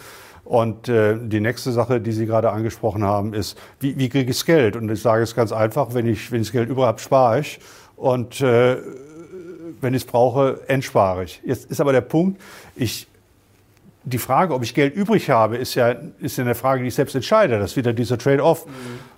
Und 0.46 0.90
äh, 0.90 1.18
die 1.20 1.40
nächste 1.40 1.72
Sache, 1.72 2.02
die 2.02 2.12
Sie 2.12 2.26
gerade 2.26 2.52
angesprochen 2.52 3.04
haben, 3.04 3.34
ist, 3.34 3.58
wie, 3.80 3.98
wie 3.98 4.10
kriege 4.10 4.30
ich 4.30 4.38
das 4.38 4.46
Geld? 4.46 4.76
Und 4.76 4.90
ich 4.90 5.02
sage 5.02 5.24
es 5.24 5.36
ganz 5.36 5.52
einfach, 5.52 5.94
wenn 5.94 6.06
ich, 6.06 6.32
wenn 6.32 6.42
ich 6.42 6.48
das 6.48 6.52
Geld 6.52 6.70
überhaupt 6.70 7.00
spare 7.00 7.40
ich. 7.40 7.60
Und 7.96 8.42
äh, 8.42 8.78
wenn 9.80 9.94
ich 9.94 10.04
es 10.04 10.08
brauche, 10.08 10.60
entspare 10.68 11.24
ich. 11.24 11.42
Jetzt 11.46 11.72
ist 11.72 11.80
aber 11.80 11.94
der 11.94 12.02
Punkt, 12.02 12.42
ich, 12.76 13.08
die 14.04 14.18
Frage, 14.18 14.54
ob 14.54 14.64
ich 14.64 14.74
Geld 14.74 14.96
übrig 14.96 15.30
habe, 15.30 15.58
ist 15.58 15.76
ja, 15.76 15.96
ist 16.20 16.38
ja 16.38 16.44
eine 16.44 16.56
Frage, 16.56 16.82
die 16.82 16.90
ich 16.90 16.96
selbst 16.96 17.16
entscheide. 17.16 17.60
Das 17.60 17.72
ist 17.72 17.78
wieder 17.78 17.94
dieser 17.94 18.18
Trade-off. 18.18 18.66
Mhm. 18.66 18.72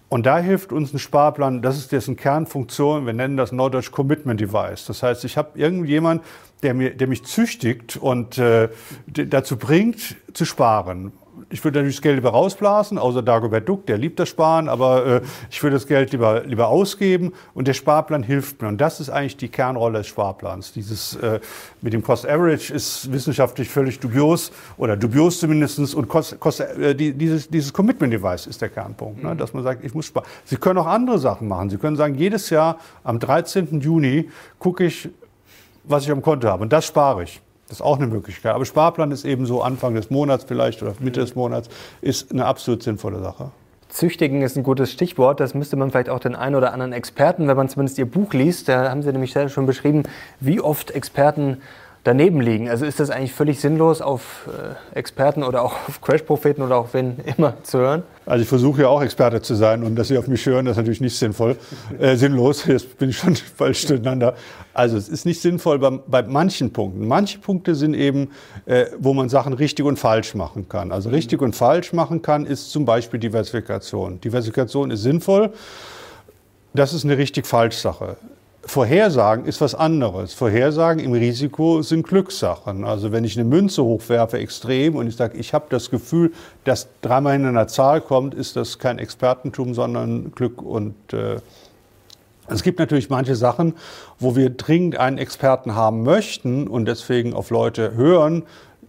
Und 0.07 0.27
da 0.27 0.37
hilft 0.37 0.71
uns 0.71 0.93
ein 0.93 0.99
Sparplan, 0.99 1.63
das 1.63 1.77
ist 1.77 1.91
dessen 1.91 2.15
Kernfunktion, 2.15 3.07
wir 3.07 3.13
nennen 3.13 3.37
das 3.37 3.51
Norddeutsch 3.51 3.91
Commitment 3.91 4.39
Device. 4.39 4.85
Das 4.85 5.01
heißt, 5.01 5.25
ich 5.25 5.35
habe 5.35 5.57
irgendjemand, 5.57 6.23
der, 6.63 6.73
mir, 6.73 6.95
der 6.95 7.07
mich 7.07 7.23
züchtigt 7.23 7.97
und 7.97 8.37
äh, 8.37 8.69
dazu 9.07 9.57
bringt, 9.57 10.15
zu 10.33 10.45
sparen 10.45 11.11
ich 11.49 11.63
würde 11.63 11.79
natürlich 11.79 11.97
das 11.97 12.01
Geld 12.01 12.15
lieber 12.15 12.31
rausblasen, 12.31 12.97
außer 12.97 13.21
Dagobert 13.21 13.67
Duck, 13.67 13.85
der 13.85 13.97
liebt 13.97 14.19
das 14.19 14.29
Sparen, 14.29 14.67
aber 14.67 15.05
äh, 15.05 15.21
ich 15.49 15.61
würde 15.61 15.75
das 15.75 15.87
Geld 15.87 16.11
lieber, 16.11 16.43
lieber 16.43 16.67
ausgeben 16.67 17.33
und 17.53 17.67
der 17.67 17.73
Sparplan 17.73 18.23
hilft 18.23 18.61
mir. 18.61 18.67
Und 18.67 18.79
das 18.79 18.99
ist 18.99 19.09
eigentlich 19.09 19.37
die 19.37 19.49
Kernrolle 19.49 19.99
des 19.99 20.07
Sparplans. 20.07 20.73
Dieses 20.73 21.15
äh, 21.15 21.39
mit 21.81 21.93
dem 21.93 22.03
Cost 22.03 22.27
Average 22.27 22.73
ist 22.73 23.11
wissenschaftlich 23.11 23.69
völlig 23.69 23.99
dubios 23.99 24.51
oder 24.77 24.97
dubios 24.97 25.39
zumindest 25.39 25.95
und 25.95 26.07
Cost, 26.07 26.39
Cost, 26.39 26.61
äh, 26.61 26.95
die, 26.95 27.13
dieses, 27.13 27.49
dieses 27.49 27.71
Commitment 27.71 28.13
Device 28.13 28.47
ist 28.47 28.61
der 28.61 28.69
Kernpunkt, 28.69 29.23
ne? 29.23 29.35
dass 29.35 29.53
man 29.53 29.63
sagt, 29.63 29.83
ich 29.83 29.93
muss 29.93 30.05
sparen. 30.05 30.25
Sie 30.45 30.57
können 30.57 30.79
auch 30.79 30.87
andere 30.87 31.19
Sachen 31.19 31.47
machen. 31.47 31.69
Sie 31.69 31.77
können 31.77 31.95
sagen, 31.95 32.15
jedes 32.15 32.49
Jahr 32.49 32.79
am 33.03 33.19
13. 33.19 33.81
Juni 33.81 34.29
gucke 34.59 34.85
ich, 34.85 35.09
was 35.87 36.03
ich 36.03 36.11
am 36.11 36.21
Konto 36.21 36.47
habe 36.47 36.63
und 36.63 36.73
das 36.73 36.85
spare 36.85 37.23
ich. 37.23 37.41
Das 37.67 37.77
ist 37.77 37.81
auch 37.81 37.97
eine 37.97 38.07
Möglichkeit. 38.07 38.53
Aber 38.53 38.65
Sparplan 38.65 39.11
ist 39.11 39.25
eben 39.25 39.45
so 39.45 39.63
Anfang 39.63 39.95
des 39.95 40.11
Monats 40.11 40.43
vielleicht 40.47 40.83
oder 40.83 40.93
Mitte 40.99 41.21
des 41.21 41.35
Monats, 41.35 41.67
ist 42.01 42.31
eine 42.31 42.45
absolut 42.45 42.83
sinnvolle 42.83 43.19
Sache. 43.19 43.51
Züchtigen 43.89 44.41
ist 44.41 44.57
ein 44.57 44.63
gutes 44.63 44.91
Stichwort. 44.91 45.39
Das 45.39 45.53
müsste 45.53 45.75
man 45.75 45.89
vielleicht 45.89 46.09
auch 46.09 46.19
den 46.19 46.35
einen 46.35 46.55
oder 46.55 46.73
anderen 46.73 46.93
Experten, 46.93 47.47
wenn 47.47 47.57
man 47.57 47.69
zumindest 47.69 47.97
Ihr 47.97 48.05
Buch 48.05 48.33
liest, 48.33 48.67
da 48.67 48.89
haben 48.89 49.01
Sie 49.01 49.11
nämlich 49.11 49.35
schon 49.47 49.65
beschrieben, 49.65 50.03
wie 50.39 50.59
oft 50.59 50.91
Experten 50.91 51.57
daneben 52.05 52.39
liegen. 52.39 52.69
Also 52.69 52.85
ist 52.85 52.99
das 52.99 53.09
eigentlich 53.09 53.33
völlig 53.33 53.59
sinnlos, 53.59 53.99
auf 53.99 54.47
äh, 54.93 54.97
Experten 54.97 55.43
oder 55.43 55.63
auch 55.63 55.73
auf 55.89 56.01
Crash-Propheten 56.01 56.61
oder 56.61 56.77
auch 56.77 56.89
wen 56.93 57.17
immer 57.37 57.55
zu 57.63 57.79
hören? 57.79 58.03
Also 58.27 58.43
ich 58.43 58.47
versuche 58.47 58.83
ja 58.83 58.87
auch 58.87 59.01
Experte 59.01 59.41
zu 59.41 59.55
sein 59.55 59.83
und 59.83 59.95
dass 59.95 60.07
Sie 60.07 60.17
auf 60.17 60.27
mich 60.27 60.45
hören, 60.45 60.65
das 60.65 60.73
ist 60.73 60.77
natürlich 60.77 61.01
nicht 61.01 61.17
sinnvoll, 61.17 61.57
äh, 61.99 62.15
sinnlos. 62.15 62.65
Jetzt 62.67 62.97
bin 62.99 63.09
ich 63.09 63.17
schon 63.17 63.35
falsch 63.35 63.87
durcheinander. 63.87 64.35
Also 64.73 64.97
es 64.97 65.09
ist 65.09 65.25
nicht 65.25 65.41
sinnvoll 65.41 65.79
bei, 65.79 65.89
bei 65.89 66.21
manchen 66.21 66.71
Punkten. 66.71 67.07
Manche 67.07 67.39
Punkte 67.39 67.73
sind 67.73 67.95
eben, 67.95 68.29
äh, 68.67 68.85
wo 68.99 69.15
man 69.15 69.27
Sachen 69.27 69.53
richtig 69.53 69.83
und 69.83 69.97
falsch 69.97 70.35
machen 70.35 70.69
kann. 70.69 70.91
Also 70.91 71.09
richtig 71.09 71.41
und 71.41 71.55
falsch 71.55 71.91
machen 71.91 72.21
kann, 72.21 72.45
ist 72.45 72.71
zum 72.71 72.85
Beispiel 72.85 73.19
Diversifikation. 73.19 74.21
Diversifikation 74.21 74.91
ist 74.91 75.01
sinnvoll. 75.01 75.51
Das 76.75 76.93
ist 76.93 77.03
eine 77.03 77.17
richtig 77.17 77.47
falsch 77.47 77.77
Sache. 77.77 78.17
Vorhersagen 78.67 79.45
ist 79.45 79.61
was 79.61 79.75
anderes. 79.75 80.33
Vorhersagen 80.33 81.03
im 81.03 81.13
Risiko 81.13 81.83
sind 81.83 82.07
Glückssachen. 82.07 82.83
Also 82.83 83.11
wenn 83.11 83.23
ich 83.23 83.37
eine 83.37 83.47
Münze 83.47 83.83
hochwerfe 83.83 84.39
extrem 84.39 84.95
und 84.95 85.07
ich 85.07 85.15
sage, 85.15 85.37
ich 85.37 85.53
habe 85.53 85.65
das 85.69 85.91
Gefühl, 85.91 86.33
dass 86.63 86.87
dreimal 87.01 87.35
in 87.35 87.45
einer 87.45 87.67
Zahl 87.67 88.01
kommt, 88.01 88.33
ist 88.33 88.55
das 88.55 88.79
kein 88.79 88.97
Expertentum, 88.97 89.75
sondern 89.75 90.31
Glück 90.31 90.63
und 90.63 90.95
äh, 91.13 91.37
es 92.47 92.63
gibt 92.63 92.79
natürlich 92.79 93.09
manche 93.09 93.35
Sachen, 93.35 93.73
wo 94.19 94.35
wir 94.35 94.51
dringend 94.51 94.97
einen 94.97 95.17
Experten 95.17 95.75
haben 95.75 96.03
möchten 96.03 96.67
und 96.67 96.85
deswegen 96.85 97.33
auf 97.33 97.49
Leute 97.49 97.95
hören, 97.95 98.43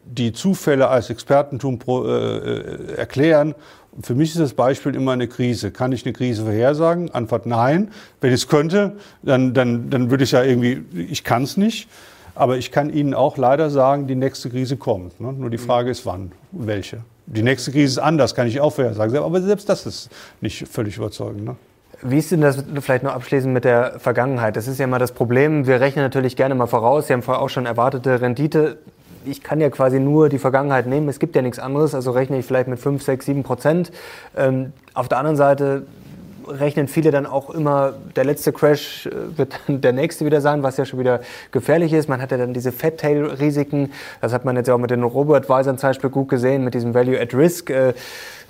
die 0.04 0.32
Zufälle 0.32 0.88
als 0.88 1.10
Expertentum 1.10 1.78
pro, 1.78 2.04
äh, 2.04 2.38
äh 2.38 2.94
erklären 2.96 3.54
für 4.02 4.14
mich 4.14 4.30
ist 4.30 4.40
das 4.40 4.54
Beispiel 4.54 4.94
immer 4.94 5.12
eine 5.12 5.28
Krise. 5.28 5.70
Kann 5.70 5.92
ich 5.92 6.04
eine 6.04 6.12
Krise 6.12 6.42
vorhersagen? 6.42 7.10
Antwort 7.10 7.46
nein. 7.46 7.90
Wenn 8.20 8.30
ich 8.30 8.42
es 8.42 8.48
könnte, 8.48 8.96
dann, 9.22 9.54
dann, 9.54 9.90
dann 9.90 10.10
würde 10.10 10.24
ich 10.24 10.32
ja 10.32 10.42
irgendwie, 10.42 10.84
ich 11.10 11.24
kann 11.24 11.42
es 11.42 11.56
nicht. 11.56 11.88
Aber 12.34 12.58
ich 12.58 12.70
kann 12.70 12.90
Ihnen 12.90 13.14
auch 13.14 13.38
leider 13.38 13.70
sagen, 13.70 14.06
die 14.06 14.14
nächste 14.14 14.50
Krise 14.50 14.76
kommt. 14.76 15.20
Ne? 15.20 15.32
Nur 15.32 15.48
die 15.48 15.58
Frage 15.58 15.90
ist, 15.90 16.04
wann, 16.04 16.32
welche. 16.52 16.98
Die 17.24 17.42
nächste 17.42 17.72
Krise 17.72 17.92
ist 17.92 17.98
anders, 17.98 18.34
kann 18.34 18.46
ich 18.46 18.60
auch 18.60 18.74
vorhersagen. 18.74 19.16
Aber 19.16 19.40
selbst 19.40 19.68
das 19.68 19.86
ist 19.86 20.10
nicht 20.42 20.68
völlig 20.68 20.98
überzeugend. 20.98 21.44
Ne? 21.44 21.56
Wie 22.02 22.18
ist 22.18 22.30
denn 22.30 22.42
das 22.42 22.62
vielleicht 22.80 23.04
noch 23.04 23.14
abschließend 23.14 23.52
mit 23.54 23.64
der 23.64 23.98
Vergangenheit? 23.98 24.56
Das 24.56 24.68
ist 24.68 24.78
ja 24.78 24.86
mal 24.86 24.98
das 24.98 25.12
Problem. 25.12 25.66
Wir 25.66 25.80
rechnen 25.80 26.04
natürlich 26.04 26.36
gerne 26.36 26.54
mal 26.54 26.66
voraus. 26.66 27.06
Sie 27.06 27.14
haben 27.14 27.22
vorher 27.22 27.42
auch 27.42 27.48
schon 27.48 27.64
erwartete 27.64 28.20
Rendite 28.20 28.78
ich 29.26 29.42
kann 29.42 29.60
ja 29.60 29.70
quasi 29.70 30.00
nur 30.00 30.28
die 30.28 30.38
Vergangenheit 30.38 30.86
nehmen, 30.86 31.08
es 31.08 31.18
gibt 31.18 31.36
ja 31.36 31.42
nichts 31.42 31.58
anderes, 31.58 31.94
also 31.94 32.10
rechne 32.10 32.38
ich 32.38 32.46
vielleicht 32.46 32.68
mit 32.68 32.78
5, 32.78 33.02
6, 33.02 33.26
7 33.26 33.42
Prozent. 33.42 33.90
Ähm, 34.36 34.72
auf 34.94 35.08
der 35.08 35.18
anderen 35.18 35.36
Seite 35.36 35.82
rechnen 36.48 36.88
viele 36.88 37.10
dann 37.10 37.26
auch 37.26 37.50
immer, 37.50 37.94
der 38.14 38.24
letzte 38.24 38.52
Crash 38.52 39.06
äh, 39.06 39.36
wird 39.36 39.58
dann 39.66 39.80
der 39.80 39.92
nächste 39.92 40.24
wieder 40.24 40.40
sein, 40.40 40.62
was 40.62 40.76
ja 40.76 40.84
schon 40.84 40.98
wieder 40.98 41.20
gefährlich 41.50 41.92
ist. 41.92 42.08
Man 42.08 42.20
hat 42.20 42.30
ja 42.30 42.38
dann 42.38 42.54
diese 42.54 42.72
Fat-Tail-Risiken, 42.72 43.92
das 44.20 44.32
hat 44.32 44.44
man 44.44 44.56
jetzt 44.56 44.68
ja 44.68 44.74
auch 44.74 44.78
mit 44.78 44.90
den 44.90 45.02
Robo-Advisern 45.02 45.78
zum 45.78 45.90
Beispiel 45.90 46.10
gut 46.10 46.28
gesehen, 46.28 46.64
mit 46.64 46.74
diesem 46.74 46.94
Value 46.94 47.20
at 47.20 47.34
Risk, 47.34 47.70
äh, 47.70 47.94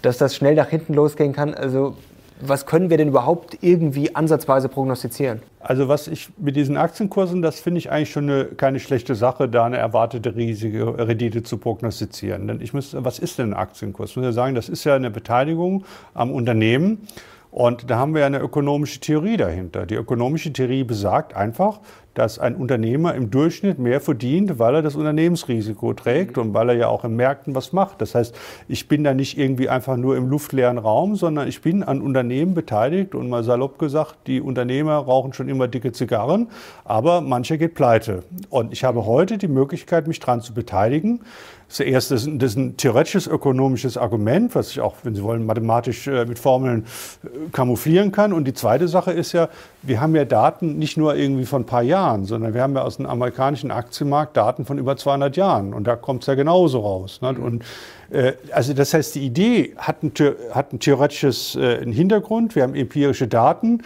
dass 0.02 0.18
das 0.18 0.36
schnell 0.36 0.54
nach 0.54 0.68
hinten 0.68 0.94
losgehen 0.94 1.32
kann. 1.32 1.54
Also 1.54 1.96
was 2.40 2.66
können 2.66 2.90
wir 2.90 2.96
denn 2.96 3.08
überhaupt 3.08 3.58
irgendwie 3.62 4.14
ansatzweise 4.14 4.68
prognostizieren? 4.68 5.40
Also 5.60 5.88
was 5.88 6.06
ich 6.08 6.28
mit 6.38 6.56
diesen 6.56 6.76
Aktienkursen, 6.76 7.42
das 7.42 7.60
finde 7.60 7.78
ich 7.78 7.90
eigentlich 7.90 8.10
schon 8.10 8.30
eine, 8.30 8.44
keine 8.44 8.80
schlechte 8.80 9.14
Sache, 9.14 9.48
da 9.48 9.64
eine 9.64 9.78
erwartete 9.78 10.36
riesige 10.36 10.98
Rendite 10.98 11.42
zu 11.42 11.58
prognostizieren. 11.58 12.46
Denn 12.46 12.60
ich 12.60 12.72
muss, 12.72 12.94
was 12.98 13.18
ist 13.18 13.38
denn 13.38 13.50
ein 13.50 13.54
Aktienkurs? 13.54 14.10
Ich 14.10 14.16
muss 14.16 14.26
ja 14.26 14.32
sagen, 14.32 14.54
das 14.54 14.68
ist 14.68 14.84
ja 14.84 14.94
eine 14.94 15.10
Beteiligung 15.10 15.84
am 16.14 16.30
Unternehmen. 16.30 17.06
Und 17.50 17.90
da 17.90 17.96
haben 17.96 18.14
wir 18.14 18.26
eine 18.26 18.38
ökonomische 18.38 19.00
Theorie 19.00 19.38
dahinter. 19.38 19.86
Die 19.86 19.94
ökonomische 19.94 20.52
Theorie 20.52 20.84
besagt 20.84 21.34
einfach, 21.34 21.80
dass 22.16 22.38
ein 22.38 22.56
Unternehmer 22.56 23.14
im 23.14 23.30
Durchschnitt 23.30 23.78
mehr 23.78 24.00
verdient, 24.00 24.58
weil 24.58 24.76
er 24.76 24.82
das 24.82 24.96
Unternehmensrisiko 24.96 25.92
trägt 25.92 26.38
und 26.38 26.54
weil 26.54 26.70
er 26.70 26.76
ja 26.76 26.88
auch 26.88 27.04
in 27.04 27.14
Märkten 27.14 27.54
was 27.54 27.74
macht. 27.74 28.00
Das 28.00 28.14
heißt, 28.14 28.34
ich 28.68 28.88
bin 28.88 29.04
da 29.04 29.12
nicht 29.12 29.38
irgendwie 29.38 29.68
einfach 29.68 29.98
nur 29.98 30.16
im 30.16 30.28
luftleeren 30.28 30.78
Raum, 30.78 31.14
sondern 31.16 31.46
ich 31.46 31.60
bin 31.60 31.82
an 31.82 32.00
Unternehmen 32.00 32.54
beteiligt 32.54 33.14
und 33.14 33.28
mal 33.28 33.44
salopp 33.44 33.78
gesagt, 33.78 34.16
die 34.26 34.40
Unternehmer 34.40 34.94
rauchen 34.96 35.34
schon 35.34 35.50
immer 35.50 35.68
dicke 35.68 35.92
Zigarren, 35.92 36.48
aber 36.84 37.20
mancher 37.20 37.58
geht 37.58 37.74
pleite. 37.74 38.22
Und 38.48 38.72
ich 38.72 38.82
habe 38.82 39.04
heute 39.04 39.36
die 39.36 39.48
Möglichkeit, 39.48 40.06
mich 40.08 40.18
daran 40.18 40.40
zu 40.40 40.54
beteiligen. 40.54 41.20
Zuerst, 41.68 42.12
das 42.12 42.26
ist 42.26 42.56
ein 42.56 42.76
theoretisches 42.76 43.26
ökonomisches 43.26 43.96
Argument, 43.96 44.54
was 44.54 44.70
ich 44.70 44.80
auch, 44.80 44.94
wenn 45.02 45.16
Sie 45.16 45.22
wollen, 45.24 45.44
mathematisch 45.44 46.06
äh, 46.06 46.24
mit 46.24 46.38
Formeln 46.38 46.84
äh, 47.24 47.28
kamouflieren 47.50 48.12
kann. 48.12 48.32
Und 48.32 48.44
die 48.44 48.54
zweite 48.54 48.86
Sache 48.86 49.10
ist 49.10 49.32
ja, 49.32 49.48
wir 49.82 50.00
haben 50.00 50.14
ja 50.14 50.24
Daten 50.24 50.78
nicht 50.78 50.96
nur 50.96 51.16
irgendwie 51.16 51.44
von 51.44 51.62
ein 51.62 51.66
paar 51.66 51.82
Jahren, 51.82 52.05
sondern 52.24 52.54
wir 52.54 52.62
haben 52.62 52.74
ja 52.74 52.82
aus 52.82 52.96
dem 52.96 53.06
amerikanischen 53.06 53.70
Aktienmarkt 53.70 54.36
Daten 54.36 54.64
von 54.64 54.78
über 54.78 54.96
200 54.96 55.36
Jahren. 55.36 55.74
Und 55.74 55.84
da 55.86 55.96
kommt 55.96 56.22
es 56.22 56.26
ja 56.26 56.34
genauso 56.34 56.80
raus. 56.80 57.20
Ne? 57.20 57.30
Und 57.30 57.64
äh, 58.10 58.32
also 58.52 58.72
das 58.72 58.94
heißt, 58.94 59.14
die 59.14 59.26
Idee 59.26 59.74
hat 59.76 60.02
ein, 60.02 60.12
hat 60.52 60.72
ein 60.72 60.80
theoretisches 60.80 61.56
äh, 61.56 61.84
Hintergrund. 61.84 62.54
Wir 62.54 62.62
haben 62.62 62.74
empirische 62.74 63.28
Daten. 63.28 63.82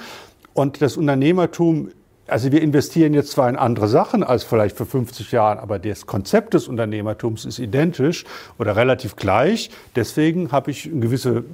Und 0.52 0.82
das 0.82 0.96
Unternehmertum 0.96 1.90
also 2.30 2.52
wir 2.52 2.62
investieren 2.62 3.12
jetzt 3.12 3.32
zwar 3.32 3.48
in 3.48 3.56
andere 3.56 3.88
Sachen 3.88 4.22
als 4.22 4.44
vielleicht 4.44 4.76
vor 4.76 4.86
50 4.86 5.32
Jahren, 5.32 5.58
aber 5.58 5.78
das 5.78 6.06
Konzept 6.06 6.54
des 6.54 6.68
Unternehmertums 6.68 7.44
ist 7.44 7.58
identisch 7.58 8.24
oder 8.58 8.76
relativ 8.76 9.16
gleich. 9.16 9.70
Deswegen 9.96 10.52
habe 10.52 10.70
ich 10.70 10.86
eine 10.86 11.00
gewisse, 11.00 11.44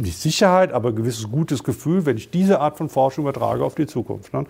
nicht 0.00 0.18
Sicherheit, 0.18 0.72
aber 0.72 0.90
ein 0.90 0.96
gewisses 0.96 1.30
gutes 1.30 1.64
Gefühl, 1.64 2.06
wenn 2.06 2.16
ich 2.16 2.30
diese 2.30 2.60
Art 2.60 2.76
von 2.76 2.88
Forschung 2.88 3.24
übertrage 3.24 3.64
auf 3.64 3.74
die 3.74 3.86
Zukunft. 3.86 4.32
Ne? 4.32 4.44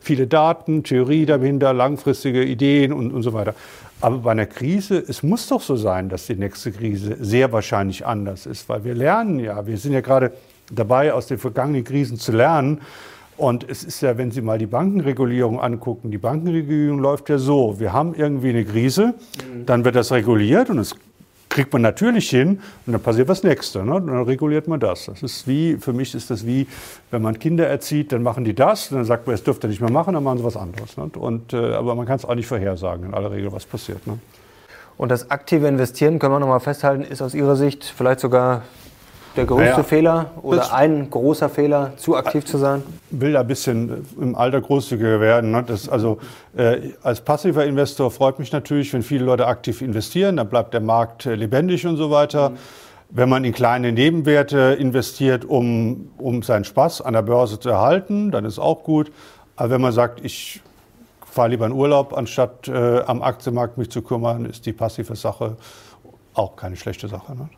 Viele 0.00 0.26
Daten, 0.26 0.82
Theorie 0.82 1.26
dahinter, 1.26 1.72
langfristige 1.72 2.44
Ideen 2.44 2.92
und, 2.92 3.12
und 3.12 3.22
so 3.22 3.32
weiter. 3.32 3.54
Aber 4.00 4.18
bei 4.18 4.32
einer 4.32 4.46
Krise, 4.46 5.02
es 5.06 5.22
muss 5.22 5.48
doch 5.48 5.62
so 5.62 5.76
sein, 5.76 6.08
dass 6.08 6.26
die 6.26 6.36
nächste 6.36 6.70
Krise 6.70 7.16
sehr 7.20 7.52
wahrscheinlich 7.52 8.04
anders 8.04 8.46
ist, 8.46 8.68
weil 8.68 8.84
wir 8.84 8.94
lernen 8.94 9.40
ja, 9.40 9.66
wir 9.66 9.78
sind 9.78 9.92
ja 9.92 10.02
gerade 10.02 10.32
dabei, 10.70 11.12
aus 11.12 11.26
den 11.26 11.38
vergangenen 11.38 11.84
Krisen 11.84 12.18
zu 12.18 12.32
lernen. 12.32 12.80
Und 13.36 13.68
es 13.68 13.84
ist 13.84 14.00
ja, 14.00 14.16
wenn 14.16 14.30
Sie 14.30 14.40
mal 14.40 14.58
die 14.58 14.66
Bankenregulierung 14.66 15.60
angucken, 15.60 16.10
die 16.10 16.18
Bankenregulierung 16.18 16.98
läuft 16.98 17.28
ja 17.28 17.38
so, 17.38 17.78
wir 17.78 17.92
haben 17.92 18.14
irgendwie 18.14 18.48
eine 18.48 18.64
Krise, 18.64 19.14
mhm. 19.52 19.66
dann 19.66 19.84
wird 19.84 19.94
das 19.94 20.10
reguliert 20.10 20.70
und 20.70 20.78
das 20.78 20.94
kriegt 21.48 21.72
man 21.72 21.82
natürlich 21.82 22.28
hin 22.30 22.60
und 22.86 22.92
dann 22.92 23.02
passiert 23.02 23.28
was 23.28 23.42
Nächste. 23.42 23.84
Ne? 23.84 23.92
Dann 23.92 24.22
reguliert 24.22 24.68
man 24.68 24.80
das. 24.80 25.06
Das 25.06 25.22
ist 25.22 25.46
wie, 25.46 25.76
für 25.76 25.92
mich 25.92 26.14
ist 26.14 26.30
das 26.30 26.46
wie, 26.46 26.66
wenn 27.10 27.22
man 27.22 27.38
Kinder 27.38 27.66
erzieht, 27.66 28.12
dann 28.12 28.22
machen 28.22 28.44
die 28.44 28.54
das, 28.54 28.90
dann 28.90 29.04
sagt 29.04 29.26
man, 29.26 29.34
es 29.34 29.44
dürft 29.44 29.64
ihr 29.64 29.68
nicht 29.68 29.80
mehr 29.80 29.90
machen, 29.90 30.14
dann 30.14 30.24
machen 30.24 30.38
sie 30.38 30.44
was 30.44 30.56
anderes. 30.56 30.96
Ne? 30.96 31.10
Und, 31.18 31.52
äh, 31.52 31.74
aber 31.74 31.94
man 31.94 32.06
kann 32.06 32.16
es 32.16 32.24
auch 32.24 32.34
nicht 32.34 32.46
vorhersagen, 32.46 33.06
in 33.06 33.14
aller 33.14 33.30
Regel, 33.30 33.52
was 33.52 33.64
passiert. 33.64 34.06
Ne? 34.06 34.18
Und 34.96 35.10
das 35.10 35.30
aktive 35.30 35.68
Investieren, 35.68 36.18
können 36.18 36.32
wir 36.32 36.40
nochmal 36.40 36.60
festhalten, 36.60 37.02
ist 37.02 37.22
aus 37.22 37.34
Ihrer 37.34 37.56
Sicht 37.56 37.84
vielleicht 37.84 38.20
sogar 38.20 38.62
der 39.36 39.44
größte 39.44 39.70
naja, 39.70 39.82
Fehler 39.82 40.30
oder 40.42 40.72
ein 40.72 41.10
großer 41.10 41.48
Fehler, 41.48 41.92
zu 41.96 42.16
aktiv 42.16 42.44
zu 42.44 42.58
sein? 42.58 42.82
Ich 43.10 43.20
will 43.20 43.32
da 43.32 43.40
ein 43.40 43.46
bisschen 43.46 44.06
im 44.20 44.34
Alter 44.34 44.60
großzügiger 44.60 45.20
werden. 45.20 45.50
Ne? 45.50 45.64
Das, 45.66 45.88
also, 45.88 46.18
äh, 46.56 46.90
als 47.02 47.20
passiver 47.20 47.64
Investor 47.64 48.10
freut 48.10 48.38
mich 48.38 48.52
natürlich, 48.52 48.92
wenn 48.92 49.02
viele 49.02 49.24
Leute 49.24 49.46
aktiv 49.46 49.82
investieren, 49.82 50.36
dann 50.36 50.48
bleibt 50.48 50.74
der 50.74 50.80
Markt 50.80 51.26
äh, 51.26 51.34
lebendig 51.34 51.86
und 51.86 51.96
so 51.96 52.10
weiter. 52.10 52.50
Mhm. 52.50 52.56
Wenn 53.10 53.28
man 53.28 53.44
in 53.44 53.52
kleine 53.52 53.92
Nebenwerte 53.92 54.76
investiert, 54.78 55.44
um, 55.44 56.10
um 56.18 56.42
seinen 56.42 56.64
Spaß 56.64 57.02
an 57.02 57.12
der 57.12 57.22
Börse 57.22 57.60
zu 57.60 57.68
erhalten, 57.68 58.30
dann 58.32 58.44
ist 58.44 58.58
auch 58.58 58.82
gut. 58.82 59.12
Aber 59.54 59.70
wenn 59.70 59.80
man 59.80 59.92
sagt, 59.92 60.24
ich 60.24 60.60
fahre 61.24 61.50
lieber 61.50 61.66
in 61.66 61.72
Urlaub, 61.72 62.16
anstatt 62.16 62.66
äh, 62.66 63.00
am 63.06 63.22
Aktienmarkt 63.22 63.78
mich 63.78 63.90
zu 63.90 64.02
kümmern, 64.02 64.44
ist 64.46 64.66
die 64.66 64.72
passive 64.72 65.14
Sache 65.14 65.56
auch 66.34 66.56
keine 66.56 66.76
schlechte 66.76 67.08
Sache. 67.08 67.34
Ne? 67.36 67.48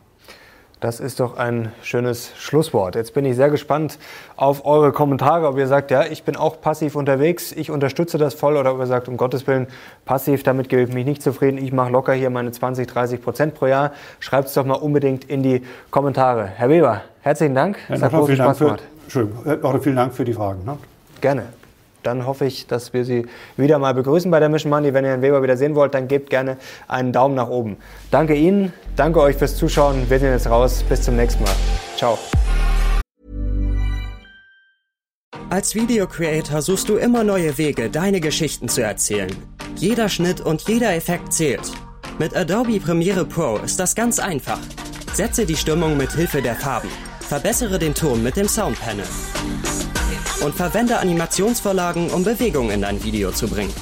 Das 0.81 1.01
ist 1.01 1.19
doch 1.19 1.37
ein 1.37 1.73
schönes 1.83 2.31
Schlusswort. 2.37 2.95
Jetzt 2.95 3.13
bin 3.13 3.25
ich 3.25 3.35
sehr 3.35 3.51
gespannt 3.51 3.99
auf 4.37 4.65
eure 4.65 4.93
Kommentare, 4.93 5.49
ob 5.49 5.59
ihr 5.59 5.67
sagt, 5.67 5.91
ja, 5.91 6.05
ich 6.05 6.23
bin 6.23 6.37
auch 6.37 6.61
passiv 6.61 6.95
unterwegs, 6.95 7.51
ich 7.51 7.73
unterstütze 7.73 8.17
das 8.17 8.35
voll 8.35 8.57
oder 8.57 8.73
ob 8.73 8.79
ihr 8.79 8.87
sagt, 8.87 9.09
um 9.09 9.17
Gottes 9.17 9.49
Willen, 9.49 9.67
passiv, 10.05 10.45
damit 10.45 10.69
gebe 10.69 10.83
ich 10.83 10.93
mich 10.93 11.05
nicht 11.05 11.21
zufrieden, 11.21 11.59
ich 11.59 11.73
mache 11.73 11.91
locker 11.91 12.13
hier 12.13 12.31
meine 12.31 12.53
20, 12.53 12.87
30 12.87 13.21
Prozent 13.21 13.55
pro 13.55 13.67
Jahr. 13.67 13.91
Schreibt 14.21 14.49
es 14.49 14.55
doch 14.55 14.65
mal 14.65 14.75
unbedingt 14.75 15.25
in 15.25 15.43
die 15.43 15.63
Kommentare. 15.91 16.47
Herr 16.47 16.69
Weber, 16.69 17.01
herzlichen 17.23 17.57
Dank. 17.57 17.79
Ja, 17.89 17.97
es 17.97 18.03
hat 18.03 18.13
großen 18.13 18.37
Spaß 18.37 18.59
gemacht. 18.61 18.83
Schön. 19.09 19.33
Noch 19.61 19.83
vielen 19.83 19.97
Dank 19.97 20.15
für 20.15 20.25
die 20.25 20.35
Fragen. 20.35 20.65
Ne? 20.65 20.79
Gerne 21.21 21.47
dann 22.09 22.27
hoffe 22.27 22.47
ich, 22.47 22.67
dass 22.67 22.93
wir 22.93 23.05
Sie 23.05 23.27
wieder 23.57 23.79
mal 23.79 23.93
begrüßen 23.93 24.31
bei 24.31 24.41
der 24.41 24.49
Mission 24.49 24.71
Money. 24.71 24.95
Wenn 24.95 25.05
ihr 25.05 25.11
Herrn 25.11 25.23
Weber 25.23 25.43
wieder 25.43 25.57
sehen 25.57 25.75
wollt, 25.75 25.95
dann 25.95 26.09
gebt 26.09 26.31
gerne 26.31 26.57
einen 26.87 27.13
Daumen 27.13 27.35
nach 27.35 27.49
oben. 27.49 27.77
Danke 28.11 28.35
Ihnen, 28.35 28.73
danke 28.99 29.21
euch 29.21 29.37
fürs 29.37 29.57
Zuschauen. 29.57 30.09
Wir 30.11 30.19
sehen 30.19 30.33
jetzt 30.33 30.49
raus. 30.49 30.85
Bis 30.89 31.03
zum 31.03 31.17
nächsten 31.17 31.43
Mal. 31.45 31.55
Ciao. 31.97 32.19
Als 35.51 35.75
Videocreator 35.75 36.61
suchst 36.61 36.89
du 36.89 36.97
immer 36.97 37.25
neue 37.25 37.57
Wege, 37.57 37.89
deine 37.89 38.21
Geschichten 38.21 38.69
zu 38.69 38.83
erzählen. 38.83 39.35
Jeder 39.77 40.09
Schnitt 40.09 40.41
und 40.41 40.69
jeder 40.69 40.95
Effekt 40.95 41.33
zählt. 41.33 41.73
Mit 42.19 42.37
Adobe 42.37 42.81
Premiere 42.81 43.25
Pro 43.25 43.57
ist 43.59 43.81
das 43.81 43.95
ganz 43.95 44.19
einfach. 44.19 44.59
Setze 45.15 45.47
die 45.47 45.57
Stimmung 45.57 45.97
mit 45.97 46.13
Hilfe 46.13 46.43
der 46.43 46.55
Farben. 46.55 46.91
Verbessere 47.21 47.79
den 47.79 47.95
Ton 47.95 48.23
mit 48.23 48.37
dem 48.37 48.49
Soundpanel 48.49 49.05
und 50.45 50.55
verwende 50.55 50.99
Animationsvorlagen, 50.99 52.11
um 52.11 52.25
Bewegung 52.25 52.71
in 52.71 52.83
dein 52.83 53.03
Video 53.03 53.31
zu 53.33 53.49
bringen. 53.49 53.73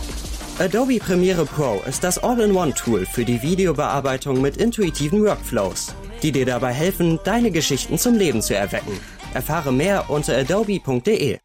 Adobe 0.58 0.98
Premiere 0.98 1.44
Pro 1.44 1.82
ist 1.86 2.02
das 2.02 2.16
All-in-One-Tool 2.16 3.04
für 3.04 3.26
die 3.26 3.42
Videobearbeitung 3.42 4.40
mit 4.40 4.56
intuitiven 4.56 5.22
Workflows, 5.22 5.94
die 6.22 6.32
dir 6.32 6.46
dabei 6.46 6.72
helfen, 6.72 7.20
deine 7.24 7.50
Geschichten 7.50 7.98
zum 7.98 8.14
Leben 8.14 8.40
zu 8.40 8.56
erwecken. 8.56 8.98
Erfahre 9.34 9.70
mehr 9.70 10.08
unter 10.08 10.34
adobe.de. 10.34 11.36